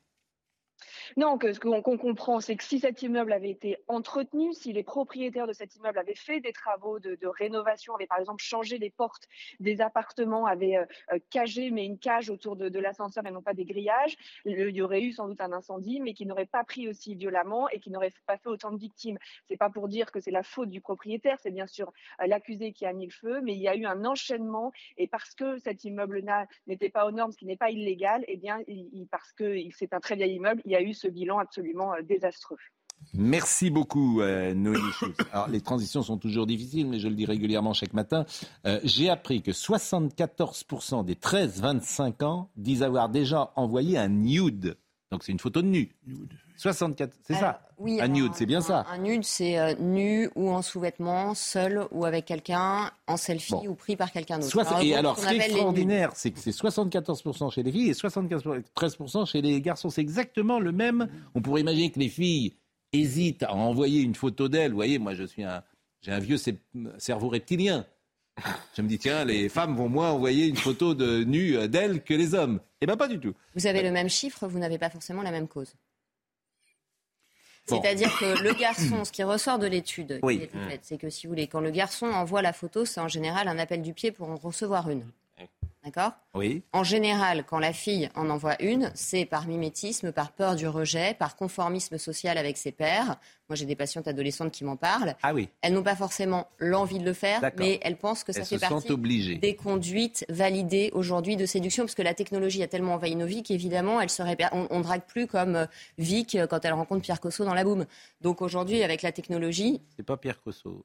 [1.17, 4.83] Non, que, ce qu'on comprend, c'est que si cet immeuble avait été entretenu, si les
[4.83, 8.91] propriétaires de cet immeuble avaient fait des travaux de, rénovation, avaient par exemple changé les
[8.91, 9.29] portes
[9.61, 13.55] des appartements, avaient euh, euh, cagé, mais une cage autour de, l'ascenseur et non pas
[13.55, 16.89] des grillages, il y aurait eu sans doute un incendie, mais qui n'aurait pas pris
[16.89, 19.19] aussi violemment et qui n'aurait pas fait autant de victimes.
[19.47, 22.73] C'est pas pour dire que c'est la faute du propriétaire, c'est bien sûr euh, l'accusé
[22.73, 25.59] qui a mis le feu, mais il y a eu un enchaînement et parce que
[25.59, 29.07] cet immeuble-là n'était pas aux normes, ce qui n'est pas illégal, et bien il- il-
[29.07, 32.03] parce que c'est un très vieil immeuble, il y a eu ce bilan absolument euh,
[32.03, 32.59] désastreux.
[33.13, 34.55] Merci beaucoup, euh,
[35.49, 38.25] les transitions sont toujours difficiles, mais je le dis régulièrement chaque matin.
[38.67, 44.77] Euh, J'ai appris que 74% des 13-25 ans disent avoir déjà envoyé un nude.
[45.13, 45.95] Donc, c'est une photo de nu.
[46.57, 48.85] 64, c'est ça Oui, Un nude, c'est bien ça.
[48.91, 53.75] Un nude, c'est euh, nu ou en sous-vêtements, seul ou avec quelqu'un, en selfie ou
[53.75, 54.51] pris par quelqu'un d'autre.
[54.51, 57.91] Soix- Alors, et alors, ce qui est extraordinaire, c'est que c'est 74% chez les filles
[57.91, 59.91] et 73% chez les garçons.
[59.91, 61.09] C'est exactement le même.
[61.35, 62.55] On pourrait imaginer que les filles
[62.93, 64.71] hésitent à envoyer une photo d'elles.
[64.71, 65.63] Vous voyez, moi, je suis un,
[66.03, 66.39] j'ai un vieux
[66.99, 67.85] cerveau reptilien.
[68.77, 72.03] Je me dis, tiens, les femmes vont moins envoyer une photo de nu euh, d'elles
[72.03, 72.61] que les hommes.
[72.81, 73.35] Eh bien, pas du tout.
[73.55, 75.75] Vous avez le même chiffre, vous n'avez pas forcément la même cause.
[77.69, 77.81] Bon.
[77.81, 80.49] C'est-à-dire que le garçon, ce qui ressort de l'étude Oui.
[80.69, 83.49] faite, c'est que si vous voulez, quand le garçon envoie la photo, c'est en général
[83.49, 85.05] un appel du pied pour en recevoir une.
[85.85, 86.63] D'accord Oui.
[86.73, 91.13] En général, quand la fille en envoie une, c'est par mimétisme, par peur du rejet,
[91.19, 93.17] par conformisme social avec ses pairs.
[93.51, 95.15] Moi, j'ai des patientes adolescentes qui m'en parlent.
[95.23, 95.51] Ah oui.
[95.61, 98.59] Elles n'ont pas forcément l'envie de le faire, mais elles pensent que ça Elles fait
[98.59, 99.35] partie obligées.
[99.37, 103.43] des conduites validées aujourd'hui de séduction, parce que la technologie a tellement envahi nos vies
[103.43, 105.67] qu'évidemment, elle se répère- on, on drague plus comme euh,
[105.99, 107.85] Vic euh, quand elle rencontre Pierre Cosso dans la boum.
[108.23, 110.83] Donc aujourd'hui, avec la technologie, C'est pas Pierre Cosso.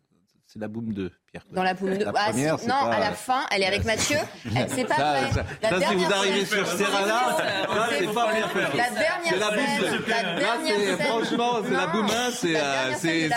[0.52, 2.04] C'est la boum 2, Pierre dans la boum de...
[2.06, 4.18] La Ah, si, première, c'est non, pas- à la fin, elle est avec Mathieu.
[4.56, 5.32] Elle- C'est pas Ça, vrai.
[5.32, 8.62] ça- La ça, si dernière vous arrivez sur ce terrain-là, ça, c'est pas bien fait.
[8.78, 10.06] La dernière C'est la boum scène- deux.
[10.08, 12.88] la Là, franchement, c'est la boum un, c'est, la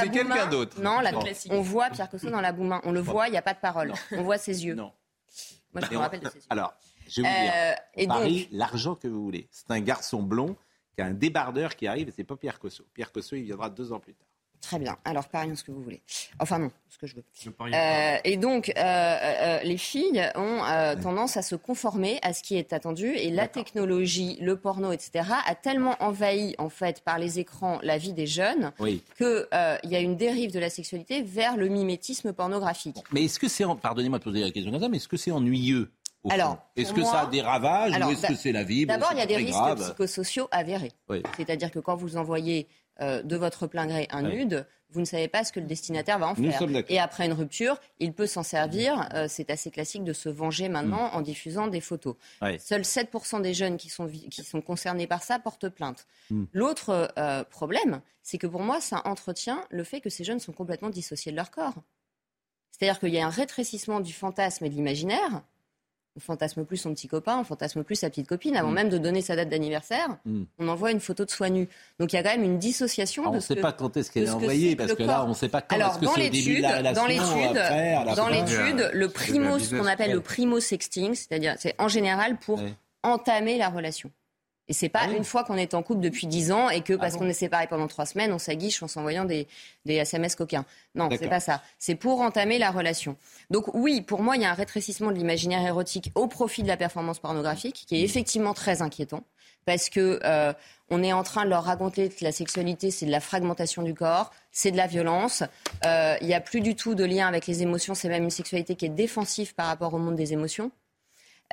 [0.04, 0.80] euh, quelqu'un un- d'autre.
[0.80, 1.10] Non, la
[1.50, 2.80] on voit Pierre Cosso dans la boum un.
[2.84, 3.92] On le voit, il n'y a pas de parole.
[4.12, 4.74] On voit ses yeux.
[4.74, 4.90] Non.
[5.74, 6.44] Moi, je me rappelle de ses yeux.
[6.48, 6.72] Alors,
[7.10, 9.48] je vais vous Euh, dire, parie donc- l'argent que vous voulez.
[9.50, 10.56] C'est un garçon blond
[10.96, 12.84] qui a un débardeur qui arrive et c'est pas Pierre Cosso.
[12.94, 14.28] Pierre Cosso, il viendra deux ans plus tard.
[14.62, 14.96] Très bien.
[15.04, 16.00] Alors, parions ce que vous voulez.
[16.38, 17.24] Enfin, non, ce que je veux.
[17.74, 20.60] Euh, et donc, euh, euh, les filles ont
[21.02, 23.08] tendance à se conformer à ce qui est attendu.
[23.08, 27.98] Et la technologie, le porno, etc., a tellement envahi, en fait, par les écrans, la
[27.98, 29.02] vie des jeunes Oui.
[29.18, 29.46] qu'il
[29.84, 32.98] y a une dérive de la sexualité vers le mimétisme pornographique.
[33.12, 35.16] Mais est-ce que c'est, en- pardonnez-moi de poser la question comme ça, mais est-ce que
[35.16, 35.90] c'est ennuyeux
[36.30, 38.86] Alors, est-ce que moi- ça a des ravages Alors, ou est-ce que c'est la vie?
[38.86, 39.82] D'abord, il y a des risques grave.
[39.82, 40.92] psychosociaux avérés.
[41.08, 41.20] Oui.
[41.36, 42.68] C'est-à-dire que quand vous envoyez
[43.02, 46.18] euh, de votre plein gré un nude, vous ne savez pas ce que le destinataire
[46.18, 46.84] va en Nous faire.
[46.88, 49.08] Et après une rupture, il peut s'en servir.
[49.14, 52.14] euh, c'est assez classique de se venger maintenant en diffusant des photos.
[52.40, 52.58] Ouais.
[52.58, 56.06] Seuls 7% des jeunes qui sont, qui sont concernés par ça portent plainte.
[56.30, 56.44] Mm.
[56.52, 60.52] L'autre euh, problème, c'est que pour moi, ça entretient le fait que ces jeunes sont
[60.52, 61.74] complètement dissociés de leur corps.
[62.70, 65.42] C'est-à-dire qu'il y a un rétrécissement du fantasme et de l'imaginaire.
[66.14, 68.54] On fantasme plus son petit copain, on fantasme plus sa petite copine.
[68.56, 68.74] Avant Mm.
[68.74, 70.42] même de donner sa date d'anniversaire, Mm.
[70.58, 71.70] on envoie une photo de soi nu.
[71.98, 73.72] Donc il y a quand même une dissociation Alors, de on ne sait que- pas
[73.72, 75.74] quand est-ce qu'elle est envoyée, parce que là, on ne sait pas quand.
[75.76, 81.54] Alors, que dans l'étude, dans l'étude, le primo, ce qu'on appelle le primo sexting, c'est-à-dire,
[81.58, 82.60] c'est en général pour
[83.02, 84.10] entamer la relation.
[84.72, 87.18] Et c'est pas une fois qu'on est en couple depuis 10 ans et que parce
[87.18, 89.46] qu'on est séparés pendant trois semaines, on s'aguiche en s'envoyant des,
[89.84, 90.64] des SMS coquins.
[90.94, 91.60] Non, c'est pas ça.
[91.78, 93.18] C'est pour entamer la relation.
[93.50, 96.68] Donc oui, pour moi, il y a un rétrécissement de l'imaginaire érotique au profit de
[96.68, 99.24] la performance pornographique, qui est effectivement très inquiétant,
[99.66, 100.54] parce que euh,
[100.88, 103.92] on est en train de leur raconter que la sexualité, c'est de la fragmentation du
[103.92, 105.42] corps, c'est de la violence.
[105.84, 107.94] Euh, Il n'y a plus du tout de lien avec les émotions.
[107.94, 110.70] C'est même une sexualité qui est défensive par rapport au monde des émotions.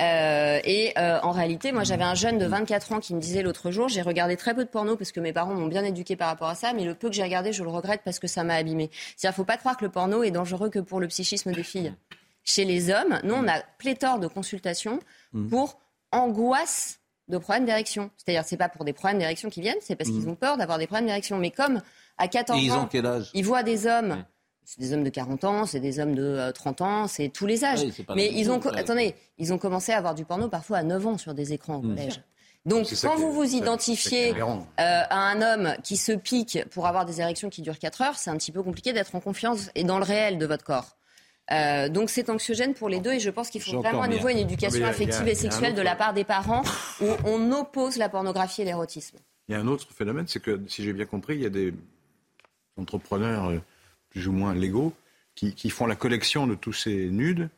[0.02, 3.42] Euh, et euh, en réalité, moi j'avais un jeune de 24 ans qui me disait
[3.42, 6.16] l'autre jour, j'ai regardé très peu de porno parce que mes parents m'ont bien éduqué
[6.16, 8.28] par rapport à ça, mais le peu que j'ai regardé, je le regrette parce que
[8.28, 8.90] ça m'a abîmé.
[9.18, 11.94] C'est-à-dire, faut pas croire que le porno est dangereux que pour le psychisme des filles.
[12.46, 15.00] Chez les hommes, nous on a pléthore de consultations
[15.50, 15.80] pour
[16.12, 18.10] angoisse de problèmes d'érection.
[18.18, 20.78] C'est-à-dire, c'est pas pour des problèmes d'érection qui viennent, c'est parce qu'ils ont peur d'avoir
[20.80, 21.38] des problèmes d'érection.
[21.38, 21.82] Mais comme
[22.18, 23.30] à 14 Et ils ans, ont quel âge?
[23.34, 24.24] ils voient des hommes
[24.72, 27.48] c'est des hommes de 40 ans, c'est des hommes de euh, 30 ans, c'est tous
[27.48, 27.82] les âges.
[27.82, 30.78] Oui, c'est pas Mais ils ont, attendez, ils ont commencé à avoir du porno parfois
[30.78, 32.22] à 9 ans sur des écrans au collège.
[32.68, 34.44] Donc, quand vous vous identifiez euh,
[34.78, 38.30] à un homme qui se pique pour avoir des érections qui durent 4 heures, c'est
[38.30, 40.98] un petit peu compliqué d'être en confiance et dans le réel de votre corps.
[41.52, 44.18] Euh, donc c'est anxiogène pour les deux et je pense qu'il faut vraiment à bien.
[44.18, 46.62] nouveau une Ah, éducation a- affective a- et sexuelle de la part des parents
[47.02, 49.18] où on oppose la pornographie et l'érotisme.
[49.48, 51.50] Il y a un autre phénomène, c'est que, si j'ai bien compris, il y a
[51.50, 51.74] des
[52.78, 53.58] entrepreneurs euh,
[54.10, 54.94] plus ou moins légaux
[55.36, 57.50] qui, qui font la collection de tous ces nudes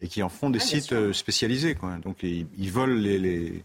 [0.00, 0.96] et qui en font des Ah, sites sûr.
[0.96, 1.74] euh, spécialisés.
[1.74, 1.96] Quoi.
[1.98, 3.64] Donc ils, ils volent les, les,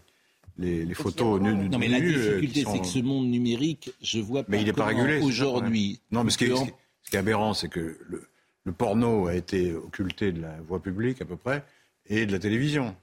[0.58, 1.70] les, les photos nudes.
[1.70, 4.48] Non, mais la nues, euh, difficulté, sont- c'est que ce monde numérique, je vois pas
[4.50, 5.20] Mais il n'est pas régulé.
[5.20, 6.00] aujourd'hui.
[6.10, 6.56] Non, mais ce qui, est,
[7.02, 8.22] ce qui aberrant, c'est que le,
[8.64, 11.64] le porno a été occulté de la voie publique à peu près
[12.06, 12.94] et de la télévision.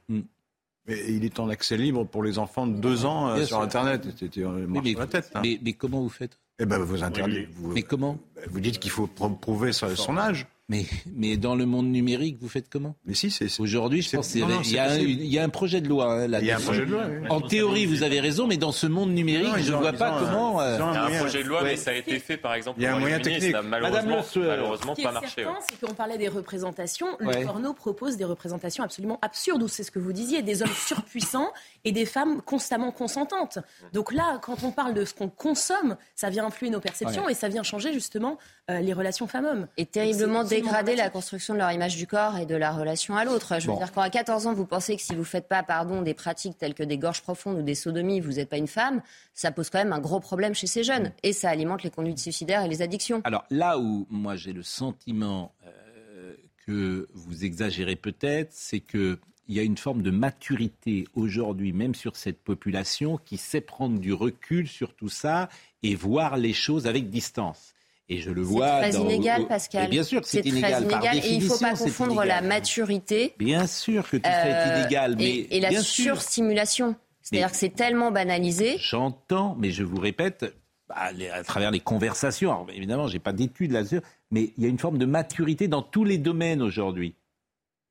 [0.88, 3.58] Mais il est en accès libre pour les enfants de deux ans euh, Bien sur
[3.58, 3.64] sûr.
[3.64, 4.04] Internet.
[4.18, 5.30] C'était sur la tête.
[5.36, 5.42] hein.
[5.44, 6.38] mais- mais comment vous faites?
[6.60, 7.48] Eh ben, vous interdisez.
[7.56, 8.18] Vous, Mais comment
[8.50, 10.46] vous dites qu'il faut pr- prouver son âge.
[10.70, 10.86] Mais,
[11.16, 12.96] mais dans le monde numérique, vous faites comment?
[13.06, 13.48] Mais si, c'est.
[13.60, 16.52] Aujourd'hui, je pense qu'il y, y a un- projet de loi hein, là Il y
[16.52, 17.28] a un projet de loi, oui.
[17.30, 20.12] En théorie, vous avez raison, mais dans ce monde numérique, Non, je ne vois pas
[20.12, 20.62] un- comment.
[20.62, 21.72] euh, Il y a un projet de loi, Ouais.
[21.72, 23.52] mais ça a été fait par exemple Il y a un moyen technique.
[23.52, 25.30] Ça n'a Madame malheureusement, malheureusement Ce qui pas est marché.
[25.38, 25.58] certain, ouais.
[25.70, 27.08] c'est qu'on parlait des représentations.
[27.20, 27.40] Ouais.
[27.42, 30.70] Le porno propose des représentations absolument absurdes, ou c'est ce que vous disiez, des hommes
[30.76, 31.52] surpuissants
[31.84, 33.58] et des femmes constamment consentantes.
[33.94, 37.34] Donc là, quand on parle de ce qu'on consomme, ça vient influer nos perceptions et
[37.34, 38.38] ça vient changer justement
[38.70, 39.68] euh, les relations femmes-hommes.
[39.78, 43.26] Et terriblement dégrader la construction de leur image du corps et de la relation à
[43.26, 43.56] l'autre.
[43.60, 43.78] Je veux Bon.
[43.78, 46.14] dire, quand à 14 ans, vous pensez que si vous ne faites pas, pardon, des
[46.14, 49.02] pratiques telles que des gorges profondes ou des sodomies, vous n'êtes pas une femme,
[49.34, 51.12] ça pose quand même un gros problème chez ces jeunes.
[51.24, 53.22] Et ça alimente les conduites suicidaires et les addictions.
[53.24, 59.56] Alors là où moi j'ai le sentiment euh, que vous exagérez peut-être, c'est que il
[59.56, 64.14] y a une forme de maturité aujourd'hui, même sur cette population, qui sait prendre du
[64.14, 65.50] recul sur tout ça
[65.82, 67.74] et voir les choses avec distance.
[68.12, 68.80] Et je le C'est vois.
[68.80, 69.84] très dans- inégal, Pascal.
[69.84, 70.88] Mais bien sûr que c'est inégal.
[70.88, 71.18] par inégal.
[71.26, 72.48] Et il ne faut pas c'est confondre la inégal.
[72.48, 76.96] maturité Bien sûr que tout ça est euh, illégal, mais et, et la surstimulation.
[77.22, 78.78] C'est-à-dire que c'est tellement banalisé.
[78.80, 80.56] J'entends, mais je vous répète,
[80.88, 84.70] bah, à travers les conversations, alors, évidemment, j'ai pas d'études là-dessus, mais il y a
[84.70, 87.14] une forme de maturité dans tous les domaines aujourd'hui.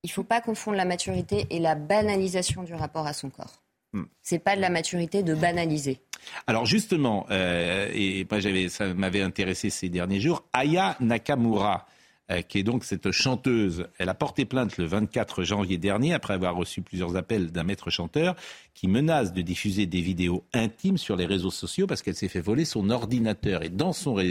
[0.02, 3.62] Il ne faut pas confondre la maturité et la banalisation du rapport à son corps.
[3.92, 4.04] Hmm.
[4.22, 6.00] C'est pas de la maturité de banaliser.
[6.46, 11.86] Alors justement, euh, et moi j'avais, ça m'avait intéressé ces derniers jours, Aya Nakamura,
[12.30, 16.34] euh, qui est donc cette chanteuse, elle a porté plainte le 24 janvier dernier après
[16.34, 18.36] avoir reçu plusieurs appels d'un maître chanteur
[18.74, 22.42] qui menace de diffuser des vidéos intimes sur les réseaux sociaux parce qu'elle s'est fait
[22.42, 23.62] voler son ordinateur.
[23.62, 24.22] Et dans son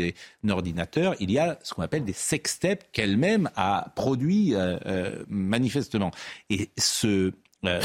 [0.48, 6.12] ordinateur, il y a ce qu'on appelle des sextapes qu'elle-même a produits euh, euh, manifestement.
[6.52, 7.34] Et ce
[7.66, 7.82] euh,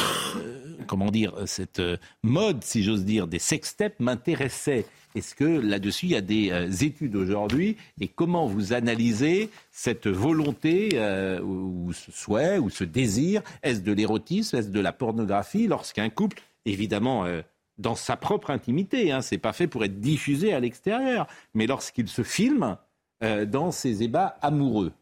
[0.86, 4.86] comment dire, cette euh, mode, si j'ose dire, des sextapes m'intéressait.
[5.14, 7.76] Est-ce que là-dessus, il y a des euh, études aujourd'hui?
[8.00, 13.42] Et comment vous analysez cette volonté euh, ou, ce souhait ou ce désir?
[13.62, 14.56] Est-ce de l'érotisme?
[14.56, 15.66] Est-ce de la pornographie?
[15.66, 17.42] Lorsqu'un couple, évidemment, euh,
[17.78, 22.08] dans sa propre intimité, hein, c'est pas fait pour être diffusé à l'extérieur, mais lorsqu'il
[22.08, 22.76] se filme
[23.22, 24.92] euh, dans ses ébats amoureux.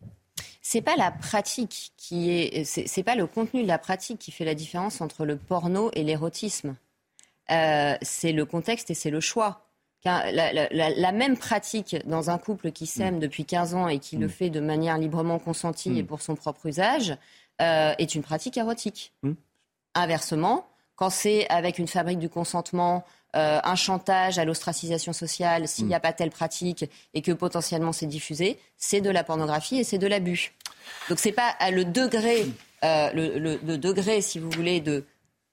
[0.72, 4.44] C'est pas la pratique qui est, c'est pas le contenu de la pratique qui fait
[4.44, 6.76] la différence entre le porno et l'érotisme.
[7.50, 9.66] Euh, c'est le contexte et c'est le choix.
[10.04, 13.98] La, la- la- la même pratique dans un couple qui s'aime depuis 15 ans et
[13.98, 17.16] qui le fait de manière librement consentie et pour son propre usage
[17.60, 19.12] euh, est une pratique érotique.
[19.94, 23.04] Inversement, quand c'est avec une fabrique du consentement,
[23.36, 26.84] euh, un chantage à l'ostracisation sociale, s'il n'y a pas telle pratique
[27.14, 30.52] et que potentiellement c'est diffusé, c'est de la pornographie et c'est de l'abus.
[31.08, 32.46] Donc c'est pas à le degré,
[32.84, 35.04] euh, le, le- le degré, si vous voulez, de,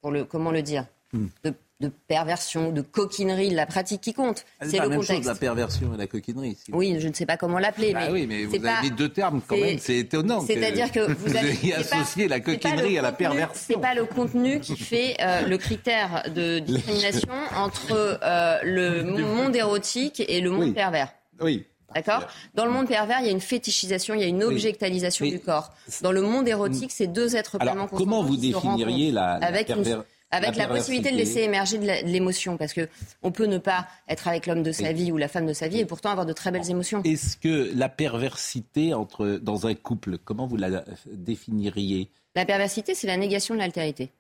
[0.01, 4.45] pour le, comment le dire, de, de perversion, de coquinerie de la pratique qui compte.
[4.61, 5.29] C'est C'est le même chose, contexte.
[5.29, 6.57] la perversion et la coquinerie.
[6.63, 7.93] si Oui, je ne sais pas comment l'appeler.
[7.93, 10.41] Bah mais oui, mais vous avez pas- mis deux termes quand même, c'est étonnant.
[10.41, 13.75] C'est-à-dire que vous avez associé la coquinerie à la contenu- perversion.
[13.75, 19.55] C'est pas le contenu qui fait euh, le critère de discrimination entre euh, le monde
[19.55, 21.13] érotique et le monde pervers.
[21.41, 21.65] Oui.
[21.95, 25.25] D'accord Dans le monde pervers, il y a une fétichisation, il y a une objectalisation
[25.25, 25.71] du corps.
[26.01, 29.69] Dans le monde érotique, c'est deux êtres Alors, pleinement comment vous définiriez la- la avec,
[29.69, 32.89] une- perver- avec la la, possibilité de laisser émerger de l'émotion Parce que
[33.23, 35.69] on peut ne pas être avec l'homme de sa vie ou la femme de sa
[35.69, 37.01] vie et pourtant avoir de très belles émotions.
[37.03, 42.09] Est-ce que la perversité entre, dans un couple, comment vous la définiriez?
[42.35, 44.11] La perversité, c'est la négation de l'altérité.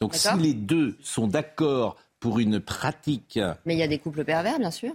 [0.00, 3.38] Donc si les deux sont d'accord pour une pratique...
[3.64, 4.92] Mais il y a des couples pervers, bien sûr.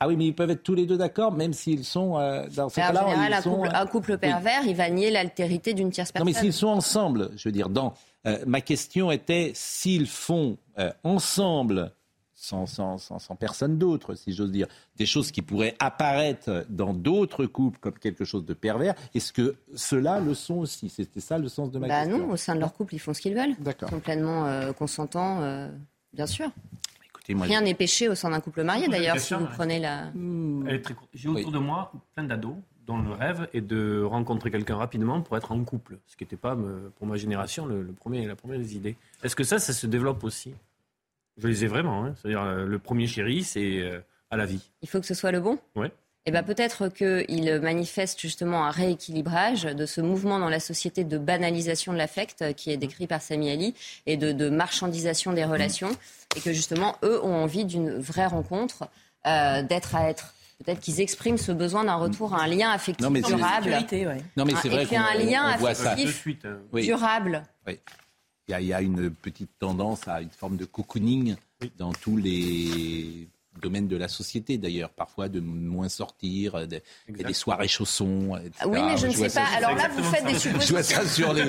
[0.00, 2.68] Ah oui, mais ils peuvent être tous les deux d'accord, même s'ils sont euh, dans
[2.68, 3.06] ce cas-là.
[3.06, 4.18] en général, un sont, couple, euh, un couple oui.
[4.18, 6.32] pervers, il va nier l'altérité d'une tierce Non, personne.
[6.34, 7.94] mais s'ils sont ensemble, je veux dire, dans
[8.26, 11.92] euh, ma question était s'ils font euh, ensemble
[12.38, 14.66] sans, sans, sans, sans personne d'autre, si j'ose dire.
[14.96, 18.94] Des choses qui pourraient apparaître dans d'autres couples comme quelque chose de pervers.
[19.14, 20.90] Est-ce que ceux-là le sont aussi?
[20.90, 22.18] C'était ça le sens de ma bah question.
[22.26, 23.56] non, au sein de leur couple, ils font ce qu'ils veulent.
[23.58, 23.88] D'accord.
[23.90, 25.68] Ils sont pleinement euh, consentants, euh,
[26.12, 26.50] bien sûr.
[27.28, 30.12] Écoutez, moi, Rien n'est péché au sein d'un couple marié, d'ailleurs, si vous prenez la...
[30.66, 31.10] Elle est très courte.
[31.14, 32.54] J'ai autour de moi plein d'ados
[32.86, 36.36] dont le rêve est de rencontrer quelqu'un rapidement pour être en couple, ce qui n'était
[36.36, 38.94] pas, me- pour ma génération, le, le premier, la première des idées.
[39.24, 40.54] Est-ce que ça, ça se développe aussi?
[41.36, 42.04] Je les ai vraiment.
[42.04, 42.14] hein.
[42.16, 43.98] C'est-à-dire, euh, le premier chéri, c'est euh,
[44.30, 44.62] à la vie.
[44.82, 45.58] Il faut que ce soit le bon?
[45.74, 45.90] Ouais.
[46.28, 51.18] Eh ben peut-être qu'il manifeste justement un rééquilibrage de ce mouvement dans la société de
[51.18, 53.74] banalisation de l'affect euh, qui est décrit par Sami Ali
[54.06, 55.90] et de, de marchandisation des relations
[56.36, 58.88] et que justement eux ont envie d'une vraie rencontre,
[59.26, 60.34] euh, d'être à être.
[60.64, 63.64] Peut-être qu'ils expriment ce besoin d'un retour à un lien affectif Non, mais durable.
[63.66, 64.20] Sécurité, ouais.
[64.36, 66.58] Non, mais c'est vrai qu'on- un lien on voit affectif suite, hein.
[66.72, 66.86] Oui.
[66.86, 67.44] durable.
[67.66, 67.78] Oui.
[68.48, 71.36] Il y, a, il y a une petite tendance à une forme de cocooning
[71.78, 73.28] dans tous les
[73.62, 77.32] domaines de la société d'ailleurs, parfois de moins sortir, euh, des, il y a des
[77.34, 78.64] soirées chaussons, etc.
[78.66, 79.46] Oui, mais je ne sais pas.
[79.56, 81.02] Alors là, vous faites des Je vois suppositions.
[81.02, 81.44] ça sur les,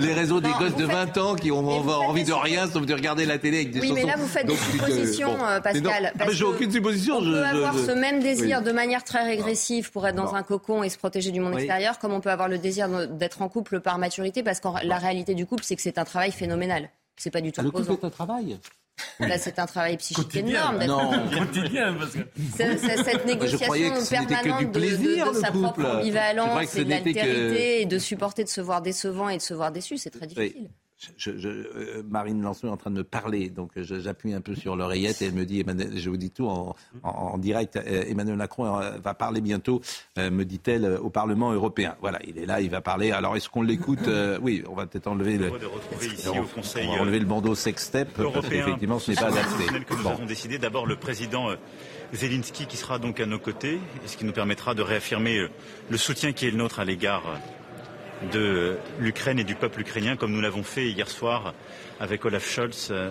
[0.00, 2.94] les réseaux des gosses de faites- 20 ans qui ont envie de rien sauf de
[2.94, 4.00] regarder la télé avec des Oui, chansons.
[4.00, 5.44] mais là, vous faites des te- suppositions, bon.
[5.44, 6.06] euh, Mais non, Pascal.
[6.14, 7.16] ah, parce mais j'ai aucune supposition.
[7.18, 8.64] On je- peut je- avoir je- ce même désir Oui.
[8.64, 10.34] de manière très régressive pour être dans Non.
[10.34, 11.62] un cocon et se protéger du monde Oui.
[11.62, 14.68] extérieur, comme on peut avoir le désir de- d'être en couple par maturité, parce que
[14.84, 16.90] la réalité du couple, c'est que c'est un travail phénoménal.
[17.16, 18.58] C'est pas du tout Ah, le couple est un travail.
[19.20, 20.78] Là, c'est un travail psychique énorme.
[20.78, 21.10] d'être- Non.
[21.38, 22.18] Quotidien, parce que.
[22.56, 24.80] C'est- c'est cette négociation que que permanente de,
[25.34, 25.62] de- sa couple.
[25.62, 29.54] propre ambivalence et de que- et de supporter de se voir décevant et de se
[29.54, 29.96] voir déçu.
[29.98, 30.68] C'est très difficile.
[31.16, 34.40] Je, je- euh, Marine Lançon est en train de me parler, donc je- j'appuie un
[34.40, 35.64] peu sur l'oreillette et elle me dit,
[35.96, 39.80] je vous dis tout en, en- en direct, euh, Emmanuel Macron euh, va parler bientôt,
[40.18, 41.96] euh, me dit-elle, euh, au Parlement européen.
[42.00, 43.10] Voilà, il est là, il va parler.
[43.12, 45.50] Alors est-ce qu'on l'écoute Euh, Oui, on va peut-être enlever le,
[46.02, 49.26] ici on- au Conseil, on va enlever le bandeau sextep, parce qu'effectivement ce n'est pas
[49.26, 49.64] adapté.
[49.84, 50.10] que nous Bon.
[50.10, 50.58] avons décidé.
[50.58, 51.56] D'abord le président euh,
[52.12, 55.48] Zelensky qui sera donc à nos côtés, ce qui nous permettra de réaffirmer euh,
[55.90, 57.36] le soutien qui est le nôtre à l'égard euh,
[58.30, 61.54] de l'Ukraine et du peuple ukrainien, comme nous l'avons fait hier soir
[62.00, 63.10] avec Olaf Scholz euh,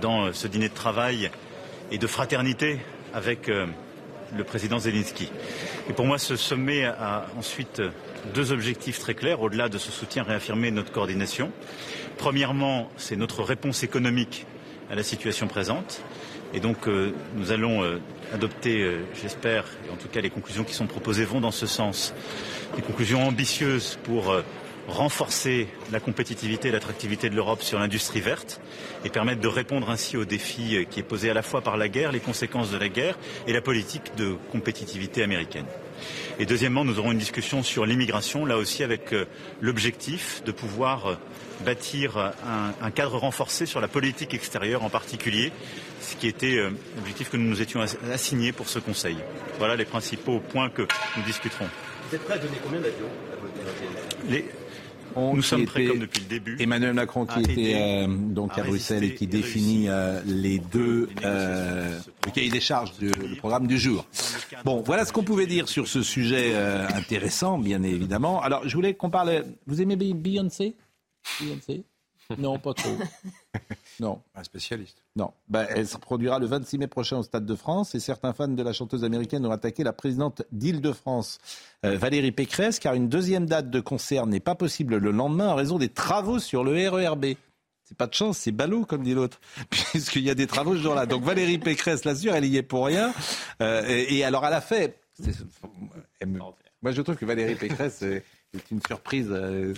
[0.00, 1.30] dans euh, ce dîner de travail
[1.90, 2.78] et de fraternité
[3.14, 3.66] avec euh,
[4.36, 5.30] le président Zelensky.
[5.88, 7.82] Et pour moi, ce sommet a ensuite
[8.34, 11.50] deux objectifs très clairs, au-delà de ce soutien réaffirmé de notre coordination.
[12.16, 14.46] Premièrement, c'est notre réponse économique
[14.90, 16.00] à la situation présente.
[16.54, 17.82] Et donc, nous allons
[18.32, 22.14] adopter, j'espère, et en tout cas les conclusions qui sont proposées vont dans ce sens,
[22.76, 24.42] des conclusions ambitieuses pour euh,
[24.88, 28.60] renforcer la compétitivité et l'attractivité de l'Europe sur l'industrie verte
[29.04, 31.76] et permettre de répondre ainsi au défi euh, qui est posé à la fois par
[31.76, 35.66] la guerre, les conséquences de la guerre et la politique de compétitivité américaine.
[36.38, 39.26] Et deuxièmement, nous aurons une discussion sur l'immigration, là aussi avec euh,
[39.60, 41.18] l'objectif de pouvoir
[41.64, 45.52] bâtir un, un cadre renforcé sur la politique extérieure en particulier,
[46.00, 46.56] ce qui était
[46.96, 49.16] l'objectif que nous nous étions ass- assignés pour ce Conseil.
[49.58, 50.82] Voilà les principaux points que
[51.16, 51.68] nous discuterons.
[52.12, 54.44] Vous êtes prêt à donner combien d'avions à votre Les-
[55.16, 56.56] On- Nous sommes prêts comme depuis le début.
[56.60, 60.20] Emmanuel Macron qui a était euh, donc à, à Bruxelles et qui et définit euh,
[60.26, 64.06] les deux euh, le cahier des charges du programme du jour.
[64.66, 68.42] Bon, voilà ce qu'on pouvait dire sur ce sujet euh, intéressant, bien évidemment.
[68.42, 69.44] Alors, je voulais qu'on parle.
[69.66, 70.74] Vous aimez Be- Beyoncé?
[71.40, 71.82] Beyoncé?
[72.38, 72.96] Non, pas trop.
[74.00, 74.20] Non.
[74.34, 75.02] Un spécialiste.
[75.16, 75.32] Non.
[75.48, 78.48] Ben, elle se produira le 26 mai prochain au Stade de France et certains fans
[78.48, 81.38] de la chanteuse américaine ont attaqué la présidente d'Île-de-France,
[81.84, 85.54] euh, Valérie Pécresse, car une deuxième date de concert n'est pas possible le lendemain en
[85.54, 87.26] raison des travaux sur le RERB.
[87.84, 89.40] C'est pas de chance, c'est ballot, comme dit l'autre,
[89.70, 91.04] puisqu'il y a des travaux ce jour-là.
[91.06, 93.12] Donc Valérie Pécresse, l'assure, elle y est pour rien.
[93.60, 94.98] Euh, et, et alors, elle a fait...
[95.12, 95.32] c'est-
[96.20, 98.24] elle me- Moi, je trouve que Valérie Pécresse est
[98.54, 99.72] est une surprise euh,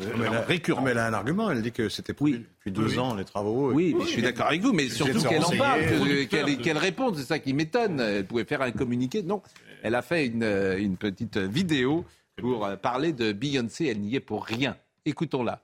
[0.00, 0.84] elle, a, récurrente.
[0.84, 2.98] mais elle a un argument, elle dit que c'était prévu depuis deux Oui.
[2.98, 3.72] ans, les travaux.
[3.72, 6.78] Oui, mais je suis d'accord avec vous, mais surtout qu'elle en parle, Producteur qu'elle qu'elle
[6.78, 8.00] réponde, c'est ça qui m'étonne.
[8.00, 9.22] Elle pouvait faire un communiqué.
[9.22, 9.42] Non,
[9.82, 12.04] elle a fait une, euh, une petite vidéo
[12.38, 13.86] pour euh, parler de Beyoncé.
[13.86, 14.76] Elle n'y est pour rien.
[15.04, 15.62] Écoutons-la.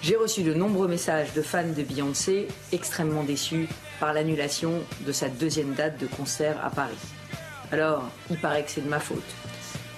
[0.00, 3.66] J'ai reçu de nombreux messages de fans de Beyoncé extrêmement déçus
[3.98, 6.94] par l'annulation de sa deuxième date de concert à Paris.
[7.72, 9.24] Alors, il paraît que c'est de ma faute.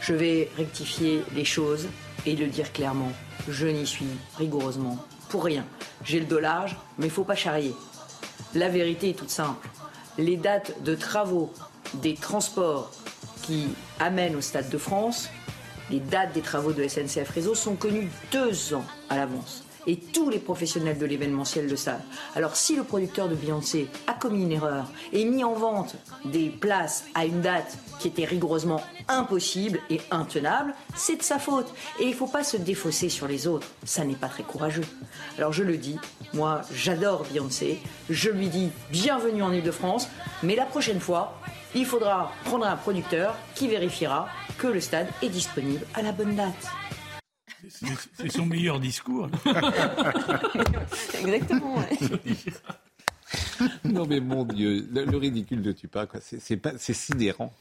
[0.01, 1.89] Je vais rectifier les choses
[2.27, 3.13] et le dire clairement.
[3.49, 4.07] Je n'y suis
[4.37, 4.97] rigoureusement
[5.29, 5.65] pour rien.
[6.05, 7.75] J'ai le dos large, mais il faut pas charrier.
[8.55, 9.69] La vérité est toute simple.
[10.19, 11.53] Les dates de travaux
[11.95, 12.91] des transports
[13.43, 13.69] qui
[13.99, 15.29] amènent au Stade de France,
[15.91, 19.65] les dates des travaux de SNCF Réseau sont connues deux ans à l'avance.
[19.87, 22.03] Et tous les professionnels de l'événementiel le savent.
[22.35, 26.49] Alors si le producteur de Beyoncé a commis une erreur et mis en vente des
[26.49, 31.73] places à une date qui était rigoureusement impossible et intenable, c'est de sa faute.
[31.99, 33.67] Et il ne faut pas se défausser sur les autres.
[33.85, 34.85] Ça n'est pas très courageux.
[35.39, 35.99] Alors je le dis,
[36.35, 37.79] moi j'adore Beyoncé.
[38.09, 40.09] Je lui dis bienvenue en Ile-de-France.
[40.43, 41.41] Mais la prochaine fois,
[41.75, 44.29] il faudra prendre un producteur qui vérifiera
[44.59, 46.69] que le stade est disponible à la bonne date.
[47.69, 49.29] C'est son meilleur discours.
[51.21, 51.77] Exactement.
[53.85, 56.21] non mais mon Dieu, le, ridicule ne tue pas quoi.
[56.21, 57.53] C'est pas, c'est sidérant.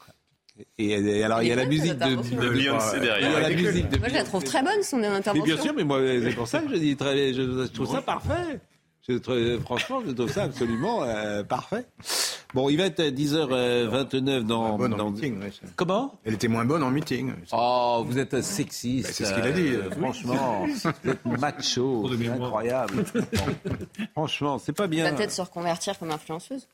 [0.78, 3.40] Et, alors il y a la musique de, de, Beyoncé derrière.
[3.40, 5.34] la musique de moi je la trouve très bonne son intervention.
[5.34, 8.02] Mais bien sûr, mais moi c'est pour ça que je dis très, je trouve ça
[8.02, 8.60] parfait
[9.64, 11.86] franchement, je trouve ça absolument euh, parfait.
[12.52, 14.76] Bon, il va être 10h29 dans.
[14.76, 15.06] Bonne dans...
[15.06, 15.40] En meeting,
[15.76, 16.18] Comment?
[16.24, 17.32] Elle était moins bonne en meeting.
[17.52, 19.06] Oh, vous êtes sexiste.
[19.06, 19.68] Ben, c'est ce qu'il a dit.
[19.68, 20.66] Euh, franchement,
[21.04, 22.10] vous êtes macho.
[22.10, 23.04] C'est incroyable.
[24.12, 25.04] Franchement, c'est pas bien.
[25.04, 26.66] Va peut-être se reconvertir comme influenceuse.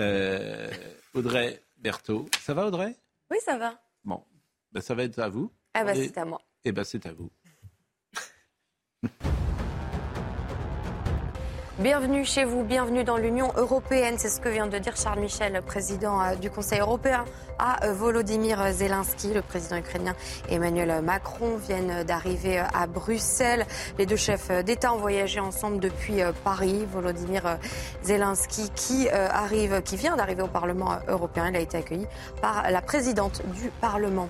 [0.00, 0.70] Euh,
[1.14, 2.28] Audrey Berthaud.
[2.40, 2.96] Ça va, Audrey?
[3.30, 3.74] Oui, ça va.
[4.04, 4.22] Bon,
[4.72, 5.52] ben, ça va être à vous.
[5.74, 6.40] Ah, bah, c'est à moi.
[6.64, 7.30] Eh ben, c'est à vous.
[11.80, 14.16] Bienvenue chez vous, bienvenue dans l'Union européenne.
[14.18, 17.24] C'est ce que vient de dire Charles Michel, président euh, du Conseil européen,
[17.56, 19.32] à euh, Volodymyr Zelensky.
[19.32, 20.16] Le président ukrainien
[20.48, 23.64] Emmanuel Macron viennent d'arriver euh, à Bruxelles.
[23.96, 26.84] Les deux chefs d'État ont voyagé ensemble depuis Paris.
[26.92, 27.58] Volodymyr
[28.02, 31.46] Zelensky qui arrive, qui vient d'arriver au Parlement européen.
[31.48, 32.08] Il a été accueilli
[32.42, 34.28] par la présidente du Parlement.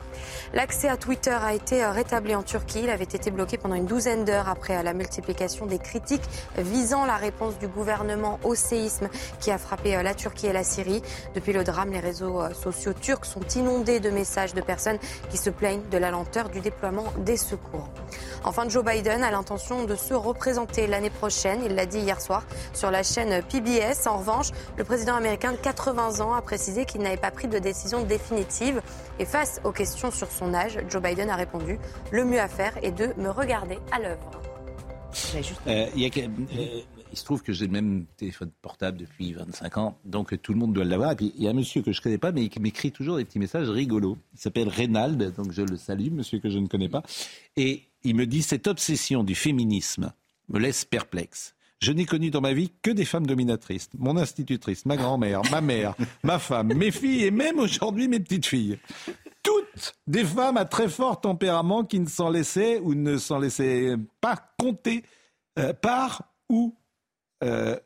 [0.53, 2.81] L'accès à Twitter a été rétabli en Turquie.
[2.83, 7.17] Il avait été bloqué pendant une douzaine d'heures après la multiplication des critiques visant la
[7.17, 9.09] réponse du gouvernement au séisme
[9.41, 11.03] qui a frappé euh, la Turquie et la Syrie.
[11.35, 14.99] Depuis le drame, les réseaux euh, sociaux turcs sont inondés de messages de personnes
[15.31, 17.89] qui se plaignent de la lenteur du déploiement des secours.
[18.45, 21.61] Enfin, Joe Biden a l'intention de se représenter l'année prochaine.
[21.65, 24.07] Il l'a dit hier soir sur la chaîne PBS.
[24.07, 27.59] En revanche, le président américain de 80 ans a précisé qu'il n'avait pas pris de
[27.59, 28.83] décision définitive.
[29.21, 31.79] Et face aux questions sur son âge, Joe Biden a répondu
[32.11, 34.31] Le mieux à faire est de me regarder à l'œuvre.
[35.67, 36.85] Euh, il y a, il
[37.19, 40.73] se trouve que j'ai le même téléphone portable depuis 25 ans, donc tout le monde
[40.73, 41.13] doit l'avoir.
[41.13, 42.93] Et puis il y a un monsieur que je ne connais pas, mais qui m'écrit
[42.93, 44.17] toujours des petits messages rigolos.
[44.35, 47.03] Il s'appelle Reynald, donc je le salue, monsieur que je ne connais pas.
[47.57, 50.13] Et il me dit cette obsession du féminisme
[50.49, 51.55] me laisse perplexe.
[51.81, 53.89] Je n'ai connu dans ma vie que des femmes dominatrices.
[53.97, 58.47] Mon institutrice, ma grand-mère, ma mère, ma femme, mes filles et même aujourd'hui mes petites
[58.47, 58.79] filles.
[59.43, 63.95] Toutes des femmes à très fort tempérament qui ne s'en laissaient ou ne s'en laissaient
[64.21, 65.05] pas compter
[65.59, 66.75] euh, par ou
[67.45, 67.77] euh,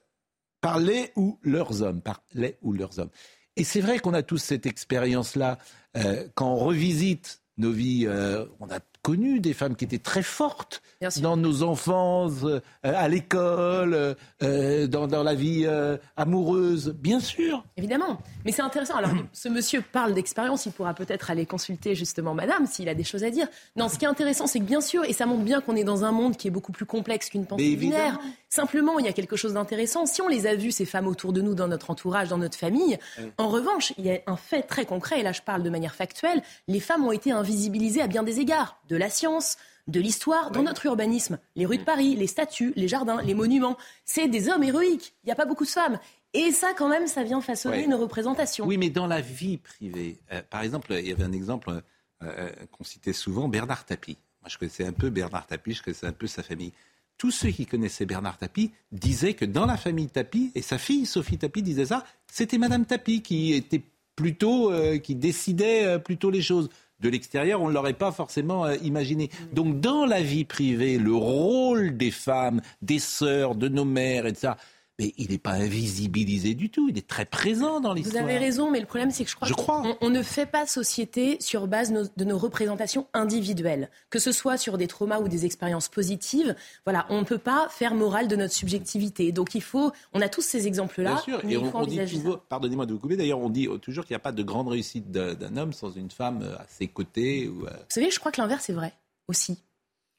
[0.61, 3.11] par les ou leurs hommes, par les ou leurs hommes.
[3.57, 5.59] Et c'est vrai qu'on a tous cette expérience-là.
[5.97, 10.23] Euh, quand on revisite nos vies, euh, on a connu des femmes qui étaient très
[10.23, 10.81] fortes
[11.21, 17.65] dans nos enfances, euh, à l'école, euh, dans, dans, la vie euh, amoureuse, bien sûr.
[17.77, 18.19] Évidemment.
[18.45, 18.97] Mais c'est intéressant.
[18.97, 23.05] Alors, ce monsieur parle d'expérience, il pourra peut-être aller consulter justement madame s'il a des
[23.05, 23.49] choses à dire.
[23.77, 25.85] Non, ce qui est intéressant, c'est que bien sûr, et ça montre bien qu'on est
[25.85, 28.21] dans un monde qui est beaucoup plus complexe qu'une pensée binaire.
[28.49, 30.07] Simplement, il y a quelque chose d'intéressant.
[30.07, 32.59] Si on les a vues, ces femmes autour de nous, dans notre entourage, dans notre
[32.59, 32.99] famille,
[33.39, 35.95] en revanche, il y a un fait très concret, et là je parle de manière
[35.95, 39.57] factuelle, les femmes ont été invisibilisées à bien des égards de la science,
[39.89, 41.39] de l'histoire, dans notre urbanisme.
[41.57, 45.15] Les rues de Paris, les statues, les jardins, les monuments, c'est des hommes héroïques.
[45.25, 45.99] Il n'y a pas beaucoup de femmes.
[46.35, 48.67] Et ça, quand même, ça vient façonner une représentation.
[48.67, 51.81] Oui, mais dans la vie privée, euh, par exemple, il y avait un exemple euh,
[52.23, 54.19] euh, qu'on citait souvent, Bernard Tapie.
[54.43, 56.73] Moi, je connaissais un peu Bernard Tapie, je connaissais un peu sa famille.
[57.17, 61.07] Tous ceux qui connaissaient Bernard Tapie disaient que dans la famille Tapie, et sa fille
[61.07, 63.83] Sophie Tapie disait ça, c'était Madame Tapie qui était
[64.17, 66.69] plutôt, qui décidait plutôt les choses
[67.03, 69.29] de l'extérieur, on ne l'aurait pas forcément euh, imaginé.
[69.53, 74.55] Donc dans la vie privée, le rôle des femmes, des sœurs, de nos mères, etc.,
[74.99, 76.89] mais il n'est pas invisibilisé du tout.
[76.89, 78.23] Il est très présent dans l'histoire.
[78.23, 80.67] Vous avez raison, mais le problème, c'est que je crois, qu'on On, ne fait pas
[80.67, 85.47] société sur base de nos représentations individuelles, que ce soit sur des traumas ou des
[85.47, 86.55] expériences positives.
[86.85, 89.33] Voilà, on ne peut pas faire morale de notre subjectivité.
[89.33, 91.15] Donc il faut, on a tous ces exemples-là.
[91.15, 94.15] Bien sûr, et on, dit toujours, pardonnez-moi de vous couper, d'ailleurs, on dit toujours qu'il
[94.15, 97.49] n'y a pas de grande réussite d'un homme sans une femme à ses côtés.
[97.49, 98.93] Ou, Vous savez, je crois que l'inverse est vrai
[99.29, 99.59] aussi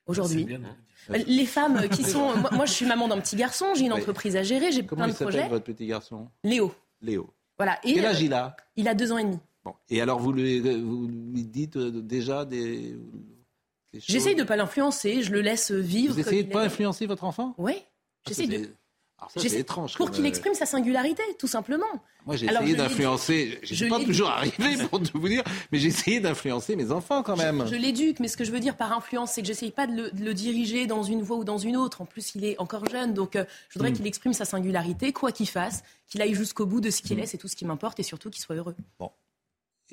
[0.08, 0.48] aujourd'hui.
[1.10, 2.34] Les femmes qui sont.
[2.52, 5.14] Moi, je suis maman d'un petit garçon, j'ai une entreprise à gérer, j'ai plein de
[5.14, 5.40] projets.
[5.40, 6.28] Comment votre petit garçon?
[6.44, 6.74] Léo.
[7.02, 7.30] Léo.
[7.58, 7.80] Voilà.
[7.84, 8.56] Et Quel âge il a?
[8.76, 9.40] Il a deux ans et demi.
[9.64, 9.74] Bon.
[9.90, 12.98] Et alors, vous lui, vous lui dites euh, déjà des.
[13.94, 16.16] J'essaye de ne pas l'influencer, je le laisse vivre.
[16.16, 17.54] Vous essayez de ne pas influencer votre enfant?
[17.58, 17.76] Oui.
[18.28, 18.70] J'essaye de.
[19.36, 19.96] C'est étrange.
[19.96, 21.86] Pour qu'il euh, exprime sa singularité, tout simplement.
[22.26, 23.60] Moi, j'ai essayé d'influencer.
[23.64, 27.22] Je suis pas toujours arrivé pour tout vous dire, mais j'ai essayé d'influencer mes enfants
[27.22, 27.66] quand même.
[27.68, 29.94] Je l'éduque, mais ce que je veux dire par influence, c'est que j'essaye pas de
[29.94, 32.02] le, de le diriger dans une voie ou dans une autre.
[32.02, 33.96] En plus, il est encore jeune, donc euh, je voudrais Mm.
[33.96, 37.06] qu'il exprime sa singularité, quoi qu'il fasse, qu'il aille jusqu'au bout de ce Mm.
[37.06, 38.76] qu'il est, c'est tout ce qui m'importe, et surtout qu'il soit heureux.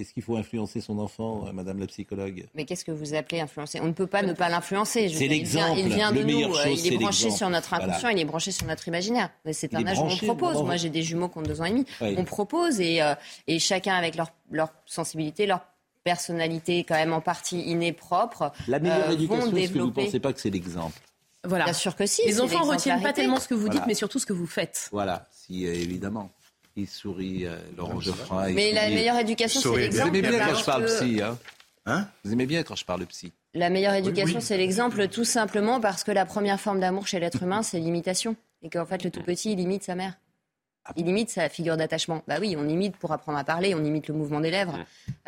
[0.00, 2.46] Est-ce qu'il faut influencer son enfant, euh, Madame la psychologue?
[2.54, 3.80] Mais qu'est-ce que vous appelez influencer?
[3.80, 5.08] On ne peut pas ne pas l'influencer.
[5.08, 5.80] Je veux C'est dire, il vient- l'exemple.
[5.90, 6.54] Il vient de Le nous.
[6.54, 8.16] euh, chose, il est branché sur notre inconscient, Voilà.
[8.16, 9.30] il est branché sur notre imaginaire.
[9.52, 10.62] C'est un âge où on propose.
[10.62, 11.84] Moi, j'ai des jumeaux qui ont deux ans et demi.
[12.00, 12.14] Oui.
[12.18, 13.14] On propose et, euh,
[13.46, 15.60] et chacun avec leur, leur sensibilité, leur
[16.02, 18.52] personnalité quand même en partie innée propre.
[18.68, 20.98] La meilleure euh, éducation, vont est-ce que vous ne pensez pas que c'est l'exemple?
[21.44, 21.64] Voilà.
[21.64, 22.22] Bien sûr que si.
[22.26, 23.86] Les enfants retiennent pas tellement ce que vous dites, Voilà.
[23.86, 24.88] mais surtout ce que vous faites.
[24.92, 26.30] Voilà, si évidemment.
[26.76, 28.50] Il sourit, euh, Laurent Geoffroy.
[28.50, 31.20] Mais la meilleure éducation, c'est Vous l'exemple, aimez bien quand je parle psy,
[31.86, 34.42] hein, Vous aimez bien quand je parle psy La meilleure éducation, oui.
[34.44, 38.36] c'est l'exemple, tout simplement parce que la première forme d'amour chez l'être humain, c'est l'imitation.
[38.62, 40.14] Et qu'en fait, le tout petit, il imite sa mère.
[40.96, 42.22] Il imite sa figure d'attachement.
[42.26, 44.78] Bah oui, on imite pour apprendre à parler, on imite le mouvement des lèvres,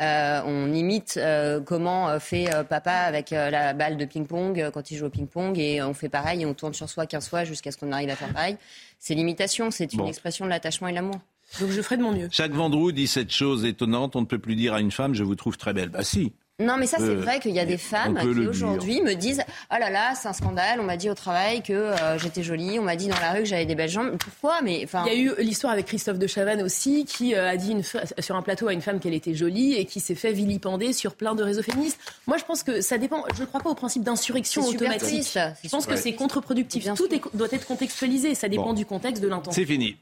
[0.01, 4.71] Euh, on imite euh, comment fait euh, papa avec euh, la balle de ping-pong euh,
[4.71, 7.29] quand il joue au ping-pong, et on fait pareil, et on tourne sur soi 15
[7.29, 8.57] fois jusqu'à ce qu'on arrive à faire pareil.
[8.99, 10.07] C'est l'imitation, c'est une Bon.
[10.07, 11.19] expression de l'attachement et de l'amour.
[11.59, 12.29] Donc je ferai de mon mieux.
[12.31, 15.23] Jacques Vendroux dit cette chose étonnante, on ne peut plus dire à une femme, je
[15.23, 15.89] vous trouve très belle.
[15.89, 16.31] Bah si.
[16.59, 19.41] Non, mais ça, c'est Euh, vrai qu'il y a des femmes qui aujourd'hui me disent
[19.71, 22.77] Oh là là, c'est un scandale, on m'a dit au travail que euh, j'étais jolie,
[22.77, 24.17] on m'a dit dans la rue que j'avais des belles jambes.
[24.19, 25.03] Pourquoi Mais enfin.
[25.07, 27.81] Il y a eu l'histoire avec Christophe de Chavannes aussi, qui euh, a dit une
[27.81, 31.15] sur un plateau à une femme qu'elle était jolie et qui s'est fait vilipender sur
[31.15, 31.99] plein de réseaux féministes.
[32.27, 33.23] Moi, je pense que ça dépend.
[33.35, 34.99] Je ne crois pas au principe d'insurrection automatique.
[35.23, 36.87] triste, Je pense que c'est contre-productif.
[36.95, 38.35] Tout est- doit être contextualisé.
[38.35, 38.73] Ça dépend Bon.
[38.73, 39.51] du contexte, de l'intention.
[39.59, 39.97] C'est fini.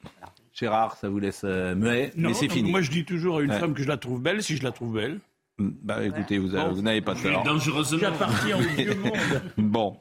[0.62, 2.70] Gérard, ça vous laisse euh, muet, Non, mais c'est fini.
[2.72, 3.60] Moi, je dis toujours à une Ouais.
[3.60, 5.20] femme que je la trouve belle si je la trouve belle.
[5.60, 6.72] Bah écoutez, vous, Bon.
[6.74, 7.44] vous n'avez pas tort.
[7.44, 8.00] dangereusement.
[8.00, 9.12] J'appartiens au vieux monde.
[9.58, 9.98] Bon,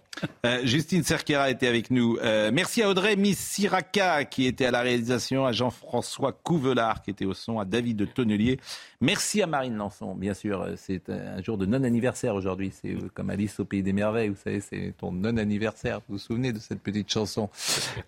[0.47, 2.17] Euh, Justine Cerquera était avec nous.
[2.23, 7.27] Euh, merci à Audrey Missiraka qui était à la réalisation, à Jean-François Couvelard qui était
[7.27, 8.59] au son, à David de Tonnelier.
[9.03, 10.63] Merci à Marine Lançon, bien sûr.
[10.63, 12.71] euh, C'est un jour de non-anniversaire aujourd'hui.
[12.73, 15.99] C'est euh, comme Alice au Pays des Merveilles, vous savez, c'est ton non-anniversaire.
[16.09, 17.51] Vous vous souvenez de cette petite chanson?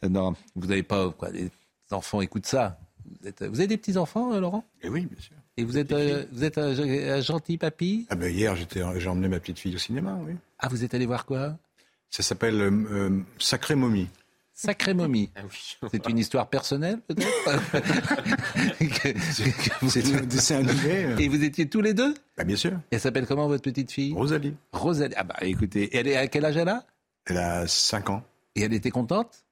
[0.04, 1.10] Euh, Non, vous n'avez pas...
[1.10, 1.50] Quoi, les
[1.92, 2.78] enfants écoutent ça.
[3.20, 4.64] Vous, êtes, vous avez des petits-enfants, euh, Laurent?
[4.82, 5.36] Eh oui, bien sûr.
[5.56, 8.06] Et vous êtes, euh, vous êtes un, un gentil papy?
[8.08, 8.56] Ah ben hier,
[8.96, 10.34] j'ai emmené ma petite fille au cinéma, oui.
[10.58, 11.56] Ah, vous êtes allé voir quoi?
[12.10, 14.08] Ça s'appelle euh, euh, Sacré Momie.
[14.54, 15.30] Sacré momie.
[15.34, 15.40] Ah
[15.90, 17.26] C'est une histoire personnelle, peut-être?
[19.88, 21.16] C'est un euh.
[21.16, 22.14] Et vous étiez tous les deux?
[22.36, 22.72] Bah, bien sûr.
[22.90, 24.12] Elle s'appelle comment votre petite fille?
[24.12, 24.54] Rosalie.
[24.72, 25.14] Rosalie.
[25.16, 26.84] Ah bah écoutez, elle est à quel âge elle a?
[27.24, 28.22] Elle a 5 ans.
[28.54, 29.42] Et elle était contente?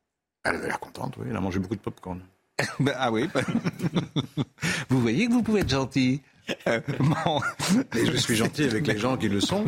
[0.45, 1.27] Elle avait l'air contente, oui.
[1.31, 2.21] Elle a mangé beaucoup de popcorn.
[2.81, 3.27] Bah, Ah oui.
[4.89, 6.21] vous voyez que vous pouvez être gentil.
[6.67, 7.41] Euh, bon.
[7.97, 9.65] Et je suis gentil avec les gens qui le sont.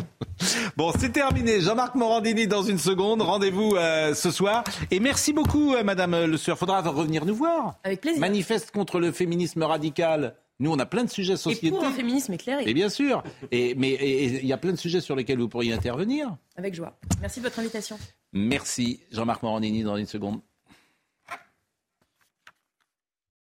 [0.75, 1.61] Bon, c'est terminé.
[1.61, 3.21] Jean-Marc Morandini dans une seconde.
[3.21, 4.63] Rendez-vous euh, ce soir.
[4.91, 6.57] Et merci beaucoup, euh, Madame Le Sueur.
[6.57, 7.79] Faudra revenir nous voir.
[7.83, 8.19] Avec plaisir.
[8.19, 10.35] Manifeste contre le féminisme radical.
[10.59, 11.69] Nous, on a plein de sujets Et sociétés.
[11.71, 12.63] pour un féminisme éclairé.
[12.67, 13.23] Et bien sûr.
[13.51, 16.35] Et, mais et- et il y a plein de sujets sur lesquels vous pourriez intervenir.
[16.57, 16.95] Avec joie.
[17.21, 17.97] Merci de votre invitation.
[18.33, 18.99] Merci.
[19.11, 20.41] Jean-Marc Morandini dans une seconde.